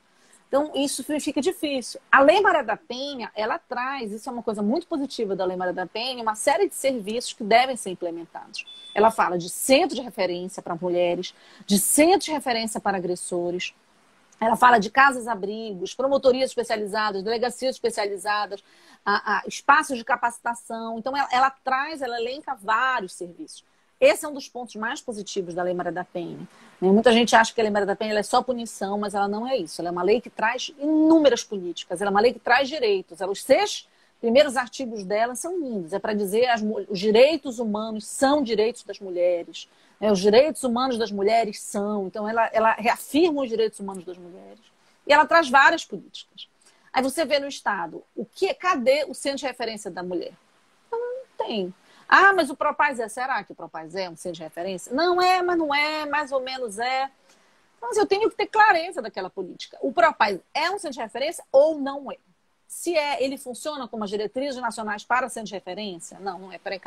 Então, 0.48 0.72
isso 0.76 1.04
fica 1.04 1.42
difícil. 1.42 2.00
A 2.10 2.22
Lei 2.22 2.40
Maria 2.40 2.64
da 2.64 2.78
Penha, 2.78 3.30
ela 3.36 3.60
traz, 3.60 4.12
isso 4.12 4.30
é 4.30 4.32
uma 4.32 4.44
coisa 4.44 4.62
muito 4.62 4.88
positiva 4.88 5.36
da 5.36 5.44
Lei 5.44 5.58
Maria 5.58 5.74
da 5.74 5.86
Penha, 5.86 6.22
uma 6.22 6.36
série 6.36 6.70
de 6.70 6.76
serviços 6.76 7.34
que 7.34 7.44
devem 7.44 7.76
ser 7.76 7.90
implementados. 7.90 8.66
Ela 8.96 9.12
fala 9.12 9.38
de 9.38 9.50
centro 9.50 9.96
de 9.96 10.02
referência 10.02 10.62
para 10.62 10.76
mulheres, 10.76 11.34
de 11.66 11.78
centro 11.78 12.26
de 12.26 12.32
referência 12.32 12.80
para 12.80 12.98
agressores, 12.98 13.74
ela 14.40 14.56
fala 14.56 14.78
de 14.78 14.90
casas-abrigos, 14.90 15.94
promotorias 15.94 16.52
especializadas, 16.52 17.24
delegacias 17.24 17.76
especializadas, 17.76 18.64
a, 19.06 19.38
a, 19.38 19.44
espaços 19.48 19.98
de 19.98 20.04
capacitação. 20.04 21.00
Então, 21.00 21.16
ela, 21.16 21.28
ela 21.32 21.50
traz, 21.50 22.02
ela 22.02 22.20
elenca 22.20 22.56
vários 22.56 23.14
serviços. 23.14 23.64
Esse 24.00 24.26
é 24.26 24.30
um 24.30 24.34
dos 24.34 24.48
pontos 24.48 24.76
mais 24.76 25.02
positivos 25.02 25.56
da 25.56 25.64
Lei 25.64 25.74
Maria 25.74 25.92
da 25.92 26.04
Penha. 26.04 26.38
Né? 26.80 26.92
Muita 26.92 27.12
gente 27.12 27.36
acha 27.36 27.52
que 27.52 27.60
a 27.60 27.64
Lei 27.64 27.72
Maria 27.72 27.88
da 27.88 27.96
Penha 27.96 28.18
é 28.18 28.24
só 28.24 28.44
punição, 28.44 28.98
mas 29.00 29.16
ela 29.16 29.28
não 29.28 29.48
é 29.48 29.58
isso. 29.58 29.82
Ela 29.82 29.90
é 29.90 29.92
uma 29.92 30.04
lei 30.04 30.22
que 30.22 30.30
traz 30.30 30.72
inúmeras 30.78 31.44
políticas, 31.44 32.00
ela 32.00 32.10
é 32.10 32.12
uma 32.12 32.22
lei 32.22 32.32
que 32.32 32.40
traz 32.40 32.70
direitos. 32.70 33.22
Ela, 33.22 33.32
os 33.32 33.42
seis 33.42 33.88
primeiros 34.22 34.56
artigos 34.56 35.04
dela 35.04 35.34
são 35.34 35.60
lindos. 35.60 35.94
É 35.94 36.00
para 36.00 36.14
dizer 36.14 36.48
que 36.58 36.92
os 36.92 37.00
direitos 37.00 37.58
humanos 37.58 38.06
são 38.06 38.44
direitos 38.44 38.84
das 38.84 39.00
mulheres. 39.00 39.68
Né? 40.00 40.12
Os 40.12 40.20
direitos 40.20 40.64
humanos 40.64 40.98
das 40.98 41.12
mulheres 41.12 41.60
são. 41.62 42.08
Então, 42.08 42.28
ela, 42.28 42.50
ela 42.54 42.74
reafirma 42.74 43.42
os 43.42 43.50
direitos 43.50 43.80
humanos 43.80 44.04
das 44.04 44.18
mulheres. 44.18 44.60
E 45.06 45.14
ela 45.14 45.26
traz 45.26 45.50
várias 45.50 45.86
políticas. 45.86 46.48
Aí 46.92 47.04
você 47.04 47.26
vê 47.26 47.40
no 47.40 47.48
Estado, 47.48 48.04
o 48.16 48.26
que, 48.26 48.54
cadê 48.54 49.06
o 49.08 49.14
centro 49.14 49.40
de 49.40 49.46
referência 49.46 49.92
da 49.92 50.02
mulher? 50.02 50.34
Não 50.92 51.26
tem. 51.38 51.74
Ah, 52.08 52.34
mas 52.34 52.50
o 52.50 52.56
Propaz 52.56 53.00
é. 53.00 53.08
Será 53.08 53.44
que 53.44 53.52
o 53.52 53.56
Propaz 53.56 53.94
é 53.96 54.10
um 54.10 54.16
centro 54.16 54.38
de 54.38 54.44
referência? 54.44 54.94
Não 54.94 55.22
é, 55.22 55.42
mas 55.42 55.58
não 55.58 55.74
é, 55.74 56.06
mais 56.06 56.32
ou 56.32 56.40
menos 56.40 56.80
é. 56.80 57.10
Mas 57.82 57.98
eu 57.98 58.06
tenho 58.06 58.30
que 58.30 58.36
ter 58.36 58.48
clareza 58.48 59.02
daquela 59.02 59.30
política. 59.30 59.78
O 59.82 59.92
Propaz 59.92 60.40
é 60.54 60.72
um 60.72 60.80
centro 60.80 60.96
de 60.96 61.00
referência 61.00 61.44
ou 61.52 61.78
não 61.80 62.12
é? 62.12 62.18
Se 62.68 62.98
é, 62.98 63.24
ele 63.24 63.38
funciona 63.38 63.88
como 63.88 64.04
as 64.04 64.10
diretrizes 64.10 64.60
nacionais 64.60 65.04
para 65.04 65.30
centro 65.30 65.50
de 65.50 65.54
referência? 65.54 66.20
Não, 66.20 66.40
não 66.40 66.52
é. 66.52 66.58
Peraí. 66.58 66.82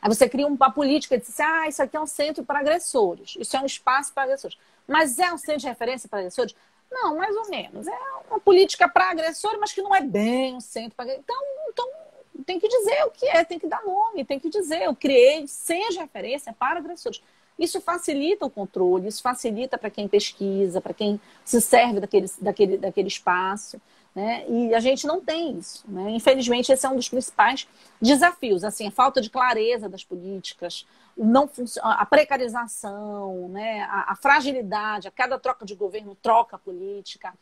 Aí 0.00 0.08
você 0.08 0.28
cria 0.28 0.46
uma 0.46 0.70
política 0.70 1.14
e 1.14 1.18
diz 1.18 1.28
assim, 1.28 1.42
ah, 1.42 1.68
isso 1.68 1.82
aqui 1.82 1.96
é 1.96 2.00
um 2.00 2.06
centro 2.06 2.44
para 2.44 2.60
agressores. 2.60 3.36
Isso 3.38 3.56
é 3.56 3.60
um 3.60 3.66
espaço 3.66 4.12
para 4.12 4.24
agressores. 4.24 4.56
Mas 4.86 5.18
é 5.18 5.32
um 5.32 5.38
centro 5.38 5.60
de 5.60 5.68
referência 5.68 6.08
para 6.08 6.20
agressores? 6.20 6.54
Não, 6.90 7.16
mais 7.16 7.36
ou 7.36 7.48
menos. 7.48 7.86
É 7.86 7.98
uma 8.28 8.40
política 8.40 8.88
para 8.88 9.10
agressores, 9.10 9.58
mas 9.60 9.72
que 9.72 9.82
não 9.82 9.94
é 9.94 10.00
bem 10.00 10.56
um 10.56 10.60
centro 10.60 10.96
para 10.96 11.04
agressores. 11.04 11.24
Então, 11.24 11.42
então 11.68 12.44
tem 12.44 12.58
que 12.58 12.68
dizer 12.68 13.04
o 13.04 13.10
que 13.10 13.26
é, 13.26 13.44
tem 13.44 13.58
que 13.58 13.66
dar 13.66 13.84
nome, 13.84 14.24
tem 14.24 14.40
que 14.40 14.48
dizer, 14.48 14.82
eu 14.82 14.94
criei, 14.94 15.46
seja 15.46 16.00
referência 16.00 16.52
para 16.52 16.78
agressores. 16.78 17.22
Isso 17.58 17.80
facilita 17.80 18.46
o 18.46 18.50
controle, 18.50 19.08
isso 19.08 19.20
facilita 19.20 19.76
para 19.76 19.90
quem 19.90 20.08
pesquisa, 20.08 20.80
para 20.80 20.94
quem 20.94 21.20
se 21.44 21.60
serve 21.60 22.00
daquele, 22.00 22.26
daquele, 22.40 22.78
daquele 22.78 23.08
espaço. 23.08 23.80
Né? 24.14 24.44
E 24.48 24.74
a 24.74 24.80
gente 24.80 25.06
não 25.06 25.20
tem 25.20 25.56
isso. 25.56 25.84
Né? 25.88 26.10
Infelizmente, 26.10 26.72
esse 26.72 26.84
é 26.84 26.88
um 26.88 26.96
dos 26.96 27.08
principais 27.08 27.66
desafios. 28.00 28.64
Assim, 28.64 28.88
a 28.88 28.90
falta 28.90 29.20
de 29.20 29.30
clareza 29.30 29.88
das 29.88 30.02
políticas, 30.02 30.86
não 31.16 31.48
a 31.80 32.04
precarização, 32.04 33.48
né? 33.50 33.82
a, 33.82 34.12
a 34.12 34.16
fragilidade, 34.16 35.06
a 35.06 35.10
cada 35.10 35.38
troca 35.38 35.64
de 35.64 35.74
governo 35.74 36.16
troca 36.20 36.58
política. 36.58 37.32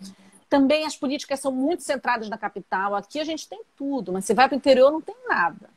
Também 0.49 0.85
as 0.85 0.97
políticas 0.97 1.41
são 1.41 1.53
muito 1.53 1.83
centradas 1.83 2.29
na 2.29 2.37
capital. 2.37 2.95
Aqui 2.95 3.19
a 3.19 3.25
gente 3.25 3.49
tem 3.49 3.63
tudo, 3.77 4.13
mas 4.13 4.25
você 4.25 4.35
vai 4.35 4.49
para 4.49 4.55
o 4.55 4.59
interior 4.59 4.91
não 4.91 5.01
tem 5.01 5.17
nada. 5.27 5.71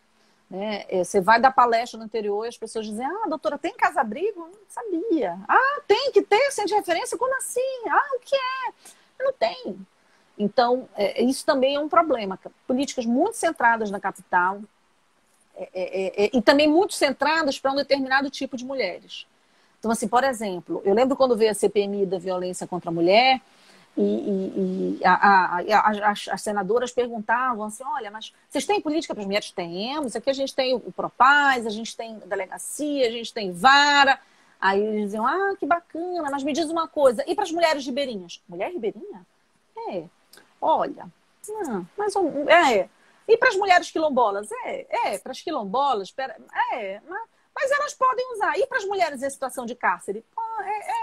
Né? 0.49 0.83
É, 0.89 1.01
você 1.01 1.21
vai 1.21 1.39
dar 1.39 1.51
palestra 1.51 1.97
no 1.97 2.05
interior 2.05 2.45
e 2.45 2.49
as 2.49 2.57
pessoas 2.57 2.85
dizem: 2.85 3.05
Ah, 3.05 3.27
doutora, 3.29 3.57
tem 3.57 3.73
casa-abrigo? 3.73 4.41
Não 4.41 4.59
sabia. 4.67 5.39
Ah, 5.47 5.81
tem 5.87 6.11
que 6.11 6.21
ter, 6.21 6.51
sem 6.51 6.65
de 6.65 6.73
referência? 6.73 7.17
Como 7.17 7.33
assim? 7.37 7.87
Ah, 7.87 8.15
o 8.17 8.19
que 8.19 8.35
é? 8.35 8.73
Não 9.23 9.31
tem. 9.31 9.87
Então, 10.38 10.88
é, 10.95 11.23
isso 11.23 11.45
também 11.45 11.75
é 11.75 11.79
um 11.79 11.89
problema. 11.89 12.39
Políticas 12.67 13.05
muito 13.05 13.36
centradas 13.36 13.91
na 13.91 13.99
capital 13.99 14.61
é, 15.55 15.69
é, 15.73 16.23
é, 16.23 16.25
é 16.25 16.29
e 16.34 16.41
também 16.41 16.67
muito 16.67 16.93
centradas 16.93 17.59
para 17.59 17.71
um 17.71 17.75
determinado 17.75 18.29
tipo 18.29 18.57
de 18.57 18.65
mulheres. 18.65 19.25
Então, 19.79 19.91
assim, 19.91 20.07
por 20.07 20.23
exemplo, 20.23 20.82
eu 20.86 20.93
lembro 20.93 21.15
quando 21.15 21.36
veio 21.36 21.51
a 21.51 21.55
CPMI 21.55 22.05
da 22.05 22.19
violência 22.19 22.67
contra 22.67 22.89
a 22.89 22.93
mulher, 22.93 23.41
e, 23.97 24.01
e, 24.01 24.99
e 25.01 25.05
a, 25.05 25.13
a, 25.13 25.59
a, 25.59 26.11
as, 26.11 26.27
as, 26.29 26.41
senadoras 26.41 26.91
perguntavam 26.91 27.65
assim: 27.65 27.84
olha, 27.84 28.09
mas 28.09 28.34
vocês 28.49 28.65
têm 28.65 28.79
política 28.79 29.13
para 29.13 29.21
as 29.21 29.27
mulheres? 29.27 29.51
Temos. 29.51 30.15
Aqui 30.15 30.29
a 30.29 30.34
gente 30.34 30.55
tem 30.55 30.75
o 30.75 30.91
Propaz, 30.91 31.67
a 31.67 31.69
gente 31.69 31.95
tem 31.95 32.17
delegacia, 32.25 33.07
a 33.07 33.11
gente 33.11 33.34
tem 33.34 33.51
vara. 33.51 34.19
Aí 34.61 34.79
eles 34.79 35.05
diziam, 35.05 35.25
ah, 35.25 35.55
que 35.59 35.65
bacana, 35.65 36.29
mas 36.29 36.43
me 36.43 36.53
diz 36.53 36.69
uma 36.69 36.88
coisa, 36.88 37.23
e 37.27 37.34
para 37.34 37.43
as 37.43 37.51
mulheres 37.51 37.84
ribeirinhas? 37.84 38.39
Mulher 38.47 38.71
ribeirinha? 38.71 39.25
É, 39.89 40.03
olha, 40.62 41.12
não, 41.49 41.88
mas 41.97 42.14
é. 42.47 42.89
E 43.28 43.38
para 43.38 43.49
as 43.49 43.55
mulheres 43.55 43.91
quilombolas? 43.91 44.49
É, 44.66 45.14
é, 45.14 45.18
para 45.18 45.32
as 45.32 45.41
quilombolas, 45.41 46.12
pera, 46.12 46.38
é, 46.74 46.99
mas, 47.07 47.30
mas, 47.55 47.72
elas 47.72 47.93
podem 47.93 48.34
usar. 48.34 48.57
E 48.57 48.68
para 48.68 48.78
as 48.78 48.86
mulheres 48.86 49.24
em 49.24 49.30
situação 49.30 49.66
de 49.66 49.76
cárcere? 49.76 50.26
Ah, 50.38 50.64
é, 50.66 50.91
é. 50.91 51.00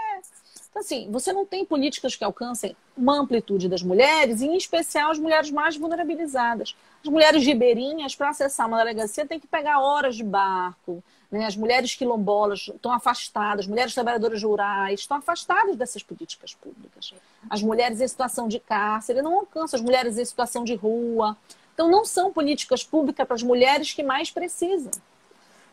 Então, 0.69 0.81
assim, 0.81 1.09
você 1.11 1.33
não 1.33 1.45
tem 1.45 1.65
políticas 1.65 2.15
que 2.15 2.23
alcancem 2.23 2.75
uma 2.95 3.19
amplitude 3.19 3.67
das 3.67 3.81
mulheres, 3.81 4.41
e 4.41 4.45
em 4.45 4.55
especial 4.55 5.11
as 5.11 5.19
mulheres 5.19 5.49
mais 5.49 5.75
vulnerabilizadas. 5.75 6.75
As 7.03 7.09
mulheres 7.09 7.43
ribeirinhas, 7.45 8.15
para 8.15 8.29
acessar 8.29 8.67
uma 8.67 8.77
delegacia, 8.77 9.25
tem 9.25 9.39
que 9.39 9.47
pegar 9.47 9.79
horas 9.79 10.15
de 10.15 10.23
barco, 10.23 11.03
né? 11.31 11.45
As 11.45 11.55
mulheres 11.55 11.95
quilombolas 11.95 12.69
estão 12.73 12.91
afastadas, 12.91 13.67
mulheres 13.67 13.93
trabalhadoras 13.93 14.43
rurais 14.43 14.99
estão 14.99 15.17
afastadas 15.17 15.75
dessas 15.75 16.03
políticas 16.03 16.53
públicas. 16.53 17.13
As 17.49 17.61
mulheres 17.61 18.01
em 18.01 18.07
situação 18.07 18.47
de 18.47 18.59
cárcere 18.59 19.21
não 19.21 19.39
alcançam, 19.39 19.77
as 19.77 19.83
mulheres 19.83 20.17
em 20.17 20.25
situação 20.25 20.63
de 20.63 20.75
rua. 20.75 21.37
Então, 21.73 21.89
não 21.89 22.03
são 22.03 22.31
políticas 22.33 22.83
públicas 22.83 23.25
para 23.25 23.35
as 23.35 23.43
mulheres 23.43 23.93
que 23.93 24.03
mais 24.03 24.29
precisam. 24.29 24.91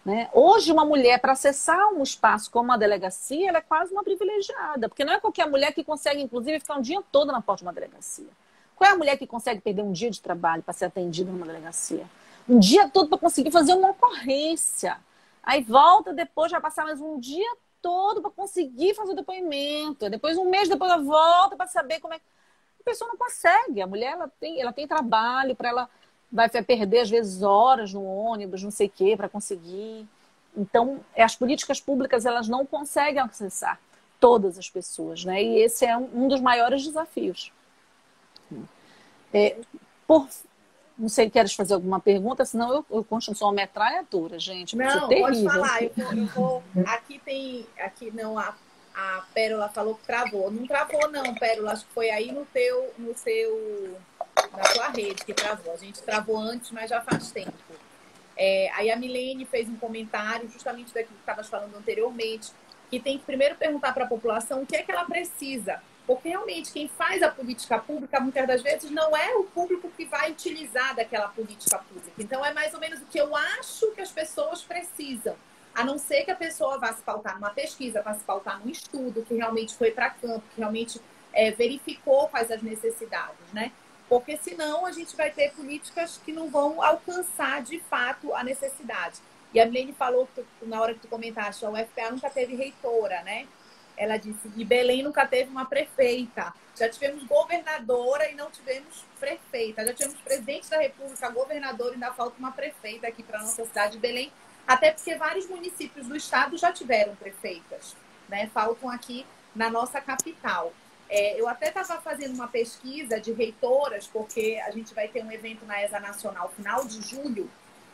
Né? 0.07 0.31
Hoje, 0.33 0.71
uma 0.71 0.85
mulher, 0.85 1.19
para 1.19 1.33
acessar 1.33 1.93
um 1.93 2.01
espaço 2.01 2.49
como 2.49 2.71
a 2.71 2.77
delegacia, 2.77 3.49
ela 3.49 3.59
é 3.59 3.61
quase 3.61 3.93
uma 3.93 4.05
privilegiada, 4.05 4.89
porque 4.89 5.05
não 5.05 5.13
é 5.13 5.19
qualquer 5.19 5.51
mulher 5.51 5.75
que 5.75 5.83
consegue, 5.83 6.23
inclusive, 6.23 6.61
ficar 6.61 6.77
um 6.77 6.81
dia 6.81 7.03
todo 7.11 7.33
na 7.33 7.43
porta 7.43 7.65
de 7.65 7.67
uma 7.67 7.73
delegacia. 7.73 8.29
Qual 8.77 8.89
é 8.89 8.93
a 8.93 8.97
mulher 8.97 9.17
que 9.19 9.27
consegue 9.27 9.61
perder 9.61 9.83
um 9.83 9.91
dia 9.91 10.09
de 10.09 10.23
trabalho 10.23 10.63
para 10.63 10.73
ser 10.73 10.85
atendida 10.85 11.29
numa 11.33 11.45
delegacia? 11.45 12.07
Um 12.49 12.61
dia 12.61 12.89
todo 12.89 13.09
para 13.09 13.19
conseguir 13.19 13.51
fazer 13.51 13.75
uma 13.75 13.91
ocorrência. 13.91 14.97
Aí 15.43 15.61
volta 15.65 16.13
depois, 16.13 16.53
vai 16.53 16.61
passar 16.61 16.85
mais 16.85 17.01
um 17.01 17.19
dia 17.19 17.57
todo 17.83 18.23
para 18.23 18.31
conseguir 18.31 18.95
fazer 18.95 19.11
o 19.11 19.17
depoimento. 19.17 20.09
Depois, 20.09 20.39
um 20.39 20.49
mês 20.49 20.69
depois, 20.69 20.89
ela 20.89 21.03
volta 21.03 21.57
para 21.57 21.67
saber 21.67 21.99
como 21.99 22.15
é. 22.15 22.19
A 22.19 22.85
pessoa 22.85 23.09
não 23.09 23.17
consegue. 23.17 23.83
A 23.83 23.89
mulher 23.89 24.13
ela 24.13 24.31
tem, 24.39 24.61
ela 24.61 24.73
tem 24.73 24.87
trabalho 24.87 25.57
para 25.57 25.69
ela. 25.69 25.91
Vai 26.31 26.49
perder, 26.49 27.01
às 27.01 27.11
vezes, 27.11 27.43
horas 27.43 27.93
no 27.93 28.05
ônibus, 28.05 28.63
não 28.63 28.71
sei 28.71 28.89
o 28.89 28.91
quê, 28.91 29.17
para 29.17 29.29
conseguir. 29.29 30.07
Então, 30.57 31.01
é, 31.15 31.23
as 31.23 31.37
políticas 31.37 31.81
públicas 31.81 32.27
elas 32.27 32.49
não 32.49 32.65
conseguem 32.65 33.21
acessar 33.21 33.79
todas 34.19 34.59
as 34.59 34.69
pessoas, 34.69 35.25
né? 35.25 35.43
E 35.43 35.61
esse 35.61 35.85
é 35.85 35.97
um, 35.97 36.29
dos 36.29 36.41
maiores 36.41 36.85
desafios. 36.85 37.53
É, 39.33 39.57
por, 40.07 40.27
não 40.99 41.09
sei, 41.09 41.29
queres 41.29 41.53
fazer 41.53 41.75
alguma 41.75 42.01
pergunta? 42.01 42.45
Senão 42.45 42.73
eu, 42.73 42.87
eu 42.91 43.05
continuo 43.05 43.37
sou 43.37 43.49
uma 43.49 43.55
metralhadora, 43.55 44.39
gente. 44.39 44.77
Não, 44.77 45.09
pode 45.09 45.45
falar. 45.45 45.83
Eu 45.83 45.91
vou, 45.95 46.13
eu 46.13 46.27
vou, 46.27 46.63
Aqui 46.87 47.19
tem. 47.19 47.67
Aqui 47.79 48.11
não, 48.11 48.39
a, 48.39 48.55
a 48.95 49.25
Pérola 49.35 49.69
falou 49.69 49.95
que 49.97 50.07
travou. 50.07 50.51
Não 50.51 50.67
travou, 50.67 51.11
não, 51.11 51.35
Pérola. 51.35 51.73
Acho 51.73 51.85
que 51.85 51.93
foi 51.93 52.09
aí 52.09 52.33
no 52.33 52.47
teu, 52.47 52.95
no 52.97 53.15
seu. 53.15 53.99
Na 54.57 54.65
sua 54.65 54.89
rede 54.89 55.25
que 55.25 55.35
travou. 55.35 55.75
A 55.75 55.77
gente 55.77 56.03
travou 56.03 56.39
antes, 56.39 56.71
mas 56.71 56.91
já 56.91 57.01
faz 57.01 57.31
tempo. 57.31 57.53
É, 58.37 58.71
aí 58.75 58.91
a 58.91 58.97
Milene 58.97 59.47
fez 59.47 59.69
um 59.69 59.77
comentário, 59.77 60.49
justamente 60.49 60.93
daquilo 60.93 61.15
que 61.15 61.23
estavas 61.23 61.49
falando 61.49 61.75
anteriormente, 61.77 62.53
que 62.91 63.01
tem 63.01 63.19
que 63.19 63.25
primeiro 63.25 63.57
perguntar 63.57 63.93
para 63.93 64.05
a 64.05 64.09
população 64.09 64.63
o 64.63 64.67
que 64.67 64.77
é 64.77 64.83
que 64.83 64.93
ela 64.93 65.05
precisa 65.05 65.81
porque 66.07 66.29
realmente 66.29 66.73
quem 66.73 66.87
faz 66.87 67.23
a 67.23 67.31
política 67.31 67.79
pública, 67.79 68.21
muitas 68.21 68.47
das 68.47 68.63
vezes, 68.63 68.91
não 68.91 69.17
é 69.17 69.35
o 69.35 69.45
público 69.45 69.91
que 69.97 70.05
vai 70.05 70.31
utilizar 70.31 70.95
daquela 70.95 71.29
política 71.29 71.79
pública. 71.79 72.13
Então, 72.17 72.45
é 72.45 72.55
mais 72.55 72.73
ou 72.73 72.81
menos 72.81 73.01
o 73.03 73.07
que 73.07 73.19
eu 73.19 73.35
acho 73.35 73.91
que 73.91 74.01
as 74.01 74.13
pessoas 74.13 74.63
precisam. 74.63 75.35
A 75.75 75.85
não 75.85 75.99
ser 75.99 76.25
que 76.25 76.31
a 76.31 76.37
pessoa 76.37 76.79
vá 76.79 76.93
se 76.93 77.03
pautar 77.03 77.35
numa 77.35 77.51
pesquisa, 77.51 78.03
vá 78.03 78.15
se 78.15 78.25
pautar 78.25 78.61
num 78.65 78.71
estudo, 78.71 79.25
que 79.25 79.35
realmente 79.35 79.75
foi 79.75 79.91
para 79.91 80.11
campo, 80.11 80.45
que 80.55 80.61
realmente 80.61 81.01
é, 81.33 81.51
verificou 81.51 82.29
quais 82.29 82.51
as 82.51 82.63
necessidades, 82.63 83.53
né? 83.53 83.73
Porque 84.09 84.37
senão 84.37 84.87
a 84.87 84.93
gente 84.93 85.17
vai 85.17 85.31
ter 85.31 85.53
políticas 85.53 86.21
que 86.25 86.33
não 86.33 86.49
vão 86.49 86.83
alcançar 86.83 87.63
de 87.63 87.81
fato 87.81 88.35
a 88.35 88.45
necessidade. 88.45 89.21
E 89.53 89.61
a 89.61 89.67
Milene 89.67 89.93
falou, 89.93 90.29
na 90.63 90.81
hora 90.81 90.95
que 90.95 91.01
tu 91.01 91.09
comentaste, 91.09 91.65
a 91.65 91.71
UFPA 91.71 92.11
nunca 92.11 92.31
teve 92.31 92.55
reitora, 92.55 93.23
né? 93.23 93.47
Ela 93.97 94.17
disse: 94.19 94.51
e 94.55 94.65
Belém 94.65 95.03
nunca 95.03 95.27
teve 95.27 95.51
uma 95.51 95.65
prefeita. 95.65 96.53
Já 96.79 96.89
tivemos 96.89 97.25
governadora 97.25 98.31
e 98.31 98.35
não 98.35 98.51
tivemos 98.51 99.05
prefeita. 99.19 99.85
Já 99.85 99.95
tivemos 99.95 100.21
presidente 100.21 100.69
da 100.69 100.79
República, 100.79 101.31
governador, 101.31 101.93
e 101.93 101.95
ainda 101.95 102.13
falta 102.13 102.39
uma 102.39 102.53
prefeita 102.53 103.09
aqui 103.09 103.23
para 103.23 103.39
a 103.39 103.43
nossa 103.43 103.65
cidade 103.65 103.95
de 103.95 103.99
Belém. 103.99 104.31
Até 104.67 104.93
porque 104.93 105.15
vários 105.15 105.47
municípios 105.49 106.07
do 106.07 106.17
estado 106.17 106.59
já 106.59 106.71
tiveram 106.73 107.17
prefeitas. 107.17 107.97
Né? 108.29 108.51
Faltam 108.53 108.91
aqui 108.91 109.25
na 109.55 109.71
nossa 109.71 110.01
capital. 110.01 110.73
É, 111.09 111.41
eu 111.41 111.49
até 111.49 111.69
estava 111.69 112.01
fazendo 112.01 112.35
uma 112.35 112.49
pesquisa 112.49 113.21
de 113.21 113.33
reitoras, 113.33 114.07
porque 114.07 114.61
a 114.67 114.71
gente 114.71 114.95
vai 114.95 115.09
ter 115.09 115.25
um 115.25 115.31
evento 115.31 115.65
na 115.65 115.83
ESA 115.83 116.01
Nacional 116.01 116.53
final 116.57 116.85
de 116.85 117.01
julho, 117.01 117.49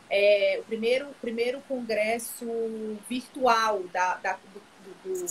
é, 0.09 0.57
o 0.59 0.63
primeiro, 0.63 1.07
primeiro 1.21 1.61
congresso 1.61 2.45
virtual 3.07 3.83
da, 3.91 4.15
da 4.15 4.33
do 4.53 4.61
do 5.03 5.25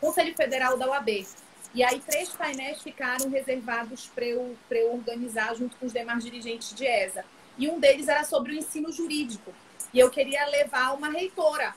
Conselho 0.00 0.34
Federal 0.34 0.76
da 0.76 0.88
UAB. 0.88 1.26
E 1.72 1.84
aí 1.84 2.00
três 2.00 2.30
painéis 2.30 2.82
ficaram 2.82 3.30
reservados 3.30 4.06
para 4.06 4.24
eu, 4.24 4.56
eu 4.70 4.94
organizar 4.94 5.54
junto 5.54 5.76
com 5.76 5.86
os 5.86 5.92
demais 5.92 6.24
dirigentes 6.24 6.74
de 6.74 6.84
ESA. 6.84 7.24
E 7.56 7.68
um 7.68 7.78
deles 7.78 8.08
era 8.08 8.24
sobre 8.24 8.52
o 8.52 8.54
ensino 8.56 8.90
jurídico. 8.90 9.52
E 9.92 9.98
eu 9.98 10.10
queria 10.10 10.44
levar 10.46 10.94
uma 10.94 11.10
reitora 11.10 11.74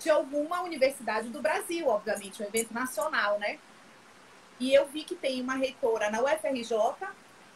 de 0.00 0.10
alguma 0.10 0.62
universidade 0.62 1.28
do 1.28 1.40
Brasil, 1.40 1.86
obviamente, 1.88 2.42
um 2.42 2.46
evento 2.46 2.72
nacional, 2.72 3.38
né? 3.38 3.58
E 4.60 4.74
eu 4.74 4.86
vi 4.86 5.04
que 5.04 5.14
tem 5.14 5.40
uma 5.40 5.54
reitora 5.54 6.10
na 6.10 6.22
UFRJ, 6.22 6.76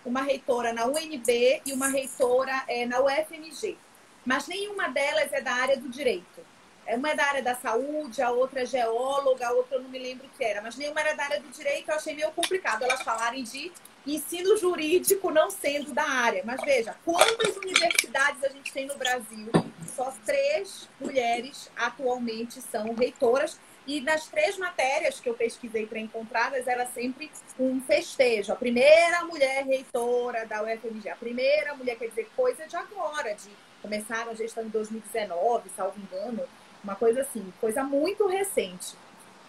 uma 0.05 0.23
reitora 0.23 0.73
na 0.73 0.87
UNB 0.87 1.63
e 1.65 1.73
uma 1.73 1.89
reitora 1.89 2.65
é, 2.69 2.87
na 2.87 3.01
UFMG. 3.01 3.77
Mas 4.25 4.47
nenhuma 4.47 4.89
delas 4.89 5.33
é 5.33 5.41
da 5.41 5.53
área 5.53 5.77
do 5.77 5.89
direito. 5.89 6.41
Uma 6.87 7.11
é 7.11 7.15
da 7.15 7.25
área 7.25 7.43
da 7.43 7.55
saúde, 7.55 8.21
a 8.21 8.31
outra 8.31 8.63
é 8.63 8.67
geóloga, 8.67 9.47
a 9.47 9.53
outra 9.53 9.77
eu 9.77 9.83
não 9.83 9.89
me 9.89 9.99
lembro 9.99 10.27
o 10.27 10.31
que 10.31 10.45
era, 10.45 10.61
mas 10.61 10.77
nenhuma 10.77 11.01
era 11.01 11.15
da 11.15 11.25
área 11.25 11.41
do 11.41 11.49
direito, 11.49 11.89
eu 11.89 11.95
achei 11.95 12.15
meio 12.15 12.31
complicado 12.33 12.83
elas 12.83 13.03
falarem 13.03 13.45
de 13.45 13.71
ensino 14.05 14.57
jurídico 14.57 15.31
não 15.31 15.51
sendo 15.51 15.93
da 15.93 16.05
área. 16.05 16.43
Mas 16.45 16.61
veja, 16.63 16.97
quantas 17.05 17.57
universidades 17.57 18.43
a 18.43 18.49
gente 18.49 18.73
tem 18.73 18.87
no 18.87 18.97
Brasil? 18.97 19.51
Só 19.95 20.13
três 20.25 20.89
mulheres 21.01 21.71
atualmente 21.77 22.61
são 22.61 22.95
reitoras. 22.95 23.59
E 23.87 24.01
nas 24.01 24.29
três 24.29 24.57
matérias 24.59 25.19
que 25.19 25.29
eu 25.29 25.35
pesquisei 25.35 25.87
para 25.87 25.99
encontrá-las, 25.99 26.67
era 26.69 26.87
sempre 26.87 27.31
um 27.59 27.81
festejo. 27.81 28.53
A 28.53 28.57
primeira 28.57 29.25
mulher 29.25 29.65
reitora 29.65 30.47
da 30.47 30.63
UFMG, 30.63 31.09
a 31.09 31.17
primeira 31.17 31.75
mulher, 31.75 31.97
quer 31.97 32.09
dizer, 32.09 32.29
coisa 32.37 32.67
de 32.67 32.77
agora, 32.77 33.35
de 33.35 33.51
começaram 33.81 34.31
a 34.31 34.35
gestão 34.35 34.65
em 34.65 34.69
2019, 34.69 35.69
salvo 35.77 36.01
engano. 36.01 36.45
Uma 36.85 36.95
coisa 36.95 37.23
assim, 37.23 37.53
coisa 37.61 37.83
muito 37.83 38.27
recente. 38.27 38.95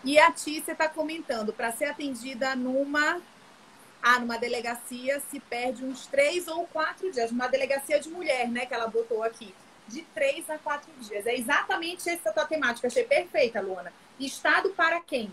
E 0.03 0.19
a 0.19 0.31
Tícia 0.31 0.73
está 0.73 0.89
comentando, 0.89 1.53
para 1.53 1.71
ser 1.71 1.85
atendida 1.85 2.55
numa 2.55 3.21
ah, 4.01 4.19
numa 4.19 4.37
delegacia 4.37 5.21
se 5.31 5.39
perde 5.39 5.85
uns 5.85 6.05
três 6.07 6.47
ou 6.49 6.67
quatro 6.67 7.09
dias. 7.09 7.31
Uma 7.31 7.47
delegacia 7.47 7.99
de 8.01 8.09
mulher, 8.09 8.49
né, 8.49 8.65
que 8.65 8.73
ela 8.73 8.87
botou 8.87 9.23
aqui. 9.23 9.55
De 9.87 10.01
três 10.13 10.49
a 10.49 10.57
quatro 10.57 10.91
dias. 10.99 11.25
É 11.25 11.37
exatamente 11.37 12.09
essa 12.09 12.33
tua 12.33 12.45
temática. 12.45 12.87
Achei 12.87 13.05
perfeita, 13.05 13.61
Luana. 13.61 13.93
Estado 14.25 14.69
para 14.71 14.99
quem? 15.01 15.31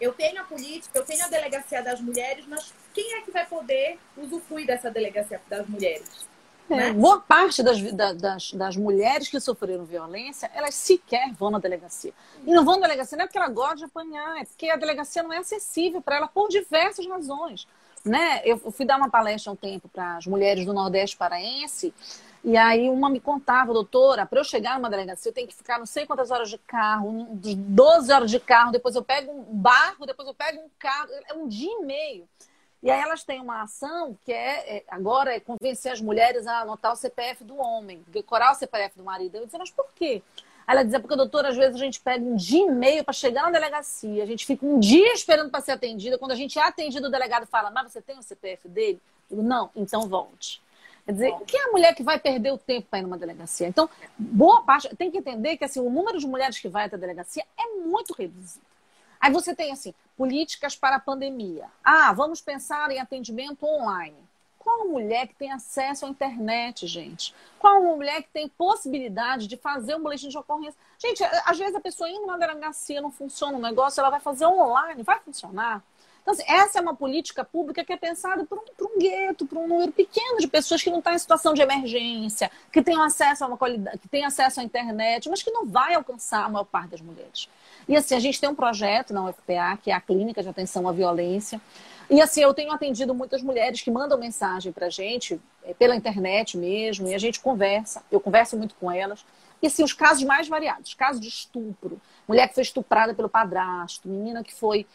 Eu 0.00 0.12
tenho 0.12 0.40
a 0.40 0.44
política, 0.44 0.98
eu 0.98 1.04
tenho 1.04 1.24
a 1.24 1.28
delegacia 1.28 1.82
das 1.82 2.00
mulheres, 2.00 2.44
mas 2.46 2.72
quem 2.94 3.14
é 3.14 3.20
que 3.22 3.30
vai 3.30 3.46
poder 3.46 3.98
usufruir 4.16 4.66
dessa 4.66 4.90
delegacia 4.90 5.40
das 5.48 5.66
mulheres? 5.66 6.28
É, 6.70 6.76
né? 6.76 6.92
Boa 6.92 7.20
parte 7.20 7.62
das, 7.62 7.80
das, 7.92 8.52
das, 8.52 8.76
mulheres 8.76 9.28
que 9.28 9.40
sofreram 9.40 9.84
violência, 9.84 10.50
elas 10.54 10.74
sequer 10.74 11.32
vão 11.32 11.50
na 11.50 11.58
delegacia. 11.58 12.12
E 12.46 12.52
não 12.52 12.64
vão 12.64 12.78
na 12.78 12.86
delegacia 12.86 13.16
não 13.16 13.24
é 13.24 13.26
porque 13.26 13.38
ela 13.38 13.48
gosta 13.48 13.76
de 13.76 13.84
apanhar, 13.84 14.40
é 14.40 14.44
porque 14.44 14.68
a 14.68 14.76
delegacia 14.76 15.22
não 15.22 15.32
é 15.32 15.38
acessível 15.38 16.02
para 16.02 16.16
ela 16.16 16.28
por 16.28 16.48
diversas 16.48 17.06
razões. 17.06 17.66
Né? 18.04 18.42
Eu 18.44 18.58
fui 18.70 18.86
dar 18.86 18.96
uma 18.96 19.10
palestra 19.10 19.50
há 19.50 19.52
um 19.54 19.56
tempo 19.56 19.88
para 19.88 20.18
as 20.18 20.26
mulheres 20.26 20.64
do 20.64 20.72
Nordeste 20.72 21.16
Paraense, 21.16 21.92
e 22.44 22.56
aí 22.56 22.88
uma 22.88 23.10
me 23.10 23.20
contava, 23.20 23.72
doutora, 23.72 24.24
para 24.24 24.38
eu 24.38 24.44
chegar 24.44 24.76
numa 24.76 24.88
delegacia, 24.88 25.30
eu 25.30 25.34
tenho 25.34 25.48
que 25.48 25.54
ficar 25.54 25.78
não 25.78 25.86
sei 25.86 26.06
quantas 26.06 26.30
horas 26.30 26.48
de 26.48 26.58
carro, 26.58 27.26
12 27.30 28.12
horas 28.12 28.30
de 28.30 28.38
carro, 28.38 28.72
depois 28.72 28.94
eu 28.94 29.02
pego 29.02 29.32
um 29.32 29.42
barco, 29.42 30.06
depois 30.06 30.28
eu 30.28 30.34
pego 30.34 30.60
um 30.60 30.70
carro, 30.78 31.08
é 31.28 31.34
um 31.34 31.48
dia 31.48 31.70
e 31.70 31.84
meio. 31.84 32.28
E 32.80 32.90
aí 32.90 33.00
elas 33.00 33.24
têm 33.24 33.40
uma 33.40 33.62
ação 33.62 34.16
que 34.24 34.32
é, 34.32 34.76
é, 34.76 34.84
agora 34.88 35.34
é 35.34 35.40
convencer 35.40 35.90
as 35.90 36.00
mulheres 36.00 36.46
a 36.46 36.60
anotar 36.60 36.92
o 36.92 36.96
CPF 36.96 37.42
do 37.42 37.56
homem, 37.56 38.04
decorar 38.06 38.52
o 38.52 38.54
CPF 38.54 38.96
do 38.96 39.02
marido. 39.02 39.36
Eu 39.36 39.46
disse, 39.46 39.58
mas 39.58 39.70
por 39.70 39.86
quê? 39.94 40.22
Aí 40.64 40.76
ela 40.76 40.84
dizia, 40.84 41.00
porque, 41.00 41.16
doutora, 41.16 41.48
às 41.48 41.56
vezes 41.56 41.74
a 41.74 41.78
gente 41.78 41.98
pega 41.98 42.24
um 42.24 42.36
dia 42.36 42.66
e 42.66 42.70
meio 42.70 43.02
para 43.02 43.12
chegar 43.12 43.44
na 43.44 43.50
delegacia, 43.50 44.22
a 44.22 44.26
gente 44.26 44.46
fica 44.46 44.64
um 44.64 44.78
dia 44.78 45.12
esperando 45.12 45.50
para 45.50 45.60
ser 45.60 45.72
atendida. 45.72 46.18
Quando 46.18 46.32
a 46.32 46.36
gente 46.36 46.58
é 46.58 46.62
atendido, 46.62 47.08
o 47.08 47.10
delegado 47.10 47.46
fala, 47.46 47.70
mas 47.70 47.90
você 47.90 48.00
tem 48.00 48.16
o 48.16 48.22
CPF 48.22 48.68
dele? 48.68 49.00
Eu 49.28 49.38
digo, 49.38 49.48
não, 49.48 49.70
então 49.74 50.02
volte. 50.02 50.62
Quer 51.08 51.12
dizer, 51.12 51.34
quem 51.46 51.58
é 51.58 51.64
a 51.64 51.72
mulher 51.72 51.94
que 51.94 52.02
vai 52.02 52.18
perder 52.18 52.52
o 52.52 52.58
tempo 52.58 52.86
para 52.90 52.98
ir 52.98 53.02
numa 53.02 53.16
delegacia? 53.16 53.66
Então, 53.66 53.88
boa 54.18 54.60
parte, 54.60 54.94
tem 54.94 55.10
que 55.10 55.16
entender 55.16 55.56
que 55.56 55.64
assim, 55.64 55.80
o 55.80 55.88
número 55.88 56.18
de 56.18 56.26
mulheres 56.26 56.58
que 56.58 56.68
vai 56.68 56.84
até 56.84 56.96
a 56.96 56.98
delegacia 56.98 57.46
é 57.56 57.66
muito 57.76 58.12
reduzido. 58.12 58.66
Aí 59.18 59.32
você 59.32 59.54
tem 59.54 59.72
assim, 59.72 59.94
políticas 60.18 60.76
para 60.76 60.96
a 60.96 61.00
pandemia. 61.00 61.64
Ah, 61.82 62.12
vamos 62.12 62.42
pensar 62.42 62.90
em 62.90 62.98
atendimento 62.98 63.64
online. 63.64 64.18
Qual 64.58 64.86
mulher 64.86 65.26
que 65.28 65.34
tem 65.34 65.50
acesso 65.50 66.04
à 66.04 66.10
internet, 66.10 66.86
gente? 66.86 67.34
Qual 67.58 67.82
mulher 67.82 68.22
que 68.22 68.28
tem 68.28 68.46
possibilidade 68.46 69.46
de 69.46 69.56
fazer 69.56 69.94
um 69.94 70.02
boletim 70.02 70.28
de 70.28 70.36
ocorrência? 70.36 70.78
Gente, 70.98 71.24
às 71.24 71.56
vezes 71.56 71.74
a 71.74 71.80
pessoa 71.80 72.10
indo 72.10 72.26
na 72.26 72.36
delegacia 72.36 73.00
não 73.00 73.10
funciona 73.10 73.56
o 73.56 73.62
negócio, 73.62 73.98
ela 73.98 74.10
vai 74.10 74.20
fazer 74.20 74.44
online, 74.44 75.02
vai 75.02 75.18
funcionar? 75.20 75.82
Então, 76.28 76.34
assim, 76.34 76.44
essa 76.46 76.78
é 76.78 76.82
uma 76.82 76.94
política 76.94 77.42
pública 77.42 77.82
que 77.82 77.90
é 77.90 77.96
pensada 77.96 78.44
para 78.44 78.58
um, 78.58 78.62
um, 78.82 78.98
gueto, 78.98 79.46
para 79.46 79.58
um 79.58 79.66
número 79.66 79.90
pequeno 79.90 80.36
de 80.36 80.46
pessoas 80.46 80.82
que 80.82 80.90
não 80.90 80.98
estão 80.98 81.14
em 81.14 81.18
situação 81.18 81.54
de 81.54 81.62
emergência, 81.62 82.50
que 82.70 82.82
têm 82.82 83.00
acesso 83.00 83.44
a 83.44 83.46
uma 83.46 83.56
qualidade, 83.56 83.96
que 83.96 84.08
têm 84.08 84.26
acesso 84.26 84.60
à 84.60 84.62
internet, 84.62 85.26
mas 85.30 85.42
que 85.42 85.50
não 85.50 85.64
vai 85.64 85.94
alcançar 85.94 86.44
a 86.44 86.48
maior 86.50 86.64
parte 86.64 86.90
das 86.90 87.00
mulheres. 87.00 87.48
E 87.88 87.96
assim, 87.96 88.14
a 88.14 88.20
gente 88.20 88.38
tem 88.38 88.46
um 88.46 88.54
projeto 88.54 89.14
na 89.14 89.24
UFPA, 89.24 89.78
que 89.82 89.90
é 89.90 89.94
a 89.94 90.00
Clínica 90.02 90.42
de 90.42 90.50
Atenção 90.50 90.86
à 90.86 90.92
Violência. 90.92 91.58
E 92.10 92.20
assim, 92.20 92.42
eu 92.42 92.52
tenho 92.52 92.72
atendido 92.72 93.14
muitas 93.14 93.42
mulheres 93.42 93.80
que 93.80 93.90
mandam 93.90 94.18
mensagem 94.18 94.70
para 94.70 94.88
a 94.88 94.90
gente, 94.90 95.40
eh, 95.64 95.72
pela 95.72 95.96
internet 95.96 96.58
mesmo, 96.58 97.08
e 97.08 97.14
a 97.14 97.18
gente 97.18 97.40
conversa. 97.40 98.02
Eu 98.12 98.20
converso 98.20 98.54
muito 98.54 98.74
com 98.74 98.92
elas. 98.92 99.24
E 99.60 99.66
assim, 99.66 99.82
os 99.82 99.92
casos 99.92 100.22
mais 100.22 100.48
variados, 100.48 100.94
casos 100.94 101.20
de 101.20 101.28
estupro, 101.28 102.00
mulher 102.28 102.48
que 102.48 102.54
foi 102.54 102.62
estuprada 102.62 103.12
pelo 103.12 103.28
padrasto, 103.28 104.08
menina 104.08 104.44
que 104.44 104.54
foi 104.54 104.86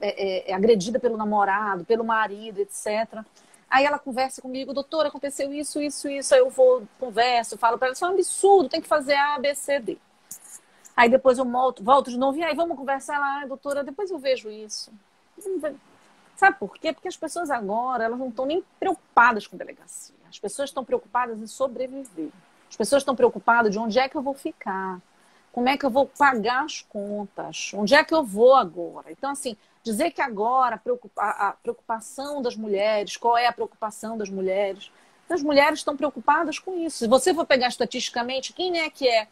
é, 0.00 0.50
é, 0.50 0.54
agredida 0.54 0.98
pelo 0.98 1.16
namorado, 1.16 1.84
pelo 1.84 2.04
marido, 2.04 2.60
etc. 2.60 3.22
Aí 3.68 3.84
ela 3.84 3.98
conversa 3.98 4.40
comigo, 4.40 4.72
doutora, 4.72 5.08
aconteceu 5.08 5.52
isso, 5.52 5.80
isso, 5.82 6.08
isso. 6.08 6.34
Aí 6.34 6.40
eu 6.40 6.48
vou, 6.48 6.86
converso, 6.98 7.58
falo 7.58 7.76
para 7.76 7.88
ela, 7.88 7.94
isso 7.94 8.04
é 8.04 8.08
um 8.08 8.12
absurdo, 8.12 8.68
tem 8.68 8.80
que 8.80 8.88
fazer 8.88 9.14
A, 9.14 9.38
B, 9.38 9.54
C, 9.54 9.78
D. 9.80 9.98
Aí 10.96 11.10
depois 11.10 11.36
eu 11.36 11.44
volto, 11.44 11.84
volto 11.84 12.10
de 12.10 12.18
novo, 12.18 12.38
e 12.38 12.42
aí 12.42 12.54
vamos 12.54 12.76
conversar 12.76 13.18
lá, 13.18 13.44
doutora, 13.44 13.84
depois 13.84 14.10
eu 14.10 14.18
vejo 14.18 14.48
isso. 14.48 14.90
Sabe 16.36 16.58
por 16.58 16.78
quê? 16.78 16.92
Porque 16.92 17.08
as 17.08 17.16
pessoas 17.16 17.50
agora, 17.50 18.04
elas 18.04 18.18
não 18.18 18.28
estão 18.28 18.46
nem 18.46 18.64
preocupadas 18.78 19.46
com 19.46 19.56
delegacia. 19.56 20.14
As 20.28 20.38
pessoas 20.38 20.70
estão 20.70 20.84
preocupadas 20.84 21.38
em 21.38 21.46
sobreviver. 21.46 22.30
As 22.68 22.76
pessoas 22.76 23.02
estão 23.02 23.16
preocupadas 23.16 23.72
de 23.72 23.78
onde 23.78 23.98
é 23.98 24.08
que 24.08 24.16
eu 24.16 24.22
vou 24.22 24.34
ficar. 24.34 25.00
Como 25.52 25.68
é 25.68 25.76
que 25.76 25.86
eu 25.86 25.90
vou 25.90 26.06
pagar 26.06 26.64
as 26.64 26.82
contas? 26.82 27.72
Onde 27.74 27.94
é 27.94 28.04
que 28.04 28.12
eu 28.12 28.22
vou 28.22 28.54
agora? 28.54 29.10
Então, 29.10 29.30
assim, 29.30 29.56
dizer 29.82 30.10
que 30.10 30.20
agora 30.20 30.80
a 31.16 31.52
preocupação 31.52 32.42
das 32.42 32.54
mulheres, 32.54 33.16
qual 33.16 33.38
é 33.38 33.46
a 33.46 33.52
preocupação 33.52 34.18
das 34.18 34.28
mulheres? 34.28 34.90
As 35.30 35.42
mulheres 35.42 35.78
estão 35.78 35.96
preocupadas 35.96 36.58
com 36.58 36.76
isso. 36.76 36.98
Se 36.98 37.08
você 37.08 37.32
for 37.32 37.46
pegar 37.46 37.68
estatisticamente, 37.68 38.52
quem 38.52 38.80
é 38.80 38.90
que 38.90 39.08
é, 39.08 39.28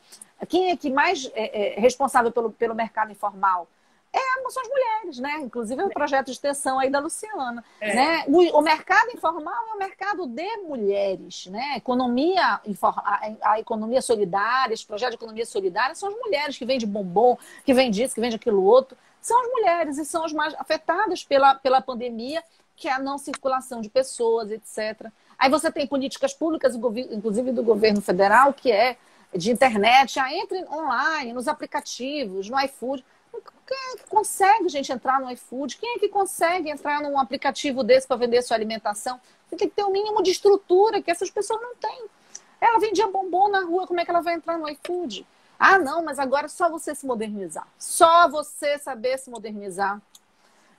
quem 0.49 0.71
é 0.71 0.77
que 0.77 0.91
mais 0.91 1.31
é, 1.35 1.75
é 1.77 1.81
responsável 1.81 2.33
pelo, 2.33 2.51
pelo 2.51 2.75
mercado 2.75 3.13
informal? 3.13 3.69
É, 4.17 4.51
são 4.51 4.63
as 4.63 4.69
mulheres, 4.69 5.19
né? 5.19 5.41
Inclusive 5.41 5.83
é 5.83 5.85
o 5.85 5.91
projeto 5.91 6.27
de 6.27 6.33
extensão 6.33 6.79
aí 6.79 6.89
da 6.89 7.01
Luciana. 7.01 7.65
É. 7.81 7.95
Né? 7.95 8.25
O, 8.29 8.59
o, 8.59 8.63
mercado 8.63 9.11
informal 9.13 9.53
é 9.71 9.75
um 9.75 9.79
mercado 9.79 10.25
de 10.25 10.57
mulheres, 10.59 11.47
né? 11.47 11.73
A 11.75 11.77
economia, 11.79 12.61
a, 12.83 13.21
a 13.43 13.61
economia 13.61 14.01
solidária, 14.01 14.73
os 14.73 14.85
projetos 14.85 15.17
de 15.17 15.17
economia 15.17 15.45
solidária 15.45 15.97
são 15.97 16.09
as 16.09 16.15
mulheres 16.15 16.57
que 16.57 16.65
vendem 16.65 16.89
bombom, 16.89 17.37
que 17.65 17.75
vendem 17.75 18.05
isso, 18.05 18.15
que 18.15 18.21
vendem 18.21 18.37
aquilo 18.37 18.63
outro. 18.63 18.97
São 19.21 19.41
as 19.41 19.49
mulheres 19.49 19.99
e 19.99 20.05
são 20.05 20.25
as 20.25 20.33
mais 20.33 20.55
afetadas 20.55 21.25
pela, 21.25 21.57
pela 21.57 21.81
pandemia, 21.81 22.41
que 22.77 22.87
é 22.87 22.93
a 22.93 23.01
não 23.01 23.19
circulação 23.19 23.81
de 23.81 23.89
pessoas, 23.89 24.51
etc. 24.53 25.11
Aí 25.37 25.51
você 25.51 25.73
tem 25.73 25.89
políticas 25.89 26.33
públicas, 26.33 26.77
inclusive 26.77 27.51
do 27.51 27.65
governo 27.65 28.01
federal, 28.01 28.53
que 28.53 28.71
é 28.71 28.97
de 29.35 29.51
internet, 29.51 30.15
já 30.15 30.33
entre 30.33 30.65
online, 30.67 31.33
nos 31.33 31.49
aplicativos, 31.49 32.49
no 32.49 32.61
iFood. 32.61 33.05
Quem 33.67 33.77
é 33.77 33.97
que 33.97 34.07
consegue, 34.09 34.69
gente, 34.69 34.93
entrar 34.93 35.21
no 35.21 35.31
iFood? 35.31 35.77
Quem 35.79 35.97
é 35.97 35.99
que 35.99 36.09
consegue 36.09 36.71
entrar 36.71 37.01
num 37.01 37.19
aplicativo 37.19 37.83
desse 37.83 38.07
para 38.07 38.17
vender 38.17 38.43
sua 38.43 38.57
alimentação? 38.57 39.21
Você 39.49 39.57
tem 39.57 39.69
que 39.69 39.75
ter 39.75 39.85
um 39.85 39.91
mínimo 39.91 40.23
de 40.23 40.31
estrutura 40.31 41.01
que 41.03 41.11
essas 41.11 41.31
pessoas 41.31 41.61
não 41.61 41.75
têm. 41.77 42.07
Ela 42.61 42.79
vendia 42.79 43.07
bombom 43.07 43.49
na 43.49 43.61
rua, 43.61 43.87
como 43.87 44.01
é 44.01 44.05
que 44.05 44.11
ela 44.11 44.21
vai 44.21 44.35
entrar 44.35 44.59
no 44.59 44.69
iFood? 44.69 45.27
Ah, 45.59 45.79
não, 45.79 46.03
mas 46.05 46.19
agora 46.19 46.47
é 46.47 46.49
só 46.49 46.69
você 46.69 46.95
se 46.95 47.07
modernizar. 47.07 47.67
Só 47.79 48.29
você 48.29 48.79
saber 48.79 49.19
se 49.19 49.31
modernizar. 49.31 50.01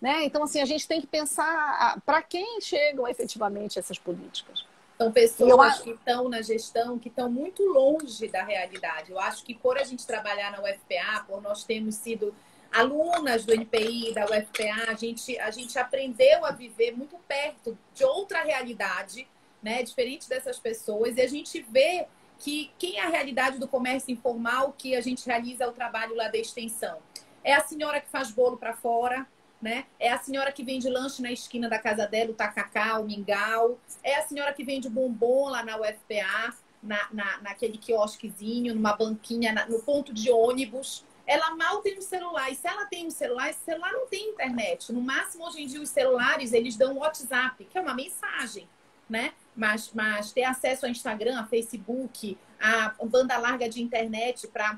Né? 0.02 0.26
Então, 0.26 0.44
assim, 0.44 0.62
a 0.62 0.66
gente 0.66 0.88
tem 0.88 1.02
que 1.02 1.08
pensar 1.08 2.00
para 2.06 2.22
quem 2.22 2.60
chegam 2.62 3.08
efetivamente 3.08 3.80
essas 3.80 3.98
políticas. 3.98 4.66
São 4.98 5.12
pessoas 5.12 5.82
que 5.82 5.92
estão 5.92 6.30
na 6.30 6.42
gestão, 6.42 6.98
que 6.98 7.10
estão 7.10 7.30
muito 7.30 7.64
longe 7.64 8.28
da 8.30 8.44
realidade. 8.44 9.12
Eu 9.12 9.20
acho 9.20 9.44
que 9.44 9.54
por 9.54 9.78
a 9.78 9.84
gente 9.84 10.08
trabalhar 10.08 10.52
na 10.52 10.62
UFPA, 10.62 11.26
por 11.28 11.42
nós 11.42 11.64
termos 11.66 11.96
sido 11.96 12.34
alunas 12.72 13.46
do 13.46 13.54
NPI, 13.54 14.14
da 14.14 14.26
UFPA, 14.26 14.90
a 14.90 14.94
gente, 14.94 15.38
a 15.40 15.52
gente 15.52 15.78
aprendeu 15.78 16.46
a 16.46 16.52
viver 16.52 16.92
muito 16.92 17.18
perto 17.28 17.78
de 17.94 18.04
outra 18.04 18.42
realidade, 18.44 19.28
né, 19.62 19.84
diferente 19.84 20.30
dessas 20.30 20.60
pessoas, 20.60 21.18
e 21.18 21.22
a 21.22 21.28
gente 21.28 21.62
vê 21.70 22.08
que 22.38 22.72
quem 22.78 22.98
é 22.98 23.04
a 23.04 23.10
realidade 23.10 23.60
do 23.60 23.68
comércio 23.68 24.12
informal 24.12 24.74
que 24.78 24.96
a 24.96 25.02
gente 25.02 25.26
realiza 25.26 25.68
o 25.68 25.72
trabalho 25.72 26.16
lá 26.16 26.28
da 26.28 26.38
extensão? 26.38 27.00
É 27.44 27.54
a 27.54 27.62
senhora 27.62 28.02
que 28.02 28.10
faz 28.10 28.32
bolo 28.32 28.58
para 28.58 28.74
fora, 28.74 29.28
né? 29.66 29.86
É 30.00 30.12
a 30.12 30.20
senhora 30.20 30.52
que 30.52 30.64
vende 30.64 30.88
lanche 30.88 31.24
na 31.24 31.32
esquina 31.32 31.68
da 31.68 31.80
casa 31.80 32.06
dela, 32.06 32.30
o 32.30 32.36
tacacá, 32.36 33.00
o 33.00 33.04
mingau. 33.04 33.80
É 34.04 34.16
a 34.16 34.22
senhora 34.22 34.54
que 34.54 34.64
vende 34.64 34.88
bombom 34.88 35.50
lá 35.50 35.64
na 35.64 35.76
UFPA, 35.76 36.56
na, 36.84 37.08
na, 37.12 37.42
naquele 37.42 37.76
quiosquezinho, 37.80 38.76
numa 38.76 38.96
banquinha, 38.96 39.52
na, 39.52 39.66
no 39.66 39.82
ponto 39.82 40.14
de 40.14 40.30
ônibus. 40.30 41.04
Ela 41.26 41.56
mal 41.56 41.82
tem 41.82 41.98
um 41.98 42.02
celular. 42.02 42.52
E 42.52 42.56
se 42.56 42.68
ela 42.68 42.86
tem 42.86 43.08
um 43.08 43.10
celular, 43.10 43.50
esse 43.50 43.62
celular 43.66 43.92
não 43.92 44.06
tem 44.06 44.30
internet. 44.30 44.94
No 44.94 45.02
máximo, 45.02 45.48
hoje 45.48 45.64
em 45.64 45.66
dia, 45.66 45.82
os 45.82 45.90
celulares, 45.90 46.54
eles 46.54 46.76
dão 46.78 46.98
WhatsApp, 46.98 47.66
que 47.66 47.76
é 47.76 47.82
uma 47.82 47.96
mensagem, 47.96 48.70
né? 49.10 49.34
Mas, 49.56 49.90
mas 49.96 50.32
ter 50.32 50.44
acesso 50.44 50.86
ao 50.86 50.92
Instagram, 50.92 51.40
a 51.40 51.48
Facebook, 51.48 52.38
a 52.60 52.94
banda 53.04 53.36
larga 53.40 53.68
de 53.68 53.82
internet 53.82 54.48
para 54.48 54.78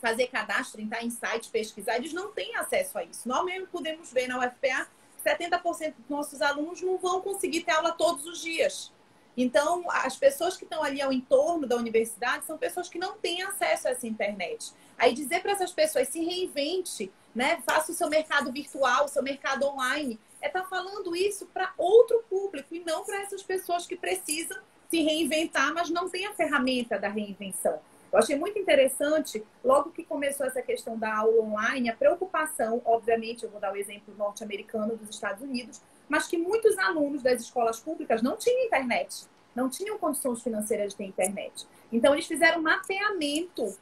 fazer 0.00 0.28
cadastro, 0.28 0.80
entrar 0.80 1.04
em 1.04 1.10
site, 1.10 1.50
pesquisar, 1.50 1.96
eles 1.96 2.12
não 2.12 2.32
têm 2.32 2.54
acesso 2.56 2.98
a 2.98 3.04
isso. 3.04 3.28
Nós 3.28 3.44
mesmo 3.44 3.66
podemos 3.66 4.12
ver 4.12 4.28
na 4.28 4.38
UFPA, 4.38 4.88
70% 5.24 5.94
dos 5.98 6.08
nossos 6.08 6.40
alunos 6.40 6.80
não 6.80 6.98
vão 6.98 7.20
conseguir 7.20 7.62
ter 7.62 7.72
aula 7.72 7.92
todos 7.92 8.24
os 8.26 8.40
dias. 8.40 8.92
Então, 9.36 9.84
as 9.90 10.16
pessoas 10.16 10.56
que 10.56 10.64
estão 10.64 10.82
ali 10.82 11.00
ao 11.00 11.12
entorno 11.12 11.66
da 11.66 11.76
universidade 11.76 12.44
são 12.44 12.58
pessoas 12.58 12.88
que 12.88 12.98
não 12.98 13.16
têm 13.18 13.42
acesso 13.42 13.86
a 13.86 13.92
essa 13.92 14.06
internet. 14.06 14.72
Aí 14.96 15.14
dizer 15.14 15.42
para 15.42 15.52
essas 15.52 15.70
pessoas 15.70 16.08
se 16.08 16.24
reinvente, 16.24 17.12
né? 17.32 17.62
Faça 17.64 17.92
o 17.92 17.94
seu 17.94 18.08
mercado 18.08 18.50
virtual, 18.50 19.04
o 19.04 19.08
seu 19.08 19.22
mercado 19.22 19.64
online, 19.64 20.18
é 20.40 20.48
estar 20.48 20.62
tá 20.62 20.68
falando 20.68 21.14
isso 21.14 21.46
para 21.46 21.72
outro 21.78 22.24
público 22.28 22.74
e 22.74 22.80
não 22.80 23.04
para 23.04 23.22
essas 23.22 23.42
pessoas 23.42 23.86
que 23.86 23.96
precisam 23.96 24.58
se 24.90 25.02
reinventar, 25.02 25.72
mas 25.72 25.88
não 25.90 26.08
têm 26.08 26.26
a 26.26 26.34
ferramenta 26.34 26.98
da 26.98 27.08
reinvenção. 27.08 27.78
Eu 28.10 28.18
achei 28.18 28.36
muito 28.36 28.58
interessante, 28.58 29.44
logo 29.62 29.90
que 29.90 30.02
começou 30.02 30.46
essa 30.46 30.62
questão 30.62 30.98
da 30.98 31.14
aula 31.14 31.42
online, 31.42 31.90
a 31.90 31.96
preocupação, 31.96 32.80
obviamente, 32.84 33.44
eu 33.44 33.50
vou 33.50 33.60
dar 33.60 33.72
o 33.72 33.76
exemplo 33.76 34.14
norte-americano 34.16 34.96
dos 34.96 35.10
Estados 35.10 35.42
Unidos, 35.42 35.82
mas 36.08 36.26
que 36.26 36.38
muitos 36.38 36.78
alunos 36.78 37.22
das 37.22 37.42
escolas 37.42 37.78
públicas 37.78 38.22
não 38.22 38.36
tinham 38.36 38.64
internet, 38.64 39.26
não 39.54 39.68
tinham 39.68 39.98
condições 39.98 40.42
financeiras 40.42 40.92
de 40.92 40.98
ter 40.98 41.04
internet. 41.04 41.66
Então, 41.92 42.14
eles 42.14 42.26
fizeram 42.26 42.60
um 42.60 42.62
mapeamento 42.62 43.76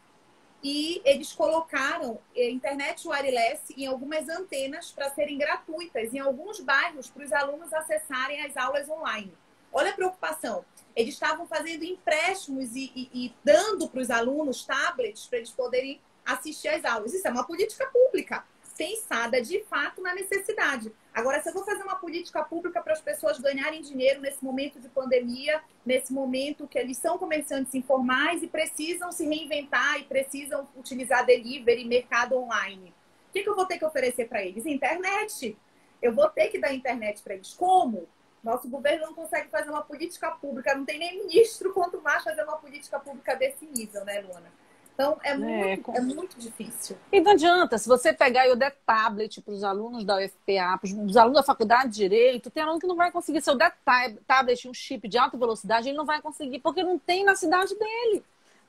e 0.62 1.01
eles 1.05 1.33
colocaram 1.33 2.18
eh, 2.35 2.51
internet 2.51 3.07
wireless 3.07 3.62
em 3.77 3.87
algumas 3.87 4.29
antenas 4.29 4.91
para 4.91 5.11
serem 5.11 5.39
gratuitas 5.39 6.12
em 6.12 6.18
alguns 6.18 6.59
bairros 6.61 7.09
para 7.09 7.24
os 7.24 7.33
alunos 7.33 7.72
acessarem 7.72 8.45
as 8.45 8.57
aulas 8.57 8.89
online. 8.89 9.33
Olha 9.77 9.91
a 9.91 9.95
preocupação. 9.95 10.64
Eles 10.97 11.12
estavam 11.12 11.47
fazendo 11.47 11.85
empréstimos 11.85 12.74
e, 12.74 12.91
e, 12.97 13.11
e 13.12 13.35
dando 13.45 13.87
para 13.87 14.01
os 14.01 14.11
alunos 14.11 14.64
tablets 14.64 15.27
para 15.27 15.37
eles 15.37 15.51
poderem 15.51 16.01
assistir 16.24 16.68
às 16.68 16.83
aulas. 16.83 17.12
Isso 17.12 17.29
é 17.29 17.31
uma 17.31 17.45
política 17.45 17.87
pública, 17.89 18.43
pensada 18.74 19.39
de 19.43 19.62
fato 19.64 20.01
na 20.01 20.14
necessidade. 20.14 20.91
Agora, 21.12 21.43
se 21.43 21.51
eu 21.51 21.53
vou 21.53 21.62
fazer 21.62 21.83
uma 21.83 21.97
política 21.97 22.43
pública 22.43 22.81
para 22.81 22.95
as 22.95 23.03
pessoas 23.03 23.39
ganharem 23.39 23.83
dinheiro 23.83 24.22
nesse 24.22 24.43
momento 24.43 24.81
de 24.81 24.89
pandemia, 24.89 25.61
nesse 25.85 26.11
momento 26.11 26.66
que 26.66 26.79
eles 26.79 26.97
são 26.97 27.18
comerciantes 27.18 27.74
informais 27.74 28.43
e 28.43 28.47
precisam 28.47 29.12
se 29.12 29.27
reinventar 29.27 30.01
e 30.01 30.05
precisam 30.05 30.66
utilizar 30.74 31.27
delivery, 31.27 31.85
mercado 31.85 32.35
online, 32.35 32.95
o 33.29 33.33
que, 33.35 33.43
que 33.43 33.49
eu 33.51 33.55
vou 33.55 33.66
ter 33.66 33.77
que 33.77 33.85
oferecer 33.85 34.27
para 34.27 34.43
eles? 34.43 34.64
Internet. 34.64 35.55
Eu 36.01 36.14
vou 36.14 36.31
ter 36.31 36.49
que 36.49 36.59
dar 36.59 36.72
internet 36.72 37.22
para 37.22 37.35
eles. 37.35 37.53
Como? 37.53 38.09
Nosso 38.47 38.68
governo 38.68 39.07
não 39.07 39.12
consegue 39.12 39.49
fazer 39.49 39.68
uma 39.70 39.82
política 39.82 40.30
pública, 40.30 40.72
não 40.72 40.84
tem 40.84 41.01
nem 41.01 41.26
ministro, 41.26 41.72
quanto 41.72 42.01
mais 42.01 42.22
fazer 42.22 42.44
uma 42.44 42.57
política 42.59 42.97
pública 43.01 43.34
desse 43.34 43.66
nível, 43.66 44.05
né, 44.05 44.20
Luana? 44.20 44.47
Então, 44.94 45.18
é, 45.24 45.32
é 45.32 45.36
muito, 45.36 45.82
com... 45.82 45.97
é 45.97 46.01
muito 46.01 46.38
difícil. 46.38 46.97
E 47.11 47.20
não 47.20 47.32
adianta, 47.32 47.76
se 47.76 47.88
você 47.88 48.12
pegar 48.12 48.47
e 48.47 48.51
eu 48.51 48.55
der 48.55 48.76
tablet 48.86 49.42
para 49.42 49.53
os 49.53 49.64
alunos 49.64 50.05
da 50.05 50.18
UFPA, 50.18 50.78
para 50.80 51.05
os 51.05 51.16
alunos 51.16 51.38
da 51.38 51.42
faculdade 51.42 51.90
de 51.90 51.97
Direito, 51.97 52.49
tem 52.49 52.62
aluno 52.62 52.78
que 52.78 52.86
não 52.86 52.94
vai 52.94 53.11
conseguir. 53.11 53.42
Se 53.42 53.51
eu 53.51 53.57
der 53.57 53.76
tablet, 54.24 54.68
um 54.68 54.72
chip 54.72 55.09
de 55.09 55.18
alta 55.18 55.36
velocidade, 55.36 55.88
ele 55.88 55.99
não 55.99 56.07
vai 56.07 56.22
conseguir, 56.22 56.61
porque 56.61 56.84
não 56.84 57.01
tem 57.01 57.24
na 57.24 57.34
cidade 57.34 57.76
dele. 57.76 58.24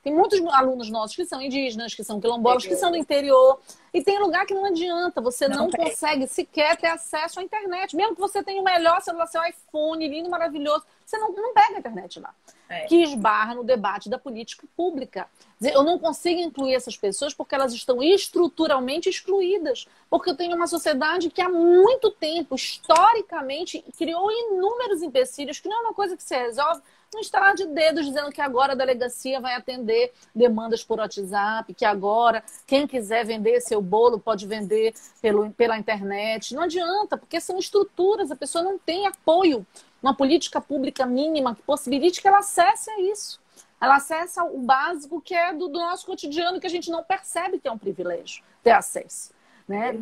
Tem 0.08 0.16
muitos 0.16 0.42
alunos 0.54 0.88
nossos 0.88 1.14
que 1.14 1.26
são 1.26 1.38
indígenas, 1.42 1.94
que 1.94 2.02
são 2.02 2.18
quilombolas, 2.18 2.64
que 2.66 2.74
são 2.76 2.90
do 2.90 2.96
interior. 2.96 3.60
E 3.92 4.02
tem 4.02 4.18
lugar 4.18 4.46
que 4.46 4.54
não 4.54 4.64
adianta, 4.64 5.20
você 5.20 5.46
não, 5.46 5.66
não 5.66 5.70
consegue 5.70 6.26
sequer 6.26 6.78
ter 6.78 6.86
acesso 6.86 7.38
à 7.38 7.42
internet. 7.42 7.94
Mesmo 7.94 8.14
que 8.14 8.20
você 8.20 8.42
tenha 8.42 8.58
o 8.58 8.64
melhor 8.64 9.02
celular, 9.02 9.26
seu 9.26 9.42
iPhone, 9.44 10.08
lindo, 10.08 10.30
maravilhoso, 10.30 10.82
você 11.04 11.18
não, 11.18 11.30
não 11.30 11.52
pega 11.52 11.76
a 11.76 11.78
internet 11.78 12.20
lá. 12.20 12.34
É. 12.70 12.86
Que 12.86 13.02
esbarra 13.02 13.54
no 13.54 13.62
debate 13.62 14.08
da 14.08 14.18
política 14.18 14.66
pública. 14.74 15.28
Eu 15.60 15.82
não 15.82 15.98
consigo 15.98 16.40
incluir 16.40 16.74
essas 16.74 16.96
pessoas 16.96 17.34
porque 17.34 17.54
elas 17.54 17.74
estão 17.74 18.02
estruturalmente 18.02 19.10
excluídas. 19.10 19.86
Porque 20.08 20.30
eu 20.30 20.36
tenho 20.36 20.56
uma 20.56 20.66
sociedade 20.66 21.28
que 21.28 21.42
há 21.42 21.50
muito 21.50 22.10
tempo, 22.12 22.54
historicamente, 22.54 23.84
criou 23.98 24.30
inúmeros 24.30 25.02
empecilhos, 25.02 25.60
que 25.60 25.68
não 25.68 25.76
é 25.76 25.80
uma 25.80 25.94
coisa 25.94 26.16
que 26.16 26.22
se 26.22 26.34
resolve 26.34 26.80
um 27.14 27.20
estalar 27.20 27.54
de 27.54 27.66
dedos 27.66 28.04
dizendo 28.04 28.30
que 28.30 28.40
agora 28.40 28.72
a 28.72 28.76
delegacia 28.76 29.40
vai 29.40 29.54
atender 29.54 30.12
demandas 30.34 30.84
por 30.84 30.98
WhatsApp, 30.98 31.72
que 31.72 31.84
agora 31.84 32.42
quem 32.66 32.86
quiser 32.86 33.24
vender 33.24 33.60
seu 33.60 33.80
bolo 33.80 34.18
pode 34.18 34.46
vender 34.46 34.94
pelo, 35.20 35.50
pela 35.52 35.78
internet. 35.78 36.54
Não 36.54 36.64
adianta, 36.64 37.16
porque 37.16 37.40
são 37.40 37.58
estruturas, 37.58 38.30
a 38.30 38.36
pessoa 38.36 38.62
não 38.62 38.78
tem 38.78 39.06
apoio, 39.06 39.66
uma 40.02 40.14
política 40.14 40.60
pública 40.60 41.06
mínima 41.06 41.54
que 41.54 41.62
possibilite 41.62 42.20
que 42.20 42.28
ela 42.28 42.38
acesse 42.38 42.90
a 42.90 43.00
isso. 43.00 43.40
Ela 43.80 43.96
acessa 43.96 44.44
o 44.44 44.58
básico 44.58 45.20
que 45.20 45.34
é 45.34 45.52
do, 45.52 45.68
do 45.68 45.78
nosso 45.78 46.04
cotidiano, 46.04 46.60
que 46.60 46.66
a 46.66 46.70
gente 46.70 46.90
não 46.90 47.02
percebe 47.02 47.58
que 47.58 47.68
é 47.68 47.72
um 47.72 47.78
privilégio 47.78 48.42
ter 48.62 48.72
acesso. 48.72 49.32
Né? 49.66 49.98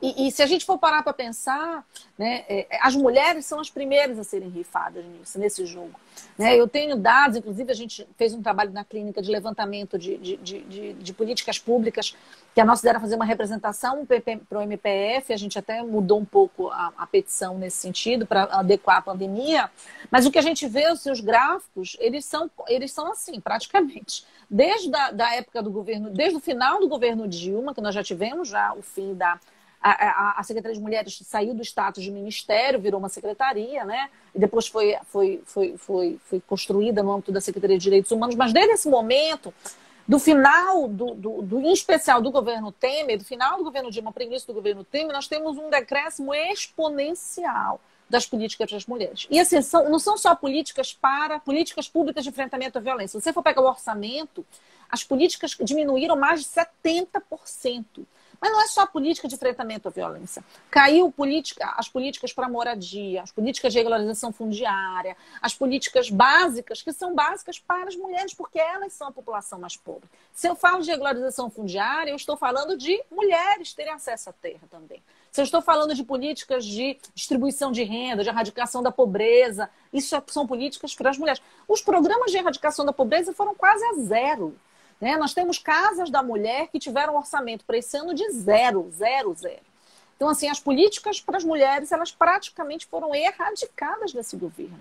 E, 0.00 0.26
e, 0.26 0.30
se 0.30 0.42
a 0.42 0.46
gente 0.46 0.64
for 0.64 0.78
parar 0.78 1.02
para 1.02 1.12
pensar, 1.12 1.84
né, 2.18 2.44
é, 2.48 2.66
as 2.82 2.94
mulheres 2.94 3.46
são 3.46 3.58
as 3.58 3.70
primeiras 3.70 4.18
a 4.18 4.24
serem 4.24 4.48
rifadas 4.48 5.04
nisso, 5.04 5.38
nesse 5.38 5.64
jogo. 5.64 5.98
Né? 6.36 6.54
Eu 6.54 6.68
tenho 6.68 6.96
dados, 6.96 7.36
inclusive 7.36 7.70
a 7.72 7.74
gente 7.74 8.06
fez 8.16 8.34
um 8.34 8.42
trabalho 8.42 8.72
na 8.72 8.84
clínica 8.84 9.22
de 9.22 9.30
levantamento 9.30 9.98
de, 9.98 10.18
de, 10.18 10.36
de, 10.36 10.92
de 10.92 11.12
políticas 11.14 11.58
públicas, 11.58 12.14
que 12.54 12.60
a 12.60 12.64
nossa 12.64 12.82
ideia 12.82 12.92
era 12.92 13.00
fazer 13.00 13.16
uma 13.16 13.24
representação 13.24 14.06
para 14.06 14.58
o 14.58 14.62
MPF, 14.62 15.32
a 15.32 15.36
gente 15.36 15.58
até 15.58 15.82
mudou 15.82 16.20
um 16.20 16.24
pouco 16.24 16.68
a, 16.68 16.92
a 16.96 17.06
petição 17.06 17.58
nesse 17.58 17.78
sentido, 17.78 18.26
para 18.26 18.44
adequar 18.44 18.98
a 18.98 19.02
pandemia, 19.02 19.70
mas 20.10 20.26
o 20.26 20.30
que 20.30 20.38
a 20.38 20.42
gente 20.42 20.66
vê, 20.66 20.90
os 20.90 21.00
seus 21.00 21.20
gráficos, 21.20 21.96
eles 22.00 22.24
são, 22.24 22.50
eles 22.68 22.92
são 22.92 23.10
assim, 23.10 23.40
praticamente. 23.40 24.24
Desde 24.48 24.94
a 24.94 25.10
da 25.10 25.34
época 25.34 25.62
do 25.62 25.70
governo, 25.70 26.10
desde 26.10 26.36
o 26.36 26.40
final 26.40 26.80
do 26.80 26.88
governo 26.88 27.26
Dilma, 27.26 27.74
que 27.74 27.80
nós 27.80 27.94
já 27.94 28.02
tivemos 28.02 28.48
já 28.48 28.72
o 28.74 28.82
fim 28.82 29.14
da 29.14 29.40
a, 29.90 30.40
a, 30.40 30.42
Secretaria 30.42 30.76
de 30.76 30.82
Mulheres 30.82 31.18
saiu 31.24 31.54
do 31.54 31.62
status 31.62 32.02
de 32.02 32.10
ministério, 32.10 32.80
virou 32.80 32.98
uma 32.98 33.08
secretaria, 33.08 33.84
né? 33.84 34.10
E 34.34 34.38
depois 34.38 34.66
foi, 34.66 34.96
foi, 35.04 35.42
foi, 35.46 35.76
foi, 35.76 36.20
foi 36.24 36.40
construída 36.40 37.02
no 37.02 37.12
âmbito 37.12 37.30
da 37.30 37.40
Secretaria 37.40 37.78
de 37.78 37.84
Direitos 37.84 38.10
Humanos. 38.10 38.34
Mas 38.34 38.52
desde 38.52 38.72
esse 38.72 38.88
momento, 38.88 39.52
do 40.08 40.18
final, 40.18 40.88
do, 40.88 41.14
do, 41.14 41.42
do, 41.42 41.60
em 41.60 41.72
especial 41.72 42.20
do 42.20 42.30
governo 42.30 42.72
Temer, 42.72 43.18
do 43.18 43.24
final 43.24 43.58
do 43.58 43.64
governo 43.64 43.90
Dilma 43.90 44.12
para 44.12 44.22
o 44.22 44.26
início 44.26 44.46
do 44.46 44.54
governo 44.54 44.84
Temer, 44.84 45.12
nós 45.12 45.28
temos 45.28 45.56
um 45.56 45.68
decréscimo 45.68 46.34
exponencial 46.34 47.80
das 48.08 48.24
políticas 48.24 48.70
das 48.70 48.86
mulheres. 48.86 49.26
E 49.30 49.38
assim, 49.38 49.60
são, 49.62 49.88
não 49.88 49.98
são 49.98 50.16
só 50.16 50.34
políticas 50.34 50.92
para 50.92 51.40
políticas 51.40 51.88
públicas 51.88 52.22
de 52.22 52.30
enfrentamento 52.30 52.78
à 52.78 52.80
violência. 52.80 53.18
Se 53.18 53.24
você 53.24 53.32
for 53.32 53.42
pegar 53.42 53.62
o 53.62 53.66
orçamento, 53.66 54.46
as 54.88 55.02
políticas 55.02 55.56
diminuíram 55.60 56.16
mais 56.16 56.40
de 56.40 56.46
70%. 56.46 57.84
Mas 58.40 58.52
não 58.52 58.60
é 58.60 58.66
só 58.66 58.86
política 58.86 59.28
de 59.28 59.34
enfrentamento 59.34 59.88
à 59.88 59.90
violência. 59.90 60.44
Caiu 60.70 61.10
política, 61.10 61.74
as 61.76 61.88
políticas 61.88 62.32
para 62.32 62.48
moradia, 62.48 63.22
as 63.22 63.30
políticas 63.30 63.72
de 63.72 63.78
regularização 63.78 64.32
fundiária, 64.32 65.16
as 65.40 65.54
políticas 65.54 66.10
básicas, 66.10 66.82
que 66.82 66.92
são 66.92 67.14
básicas 67.14 67.58
para 67.58 67.88
as 67.88 67.96
mulheres, 67.96 68.34
porque 68.34 68.58
elas 68.58 68.92
são 68.92 69.08
a 69.08 69.12
população 69.12 69.58
mais 69.58 69.76
pobre. 69.76 70.08
Se 70.32 70.46
eu 70.46 70.54
falo 70.54 70.82
de 70.82 70.90
regularização 70.90 71.50
fundiária, 71.50 72.10
eu 72.10 72.16
estou 72.16 72.36
falando 72.36 72.76
de 72.76 73.02
mulheres 73.10 73.72
terem 73.72 73.92
acesso 73.92 74.30
à 74.30 74.32
terra 74.32 74.62
também. 74.70 75.02
Se 75.36 75.40
eu 75.40 75.44
estou 75.44 75.60
falando 75.60 75.94
de 75.94 76.02
políticas 76.02 76.64
de 76.64 76.96
distribuição 77.14 77.70
de 77.70 77.82
renda, 77.82 78.22
de 78.22 78.28
erradicação 78.30 78.82
da 78.82 78.90
pobreza, 78.90 79.68
isso 79.92 80.16
é, 80.16 80.22
são 80.28 80.46
políticas 80.46 80.94
para 80.94 81.10
as 81.10 81.18
mulheres. 81.18 81.42
Os 81.68 81.82
programas 81.82 82.30
de 82.30 82.38
erradicação 82.38 82.86
da 82.86 82.92
pobreza 82.92 83.34
foram 83.34 83.54
quase 83.54 83.84
a 83.84 83.92
zero. 83.94 84.56
Né? 85.00 85.16
Nós 85.16 85.34
temos 85.34 85.58
casas 85.58 86.10
da 86.10 86.22
mulher 86.22 86.68
que 86.68 86.78
tiveram 86.78 87.16
orçamento 87.16 87.64
para 87.64 87.78
esse 87.78 87.96
ano 87.96 88.14
de 88.14 88.30
zero, 88.30 88.90
zero, 88.90 89.34
zero. 89.34 89.62
Então, 90.16 90.28
assim, 90.28 90.48
as 90.48 90.58
políticas 90.58 91.20
para 91.20 91.36
as 91.36 91.44
mulheres, 91.44 91.92
elas 91.92 92.10
praticamente 92.10 92.86
foram 92.86 93.14
erradicadas 93.14 94.12
desse 94.12 94.36
governo. 94.36 94.80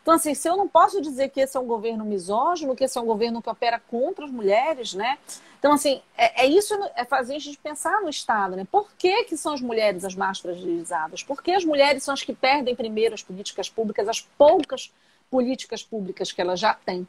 Então, 0.00 0.14
assim, 0.14 0.34
se 0.34 0.48
eu 0.48 0.56
não 0.56 0.68
posso 0.68 1.02
dizer 1.02 1.30
que 1.30 1.40
esse 1.40 1.56
é 1.56 1.60
um 1.60 1.66
governo 1.66 2.04
misógino, 2.04 2.76
que 2.76 2.84
esse 2.84 2.96
é 2.96 3.00
um 3.00 3.06
governo 3.06 3.42
que 3.42 3.50
opera 3.50 3.82
contra 3.90 4.24
as 4.24 4.30
mulheres, 4.30 4.94
né? 4.94 5.18
Então, 5.58 5.72
assim, 5.72 6.00
é, 6.16 6.44
é 6.44 6.46
isso, 6.46 6.72
é 6.94 7.04
fazer 7.04 7.34
a 7.34 7.38
gente 7.40 7.58
pensar 7.58 8.00
no 8.00 8.08
Estado, 8.08 8.54
né? 8.54 8.64
Por 8.70 8.88
que, 8.96 9.24
que 9.24 9.36
são 9.36 9.52
as 9.52 9.60
mulheres 9.60 10.04
as 10.04 10.14
mais 10.14 10.38
fragilizadas? 10.38 11.24
Por 11.24 11.42
que 11.42 11.50
as 11.50 11.64
mulheres 11.64 12.04
são 12.04 12.14
as 12.14 12.22
que 12.22 12.32
perdem 12.32 12.76
primeiro 12.76 13.14
as 13.14 13.22
políticas 13.24 13.68
públicas, 13.68 14.08
as 14.08 14.20
poucas 14.20 14.92
políticas 15.28 15.82
públicas 15.82 16.30
que 16.30 16.40
elas 16.40 16.60
já 16.60 16.72
têm, 16.72 17.04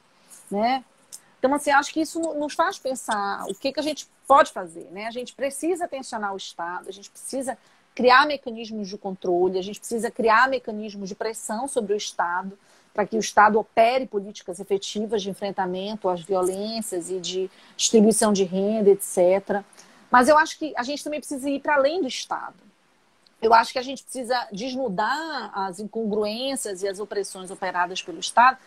né? 0.49 0.83
Então, 1.39 1.53
assim, 1.53 1.69
acho 1.69 1.93
que 1.93 2.01
isso 2.01 2.19
nos 2.19 2.53
faz 2.53 2.79
pensar 2.79 3.45
o 3.47 3.53
que, 3.53 3.71
que 3.71 3.79
a 3.79 3.83
gente 3.83 4.07
pode 4.27 4.51
fazer, 4.51 4.87
né? 4.91 5.05
A 5.05 5.11
gente 5.11 5.33
precisa 5.33 5.87
tensionar 5.87 6.33
o 6.33 6.37
Estado, 6.37 6.89
a 6.89 6.91
gente 6.91 7.09
precisa 7.09 7.57
criar 7.93 8.27
mecanismos 8.27 8.87
de 8.89 8.97
controle, 8.97 9.57
a 9.57 9.61
gente 9.61 9.79
precisa 9.79 10.09
criar 10.09 10.49
mecanismos 10.49 11.09
de 11.09 11.15
pressão 11.15 11.67
sobre 11.67 11.93
o 11.93 11.97
Estado, 11.97 12.57
para 12.93 13.05
que 13.05 13.15
o 13.15 13.19
Estado 13.19 13.59
opere 13.59 14.07
políticas 14.07 14.59
efetivas 14.59 15.21
de 15.21 15.29
enfrentamento 15.29 16.09
às 16.09 16.21
violências 16.21 17.11
e 17.11 17.19
de 17.19 17.49
distribuição 17.75 18.33
de 18.33 18.43
renda, 18.43 18.89
etc. 18.89 19.63
Mas 20.09 20.27
eu 20.27 20.37
acho 20.37 20.57
que 20.57 20.73
a 20.75 20.83
gente 20.83 21.03
também 21.03 21.19
precisa 21.19 21.47
ir 21.49 21.59
para 21.59 21.75
além 21.75 22.01
do 22.01 22.07
Estado. 22.07 22.55
Eu 23.39 23.53
acho 23.53 23.71
que 23.71 23.77
a 23.77 23.83
gente 23.83 24.01
precisa 24.01 24.47
desnudar 24.51 25.51
as 25.53 25.79
incongruências 25.79 26.81
e 26.81 26.87
as 26.87 26.99
opressões 26.99 27.51
operadas 27.51 28.01
pelo 28.01 28.19
Estado 28.19 28.57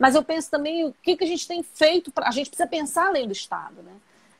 mas 0.00 0.14
eu 0.14 0.24
penso 0.24 0.50
também 0.50 0.86
o 0.86 0.94
que, 1.02 1.14
que 1.14 1.24
a 1.24 1.26
gente 1.26 1.46
tem 1.46 1.62
feito. 1.62 2.10
Pra... 2.10 2.26
A 2.26 2.30
gente 2.30 2.48
precisa 2.48 2.66
pensar 2.66 3.08
além 3.08 3.26
do 3.26 3.34
Estado. 3.34 3.82
Né? 3.82 3.92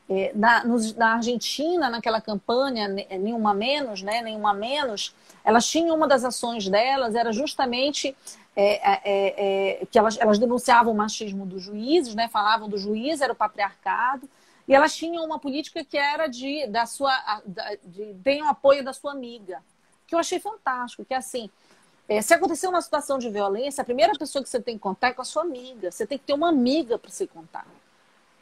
É, 0.09 0.31
na, 0.33 0.63
nos, 0.65 0.95
na 0.95 1.13
Argentina, 1.13 1.87
naquela 1.87 2.19
campanha, 2.19 2.87
nenhuma 2.87 3.53
menos, 3.53 4.01
né? 4.01 4.23
nenhuma 4.23 4.55
menos, 4.55 5.15
elas 5.43 5.67
tinham 5.67 5.95
uma 5.95 6.07
das 6.07 6.25
ações 6.25 6.67
delas, 6.67 7.13
era 7.13 7.31
justamente 7.31 8.15
é, 8.55 8.91
é, 8.91 9.01
é, 9.05 9.81
é, 9.83 9.85
que 9.85 9.99
elas, 9.99 10.17
elas 10.19 10.39
denunciavam 10.39 10.91
o 10.91 10.97
machismo 10.97 11.45
dos 11.45 11.61
juízes, 11.61 12.15
né? 12.15 12.27
falavam 12.27 12.67
do 12.67 12.79
juiz, 12.79 13.21
era 13.21 13.31
o 13.31 13.35
patriarcado, 13.35 14.27
e 14.67 14.73
elas 14.73 14.95
tinham 14.95 15.23
uma 15.23 15.37
política 15.37 15.85
que 15.85 15.97
era 15.97 16.25
de, 16.25 16.65
da 16.67 16.87
sua, 16.87 17.13
de, 17.85 18.13
de, 18.13 18.41
o 18.41 18.47
apoio 18.47 18.83
da 18.83 18.93
sua 18.93 19.11
amiga, 19.11 19.61
que 20.07 20.15
eu 20.15 20.19
achei 20.19 20.39
fantástico, 20.39 21.05
que 21.05 21.13
é 21.13 21.17
assim, 21.17 21.51
é, 22.11 22.21
se 22.21 22.33
acontecer 22.33 22.67
uma 22.67 22.81
situação 22.81 23.17
de 23.17 23.29
violência, 23.29 23.81
a 23.81 23.85
primeira 23.85 24.11
pessoa 24.19 24.43
que 24.43 24.49
você 24.49 24.59
tem 24.59 24.75
que 24.75 24.81
contar 24.81 25.07
é 25.07 25.13
com 25.13 25.21
a 25.21 25.25
sua 25.25 25.43
amiga. 25.43 25.89
Você 25.89 26.05
tem 26.05 26.17
que 26.17 26.25
ter 26.25 26.33
uma 26.33 26.49
amiga 26.49 26.99
para 26.99 27.09
se 27.09 27.25
contar. 27.25 27.65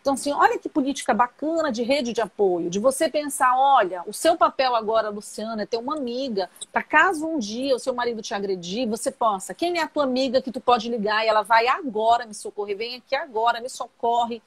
Então, 0.02 0.16
assim, 0.16 0.34
olha 0.34 0.58
que 0.58 0.68
política 0.68 1.14
bacana 1.14 1.72
de 1.72 1.84
rede 1.84 2.12
de 2.12 2.20
apoio, 2.20 2.68
de 2.68 2.80
você 2.80 3.08
pensar, 3.08 3.56
olha, 3.56 4.02
o 4.08 4.14
seu 4.14 4.36
papel 4.36 4.76
agora, 4.76 5.10
Luciana, 5.10 5.62
é 5.62 5.66
ter 5.68 5.78
uma 5.78 5.96
amiga, 5.96 6.50
para 6.74 6.82
caso 6.82 7.28
um 7.28 7.38
dia 7.38 7.76
o 7.76 7.80
seu 7.80 7.94
marido 7.94 8.24
te 8.24 8.34
agredir, 8.34 8.90
você 8.90 9.12
possa, 9.12 9.54
quem 9.54 9.78
é 9.78 9.84
a 9.84 9.88
tua 9.88 10.06
amiga 10.06 10.42
que 10.42 10.52
tu 10.52 10.60
pode 10.60 10.90
ligar 10.90 11.24
e 11.24 11.28
ela 11.28 11.44
vai 11.44 11.68
agora 11.68 12.26
me 12.26 12.34
socorrer, 12.34 12.76
vem 12.76 12.96
aqui 12.96 13.16
agora, 13.16 13.62
me 13.62 13.70
socorre. 13.70 14.42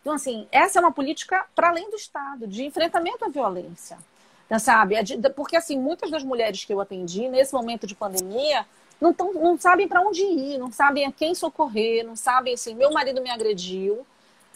Então, 0.00 0.14
assim, 0.14 0.48
essa 0.50 0.80
é 0.80 0.82
uma 0.82 0.90
política 0.90 1.46
para 1.54 1.68
além 1.68 1.88
do 1.90 1.96
Estado, 1.96 2.48
de 2.48 2.64
enfrentamento 2.64 3.24
à 3.24 3.28
violência. 3.28 3.98
Então, 4.46 4.58
sabe? 4.58 4.96
Porque, 5.34 5.56
assim, 5.56 5.78
muitas 5.78 6.10
das 6.10 6.22
mulheres 6.22 6.64
que 6.64 6.72
eu 6.72 6.80
atendi 6.80 7.28
nesse 7.28 7.54
momento 7.54 7.86
de 7.86 7.94
pandemia 7.94 8.66
não, 9.00 9.12
tão, 9.12 9.32
não 9.32 9.58
sabem 9.58 9.88
para 9.88 10.00
onde 10.00 10.22
ir, 10.22 10.58
não 10.58 10.70
sabem 10.70 11.06
a 11.06 11.12
quem 11.12 11.34
socorrer, 11.34 12.06
não 12.06 12.16
sabem 12.16 12.54
assim, 12.54 12.74
meu 12.74 12.92
marido 12.92 13.20
me 13.20 13.30
agrediu, 13.30 14.06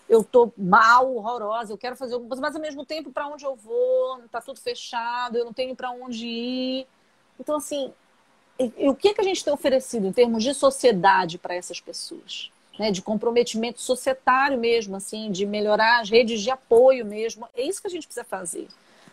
eu 0.08 0.22
tô 0.24 0.50
mal, 0.56 1.14
horrorosa, 1.14 1.72
eu 1.72 1.78
quero 1.78 1.96
fazer 1.96 2.14
alguma 2.14 2.28
coisa, 2.28 2.42
mas 2.42 2.54
ao 2.54 2.62
mesmo 2.62 2.84
tempo 2.84 3.10
para 3.10 3.26
onde 3.26 3.44
eu 3.44 3.54
vou, 3.54 4.22
tá 4.30 4.40
tudo 4.40 4.60
fechado, 4.60 5.36
eu 5.36 5.44
não 5.44 5.52
tenho 5.52 5.74
para 5.74 5.90
onde 5.90 6.26
ir. 6.26 6.86
Então 7.38 7.56
assim, 7.56 7.92
o 8.58 8.94
que 8.94 9.14
que 9.14 9.20
a 9.20 9.24
gente 9.24 9.44
tem 9.44 9.52
oferecido 9.52 10.06
em 10.06 10.12
termos 10.12 10.42
de 10.42 10.54
sociedade 10.54 11.36
para 11.38 11.54
essas 11.54 11.80
pessoas? 11.80 12.50
Né, 12.78 12.92
de 12.92 13.02
comprometimento 13.02 13.80
societário 13.80 14.56
mesmo, 14.56 14.94
assim, 14.94 15.32
de 15.32 15.44
melhorar 15.44 16.00
as 16.00 16.08
redes 16.08 16.40
de 16.40 16.48
apoio 16.48 17.04
mesmo. 17.04 17.48
É 17.52 17.62
isso 17.62 17.80
que 17.80 17.88
a 17.88 17.90
gente 17.90 18.06
precisa 18.06 18.24
fazer. 18.24 18.68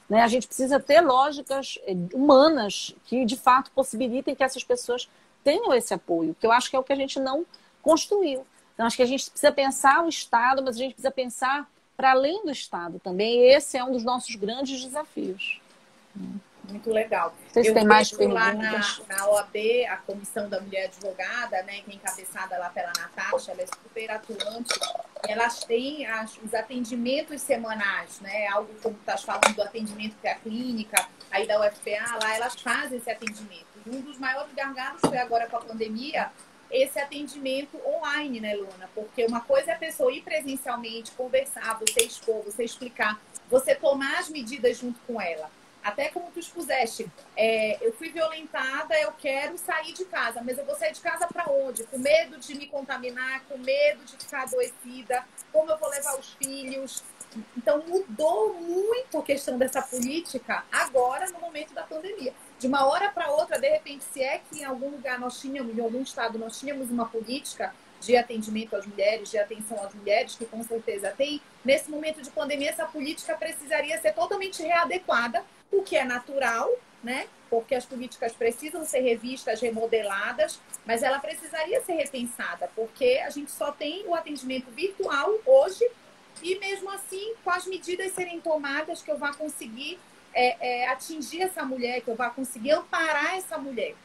Né? 0.10 0.22
A 0.22 0.28
gente 0.28 0.48
precisa 0.48 0.80
ter 0.80 1.02
lógicas 1.02 1.80
eh, 1.86 1.96
humanas 2.14 2.96
que, 3.06 3.26
de 3.26 3.36
fato, 3.36 3.72
possibilitem 3.72 4.36
que 4.36 4.44
essas 4.44 4.64
pessoas 4.64 5.10
tenham 5.44 5.74
esse 5.74 5.94
apoio, 5.94 6.36
que 6.40 6.46
eu 6.46 6.52
acho 6.52 6.70
que 6.70 6.76
é 6.76 6.80
o 6.80 6.84
que 6.84 6.94
a 6.94 6.96
gente 6.96 7.20
não 7.20 7.46
construiu. 7.82 8.46
Então, 8.74 8.86
acho 8.86 8.98
que 8.98 9.04
a 9.04 9.08
gente 9.08 9.30
precisa 9.30 9.52
pensar 9.52 10.04
o 10.04 10.10
Estado, 10.10 10.62
mas 10.64 10.76
a 10.76 10.80
gente 10.80 10.94
precisa 10.94 11.12
pensar 11.12 11.70
para 11.96 12.12
além 12.12 12.44
do 12.44 12.52
Estado 12.52 13.00
também. 13.00 13.48
Esse 13.50 13.78
é 13.78 13.84
um 13.84 13.92
dos 13.92 14.04
nossos 14.04 14.36
grandes 14.36 14.84
desafios. 14.84 15.62
Muito 16.70 16.90
legal. 16.92 17.34
Vocês 17.52 17.72
têm 17.72 17.86
mais 17.86 18.12
perguntas? 18.12 18.44
lá 18.44 18.54
na, 18.54 19.18
na 19.18 19.30
OAB, 19.30 19.56
a 19.90 19.98
Comissão 19.98 20.50
da 20.50 20.60
Mulher 20.60 20.86
Advogada, 20.86 21.62
né, 21.64 21.82
que 21.82 21.92
é 21.92 21.96
encabeçada 21.96 22.58
lá 22.58 22.70
pela 22.70 22.92
Natasha, 22.98 23.52
ela 23.52 23.62
é 23.62 23.68
super 23.68 24.12
atuante. 24.12 24.80
Elas 25.28 25.64
têm 25.64 26.06
as, 26.06 26.38
os 26.38 26.54
atendimentos 26.54 27.42
semanais, 27.42 28.20
né? 28.20 28.48
Algo 28.48 28.74
como 28.82 28.96
estás 28.96 29.24
falando 29.24 29.56
do 29.56 29.62
atendimento 29.62 30.16
que 30.22 30.28
é 30.28 30.34
a 30.34 30.36
clínica, 30.36 31.08
aí 31.32 31.48
da 31.48 31.60
UFPA, 31.60 32.20
lá 32.22 32.36
elas 32.36 32.56
fazem 32.56 32.98
esse 32.98 33.10
atendimento. 33.10 33.66
E 33.86 33.90
um 33.90 34.02
dos 34.02 34.18
maiores 34.18 34.54
gargalos 34.54 35.02
foi 35.02 35.18
agora 35.18 35.48
com 35.48 35.58
a 35.58 35.62
pandemia, 35.62 36.32
esse 36.72 37.00
atendimento 37.00 37.80
online, 37.86 38.40
né, 38.40 38.56
Luna? 38.56 38.90
Porque 38.94 39.26
uma 39.26 39.42
coisa 39.42 39.72
é 39.72 39.74
a 39.76 39.78
pessoa 39.78 40.12
ir 40.12 40.22
presencialmente, 40.22 41.12
conversar, 41.12 41.80
você 41.80 42.04
expor, 42.04 42.44
você 42.44 42.64
explicar, 42.64 43.20
você 43.50 43.76
tomar 43.76 44.20
as 44.20 44.30
medidas 44.30 44.78
junto 44.78 45.00
com 45.08 45.22
ela. 45.22 45.50
Até 45.86 46.10
como 46.10 46.32
tu 46.32 46.40
expuseste, 46.40 47.08
é, 47.38 47.78
eu 47.80 47.94
fui 47.94 48.10
violentada, 48.10 49.00
eu 49.00 49.12
quero 49.12 49.56
sair 49.56 49.94
de 49.94 50.04
casa, 50.06 50.42
mas 50.44 50.58
eu 50.58 50.66
vou 50.66 50.76
sair 50.76 50.92
de 50.92 51.00
casa 51.00 51.28
para 51.28 51.46
onde? 51.52 51.84
Com 51.84 52.00
medo 52.00 52.40
de 52.40 52.56
me 52.56 52.66
contaminar, 52.66 53.44
com 53.48 53.56
medo 53.60 54.04
de 54.04 54.18
ficar 54.18 54.42
adoecida, 54.42 55.24
como 55.54 55.70
eu 55.70 55.78
vou 55.78 55.88
levar 55.90 56.20
os 56.20 56.34
filhos? 56.34 57.04
Então 57.56 57.84
mudou 57.86 58.56
muito 58.56 59.20
a 59.20 59.22
questão 59.22 59.60
dessa 59.60 59.80
política 59.80 60.66
agora 60.72 61.30
no 61.30 61.40
momento 61.40 61.72
da 61.76 61.84
pandemia. 61.84 62.34
De 62.58 62.66
uma 62.66 62.88
hora 62.88 63.12
para 63.12 63.30
outra, 63.30 63.60
de 63.60 63.70
repente, 63.70 64.06
se 64.06 64.24
é 64.24 64.40
que 64.40 64.62
em 64.62 64.64
algum 64.64 64.90
lugar 64.90 65.20
nós 65.20 65.40
tínhamos, 65.40 65.78
em 65.78 65.82
algum 65.82 66.02
estado 66.02 66.40
nós 66.40 66.60
tínhamos 66.60 66.90
uma 66.90 67.06
política 67.06 67.76
de 68.02 68.16
atendimento 68.16 68.76
às 68.76 68.86
mulheres, 68.86 69.32
de 69.32 69.38
atenção 69.38 69.82
às 69.84 69.94
mulheres, 69.94 70.36
que 70.36 70.46
com 70.46 70.64
certeza 70.64 71.12
tem, 71.12 71.42
nesse 71.64 71.90
momento 71.90 72.22
de 72.22 72.30
pandemia, 72.30 72.70
essa 72.70 72.86
política 72.86 73.36
precisaria 73.36 74.00
ser 74.00 74.14
totalmente 74.14 74.62
readequada, 74.62 75.44
o 75.72 75.82
que 75.82 75.96
é 75.96 76.04
natural, 76.04 76.70
né? 77.04 77.28
Porque 77.50 77.76
as 77.76 77.86
políticas 77.86 78.34
precisam 78.34 78.84
ser 78.86 79.00
revistas, 79.02 79.62
remodeladas, 79.62 80.60
mas 80.86 81.04
ela 81.04 81.20
precisaria 81.20 81.82
ser 81.84 81.94
repensada, 81.94 82.70
porque 82.76 83.22
a 83.26 83.30
gente 83.30 83.52
só 83.52 83.72
tem 83.72 84.06
o 84.08 84.16
atendimento 84.16 84.70
virtual 84.72 85.32
hoje, 85.46 85.86
e 86.42 86.60
mesmo 86.60 86.90
assim, 86.92 87.34
com 87.44 87.50
as 87.50 87.66
medidas 87.66 88.12
serem 88.14 88.42
tomadas, 88.42 89.02
que 89.02 89.12
eu 89.12 89.18
vá 89.18 89.34
conseguir 89.34 90.00
é, 90.34 90.84
é, 90.84 90.88
atingir 90.90 91.42
essa 91.44 91.64
mulher, 91.64 92.02
que 92.02 92.10
eu 92.10 92.16
vá 92.16 92.30
conseguir 92.30 92.72
amparar 92.72 93.38
essa 93.38 93.58
mulher. 93.58 93.96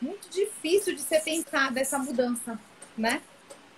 Muito 0.00 0.28
difícil 0.28 0.94
de 0.94 1.00
ser 1.00 1.22
pensada 1.22 1.80
essa 1.80 1.98
mudança, 1.98 2.58
né? 2.98 3.22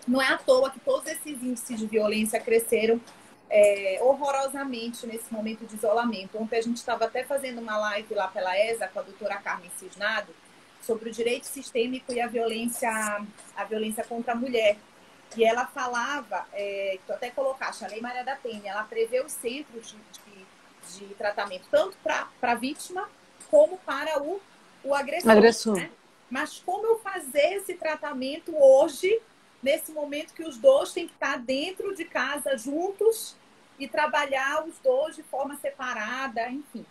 Não 0.07 0.21
é 0.21 0.29
à 0.29 0.39
toa 0.39 0.71
que 0.71 0.81
todos 0.81 1.07
esses 1.07 1.43
índices 1.43 1.79
de 1.79 1.87
violência 1.87 2.41
cresceram 2.41 3.01
é, 3.51 3.99
horrorosamente 4.01 5.07
nesse 5.07 5.33
momento 5.33 5.66
de 5.66 5.75
isolamento. 5.75 6.39
Ontem 6.39 6.59
a 6.59 6.62
gente 6.62 6.77
estava 6.77 7.05
até 7.05 7.25
fazendo 7.25 7.61
uma 7.61 7.77
live 7.77 8.14
lá 8.14 8.29
pela 8.29 8.57
ESA 8.59 8.89
com 8.89 9.01
a 9.01 9.03
doutora 9.03 9.37
Carmen 9.37 9.71
Cisnado 9.79 10.35
sobre 10.81 11.11
o 11.11 11.12
direito 11.12 11.45
sistêmico 11.45 12.12
e 12.12 12.21
a 12.21 12.27
violência, 12.27 12.91
a 13.57 13.64
violência 13.64 14.05
contra 14.05 14.33
a 14.33 14.37
mulher. 14.37 14.79
E 15.37 15.45
ela 15.45 15.66
falava, 15.66 16.47
é, 16.53 16.97
que 16.99 17.07
tu 17.07 17.12
até 17.12 17.31
colocaste, 17.31 17.85
a 17.85 17.89
Lei 17.89 18.01
Maria 18.01 18.25
da 18.25 18.35
Penha, 18.37 18.73
ela 18.73 18.83
prevê 18.83 19.21
os 19.21 19.33
centros 19.33 19.91
de, 19.91 20.99
de, 20.99 21.07
de 21.07 21.14
tratamento, 21.14 21.66
tanto 21.71 21.97
para 22.03 22.27
a 22.43 22.55
vítima 22.55 23.09
como 23.51 23.79
para 23.79 24.21
o, 24.23 24.41
o 24.83 24.95
agressor. 24.95 25.31
agressor. 25.31 25.77
Né? 25.77 25.91
Mas 26.31 26.62
como 26.64 26.87
eu 26.87 26.99
fazer 27.01 27.55
esse 27.55 27.74
tratamento 27.74 28.57
hoje 28.57 29.20
nesse 29.62 29.93
momento 29.93 30.33
que 30.33 30.45
os 30.45 30.57
dois 30.57 30.93
têm 30.93 31.07
que 31.07 31.12
estar 31.12 31.39
dentro 31.39 31.95
de 31.95 32.05
casa 32.05 32.57
juntos 32.57 33.37
e 33.78 33.89
trabalhar 33.89 34.66
os 34.66 34.78
dois 34.78 35.16
de 35.16 35.22
forma 35.22 35.57
separada, 35.57 36.49
enfim. 36.51 36.85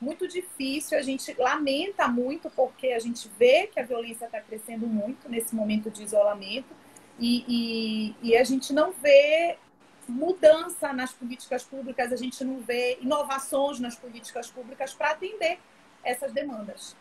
Muito 0.00 0.28
difícil, 0.28 0.96
a 0.96 1.02
gente 1.02 1.34
lamenta 1.36 2.06
muito 2.06 2.48
porque 2.50 2.88
a 2.88 2.98
gente 2.98 3.28
vê 3.36 3.66
que 3.66 3.80
a 3.80 3.84
violência 3.84 4.26
está 4.26 4.40
crescendo 4.40 4.86
muito 4.86 5.28
nesse 5.28 5.54
momento 5.54 5.90
de 5.90 6.04
isolamento 6.04 6.72
e, 7.18 7.44
e, 7.48 8.14
e 8.22 8.36
a 8.36 8.44
gente 8.44 8.72
não 8.72 8.92
vê 8.92 9.58
mudança 10.06 10.92
nas 10.92 11.12
políticas 11.12 11.64
públicas, 11.64 12.12
a 12.12 12.16
gente 12.16 12.42
não 12.44 12.60
vê 12.60 12.98
inovações 13.00 13.80
nas 13.80 13.96
políticas 13.96 14.48
públicas 14.50 14.94
para 14.94 15.10
atender 15.10 15.58
essas 16.04 16.32
demandas. 16.32 16.96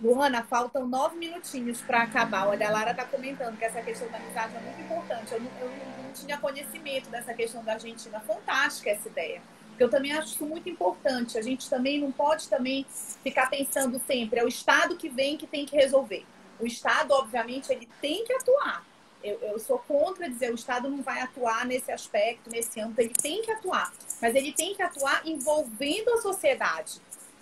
Luana, 0.00 0.44
faltam 0.44 0.86
nove 0.86 1.16
minutinhos 1.16 1.80
para 1.80 2.02
acabar. 2.02 2.46
Olha, 2.46 2.68
a 2.68 2.70
Lara 2.70 2.92
está 2.92 3.04
comentando 3.04 3.58
que 3.58 3.64
essa 3.64 3.82
questão 3.82 4.08
da 4.08 4.18
amizade 4.18 4.54
é 4.54 4.60
muito 4.60 4.80
importante. 4.80 5.32
Eu 5.32 5.40
não, 5.40 5.50
eu 5.60 5.68
não 6.04 6.12
tinha 6.12 6.38
conhecimento 6.38 7.10
dessa 7.10 7.34
questão 7.34 7.64
da 7.64 7.72
Argentina. 7.72 8.20
Fantástica 8.20 8.90
essa 8.90 9.08
ideia. 9.08 9.42
Eu 9.76 9.88
também 9.88 10.12
acho 10.12 10.34
isso 10.34 10.46
muito 10.46 10.68
importante. 10.68 11.36
A 11.36 11.42
gente 11.42 11.68
também 11.68 12.00
não 12.00 12.12
pode 12.12 12.48
também 12.48 12.86
ficar 13.24 13.50
pensando 13.50 14.00
sempre, 14.06 14.38
é 14.38 14.44
o 14.44 14.48
Estado 14.48 14.96
que 14.96 15.08
vem 15.08 15.36
que 15.36 15.46
tem 15.46 15.66
que 15.66 15.74
resolver. 15.74 16.24
O 16.60 16.66
Estado, 16.66 17.12
obviamente, 17.12 17.72
ele 17.72 17.88
tem 18.00 18.24
que 18.24 18.32
atuar. 18.32 18.84
Eu, 19.22 19.36
eu, 19.40 19.58
sou 19.58 19.78
contra 19.80 20.28
dizer 20.28 20.52
o 20.52 20.54
Estado 20.54 20.88
não 20.88 21.02
vai 21.02 21.20
atuar 21.20 21.66
nesse 21.66 21.90
aspecto, 21.90 22.48
nesse 22.48 22.80
âmbito, 22.80 23.00
ele 23.00 23.14
tem 23.20 23.42
que 23.42 23.50
atuar, 23.50 23.92
mas 24.22 24.32
ele 24.32 24.52
tem 24.52 24.76
que 24.76 24.82
atuar 24.82 25.26
envolvendo 25.26 26.10
a 26.10 26.18
sociedade 26.18 27.00